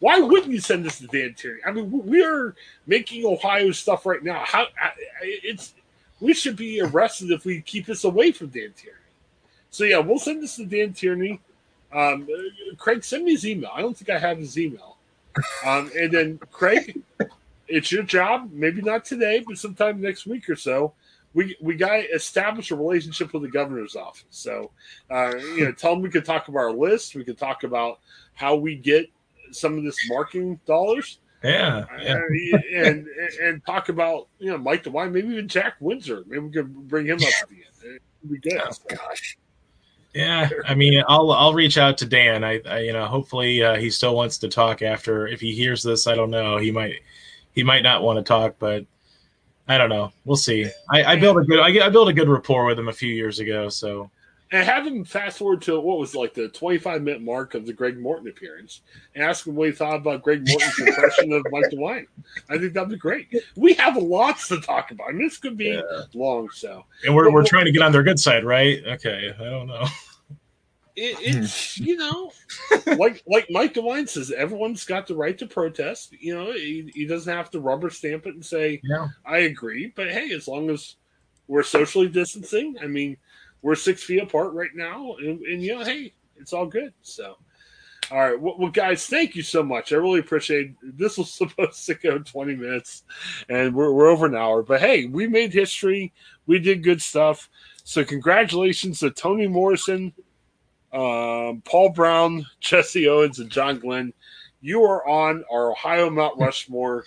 why 0.00 0.20
wouldn't 0.20 0.52
you 0.52 0.60
send 0.60 0.84
this 0.84 0.98
to 0.98 1.06
Dan 1.06 1.34
Tierney? 1.34 1.60
I 1.66 1.72
mean, 1.72 1.90
we 1.90 2.22
are 2.22 2.54
making 2.86 3.24
Ohio 3.24 3.70
stuff 3.72 4.06
right 4.06 4.22
now. 4.22 4.42
How 4.46 4.62
I, 4.80 4.86
I- 4.86 4.92
it's 5.22 5.74
we 6.20 6.34
should 6.34 6.56
be 6.56 6.80
arrested 6.82 7.30
if 7.30 7.44
we 7.46 7.62
keep 7.62 7.86
this 7.86 8.04
away 8.04 8.30
from 8.32 8.48
Dan 8.48 8.72
Tierney. 8.76 8.96
So 9.70 9.84
yeah, 9.84 9.98
we'll 9.98 10.18
send 10.18 10.42
this 10.42 10.56
to 10.56 10.66
Dan 10.66 10.92
Tierney. 10.92 11.40
Um, 11.92 12.28
uh, 12.32 12.74
Craig, 12.76 13.02
send 13.02 13.24
me 13.24 13.32
his 13.32 13.46
email. 13.46 13.70
I 13.74 13.80
don't 13.80 13.96
think 13.96 14.10
I 14.10 14.18
have 14.18 14.36
his 14.38 14.58
email. 14.58 14.96
Um, 15.64 15.90
and 15.96 16.12
then 16.12 16.38
Craig, 16.50 17.00
it's 17.70 17.92
your 17.92 18.02
job. 18.02 18.50
Maybe 18.52 18.82
not 18.82 19.04
today, 19.04 19.42
but 19.46 19.58
sometime 19.58 20.00
next 20.00 20.26
week 20.26 20.48
or 20.48 20.56
so. 20.56 20.94
We 21.32 21.56
we 21.60 21.76
got 21.76 21.90
to 21.90 22.02
establish 22.10 22.72
a 22.72 22.76
relationship 22.76 23.32
with 23.32 23.42
the 23.42 23.48
governor's 23.48 23.94
office. 23.94 24.24
So, 24.30 24.72
uh, 25.10 25.34
you 25.54 25.64
know, 25.64 25.70
tell 25.72 25.92
them 25.92 26.02
we 26.02 26.10
can 26.10 26.24
talk 26.24 26.48
about 26.48 26.58
our 26.58 26.72
list. 26.72 27.14
We 27.14 27.24
can 27.24 27.36
talk 27.36 27.62
about 27.62 28.00
how 28.34 28.56
we 28.56 28.74
get 28.74 29.08
some 29.52 29.78
of 29.78 29.84
this 29.84 29.96
marketing 30.08 30.58
dollars, 30.66 31.18
Yeah, 31.44 31.84
yeah. 32.02 32.14
uh, 32.14 32.58
and 32.74 33.06
and 33.40 33.64
talk 33.64 33.90
about 33.90 34.26
you 34.38 34.50
know 34.50 34.58
Mike 34.58 34.84
DeWine, 34.84 35.12
maybe 35.12 35.28
even 35.28 35.46
Jack 35.48 35.74
Windsor. 35.78 36.24
Maybe 36.26 36.40
we 36.40 36.50
could 36.50 36.88
bring 36.88 37.06
him 37.06 37.18
up 37.18 37.28
at 37.42 37.48
the 37.48 37.54
end. 37.54 38.00
It'd 38.24 38.42
good. 38.42 38.60
Oh 38.62 38.72
gosh. 38.88 39.38
Yeah, 40.14 40.48
I 40.66 40.74
mean, 40.74 41.02
I'll 41.06 41.30
I'll 41.30 41.54
reach 41.54 41.78
out 41.78 41.96
to 41.98 42.06
Dan. 42.06 42.42
I, 42.42 42.60
I 42.68 42.80
you 42.80 42.92
know, 42.92 43.06
hopefully 43.06 43.62
uh, 43.62 43.76
he 43.76 43.90
still 43.90 44.16
wants 44.16 44.38
to 44.38 44.48
talk 44.48 44.82
after. 44.82 45.28
If 45.28 45.40
he 45.40 45.54
hears 45.54 45.82
this, 45.84 46.08
I 46.08 46.16
don't 46.16 46.30
know. 46.30 46.56
He 46.56 46.72
might 46.72 46.96
he 47.54 47.62
might 47.62 47.82
not 47.82 48.02
want 48.02 48.18
to 48.18 48.22
talk, 48.22 48.56
but 48.58 48.84
I 49.68 49.78
don't 49.78 49.88
know. 49.88 50.12
We'll 50.24 50.36
see. 50.36 50.66
I, 50.90 51.04
I 51.04 51.16
built 51.16 51.36
a 51.36 51.44
good 51.44 51.60
I, 51.60 51.86
I 51.86 51.88
built 51.88 52.08
a 52.08 52.12
good 52.12 52.28
rapport 52.28 52.66
with 52.66 52.78
him 52.78 52.88
a 52.88 52.92
few 52.92 53.12
years 53.12 53.38
ago. 53.38 53.68
So 53.68 54.10
and 54.52 54.64
have 54.64 54.84
him 54.84 55.04
fast 55.04 55.38
forward 55.38 55.62
to 55.62 55.78
what 55.80 55.98
was 55.98 56.14
like 56.14 56.34
the 56.34 56.48
25 56.48 57.02
minute 57.02 57.22
mark 57.22 57.54
of 57.54 57.66
the 57.66 57.72
Greg 57.72 57.98
Morton 57.98 58.28
appearance 58.28 58.80
and 59.14 59.22
ask 59.22 59.46
him 59.46 59.54
what 59.54 59.68
he 59.68 59.72
thought 59.72 59.96
about 59.96 60.22
Greg 60.22 60.44
Morton's 60.48 60.78
impression 60.88 61.32
of 61.32 61.46
Mike 61.52 61.70
DeWine. 61.70 62.06
I 62.48 62.58
think 62.58 62.72
that'd 62.72 62.88
be 62.88 62.96
great. 62.96 63.32
We 63.54 63.74
have 63.74 63.96
lots 63.96 64.48
to 64.48 64.60
talk 64.60 64.90
about. 64.90 65.08
I 65.08 65.12
mean, 65.12 65.28
this 65.28 65.38
could 65.38 65.56
be 65.56 65.80
long, 66.14 66.50
so 66.50 66.84
and 67.04 67.14
we're 67.14 67.30
we're 67.30 67.44
trying 67.44 67.66
to 67.66 67.72
get 67.72 67.82
on 67.82 67.92
their 67.92 68.02
good 68.02 68.18
side, 68.18 68.44
right? 68.44 68.82
Okay, 68.86 69.32
I 69.38 69.44
don't 69.44 69.68
know. 69.68 69.86
It, 71.00 71.16
it's 71.20 71.78
hmm. 71.78 71.84
you 71.84 71.96
know, 71.96 72.30
like 72.98 73.22
like 73.26 73.46
Mike 73.48 73.72
DeWine 73.72 74.06
says, 74.06 74.30
everyone's 74.30 74.84
got 74.84 75.06
the 75.06 75.14
right 75.14 75.38
to 75.38 75.46
protest. 75.46 76.14
You 76.20 76.34
know, 76.34 76.52
he, 76.52 76.90
he 76.94 77.06
doesn't 77.06 77.32
have 77.32 77.50
to 77.52 77.60
rubber 77.60 77.88
stamp 77.88 78.26
it 78.26 78.34
and 78.34 78.44
say 78.44 78.82
Yeah, 78.84 79.08
I 79.24 79.38
agree. 79.38 79.94
But 79.96 80.10
hey, 80.10 80.30
as 80.34 80.46
long 80.46 80.68
as 80.68 80.96
we're 81.48 81.62
socially 81.62 82.08
distancing, 82.08 82.76
I 82.82 82.86
mean, 82.86 83.16
we're 83.62 83.76
six 83.76 84.02
feet 84.02 84.22
apart 84.22 84.52
right 84.52 84.74
now, 84.74 85.14
and, 85.20 85.40
and 85.40 85.62
you 85.62 85.74
know, 85.74 85.84
hey, 85.84 86.12
it's 86.36 86.52
all 86.52 86.66
good. 86.66 86.92
So, 87.00 87.38
all 88.10 88.18
right, 88.18 88.38
well, 88.38 88.56
well, 88.58 88.70
guys, 88.70 89.06
thank 89.06 89.34
you 89.34 89.42
so 89.42 89.62
much. 89.62 89.92
I 89.92 89.96
really 89.96 90.20
appreciate. 90.20 90.74
This 90.82 91.16
was 91.16 91.32
supposed 91.32 91.86
to 91.86 91.94
go 91.94 92.18
twenty 92.18 92.56
minutes, 92.56 93.04
and 93.48 93.74
we're 93.74 93.90
we're 93.90 94.08
over 94.08 94.26
an 94.26 94.36
hour. 94.36 94.62
But 94.62 94.82
hey, 94.82 95.06
we 95.06 95.26
made 95.26 95.54
history. 95.54 96.12
We 96.46 96.58
did 96.58 96.84
good 96.84 97.00
stuff. 97.00 97.48
So, 97.84 98.04
congratulations 98.04 99.00
to 99.00 99.10
Toni 99.10 99.48
Morrison, 99.48 100.12
um, 100.92 101.62
Paul 101.64 101.90
Brown, 101.90 102.46
Jesse 102.60 103.08
Owens, 103.08 103.38
and 103.38 103.50
John 103.50 103.78
Glenn. 103.78 104.12
You 104.60 104.82
are 104.84 105.06
on 105.06 105.44
our 105.50 105.70
Ohio 105.70 106.10
Mount 106.10 106.38
Rushmore. 106.38 107.04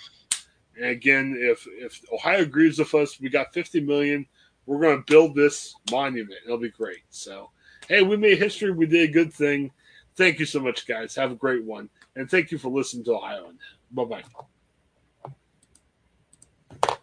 And 0.75 0.85
again, 0.87 1.35
if 1.39 1.67
if 1.67 2.01
Ohio 2.11 2.41
agrees 2.41 2.79
with 2.79 2.93
us, 2.95 3.19
we 3.19 3.29
got 3.29 3.53
50 3.53 3.81
million. 3.81 4.25
We're 4.65 4.79
going 4.79 5.03
to 5.03 5.11
build 5.11 5.35
this 5.35 5.75
monument. 5.91 6.39
It'll 6.45 6.57
be 6.57 6.69
great. 6.69 7.03
So, 7.09 7.49
hey, 7.87 8.01
we 8.01 8.17
made 8.17 8.39
history. 8.39 8.71
We 8.71 8.85
did 8.85 9.09
a 9.09 9.13
good 9.13 9.33
thing. 9.33 9.71
Thank 10.15 10.39
you 10.39 10.45
so 10.45 10.59
much, 10.59 10.87
guys. 10.87 11.15
Have 11.15 11.31
a 11.31 11.35
great 11.35 11.63
one. 11.63 11.89
And 12.15 12.29
thank 12.29 12.51
you 12.51 12.57
for 12.57 12.69
listening 12.69 13.03
to 13.05 13.15
Ohio. 13.15 13.51
Bye 13.91 14.05
bye. 14.05 14.23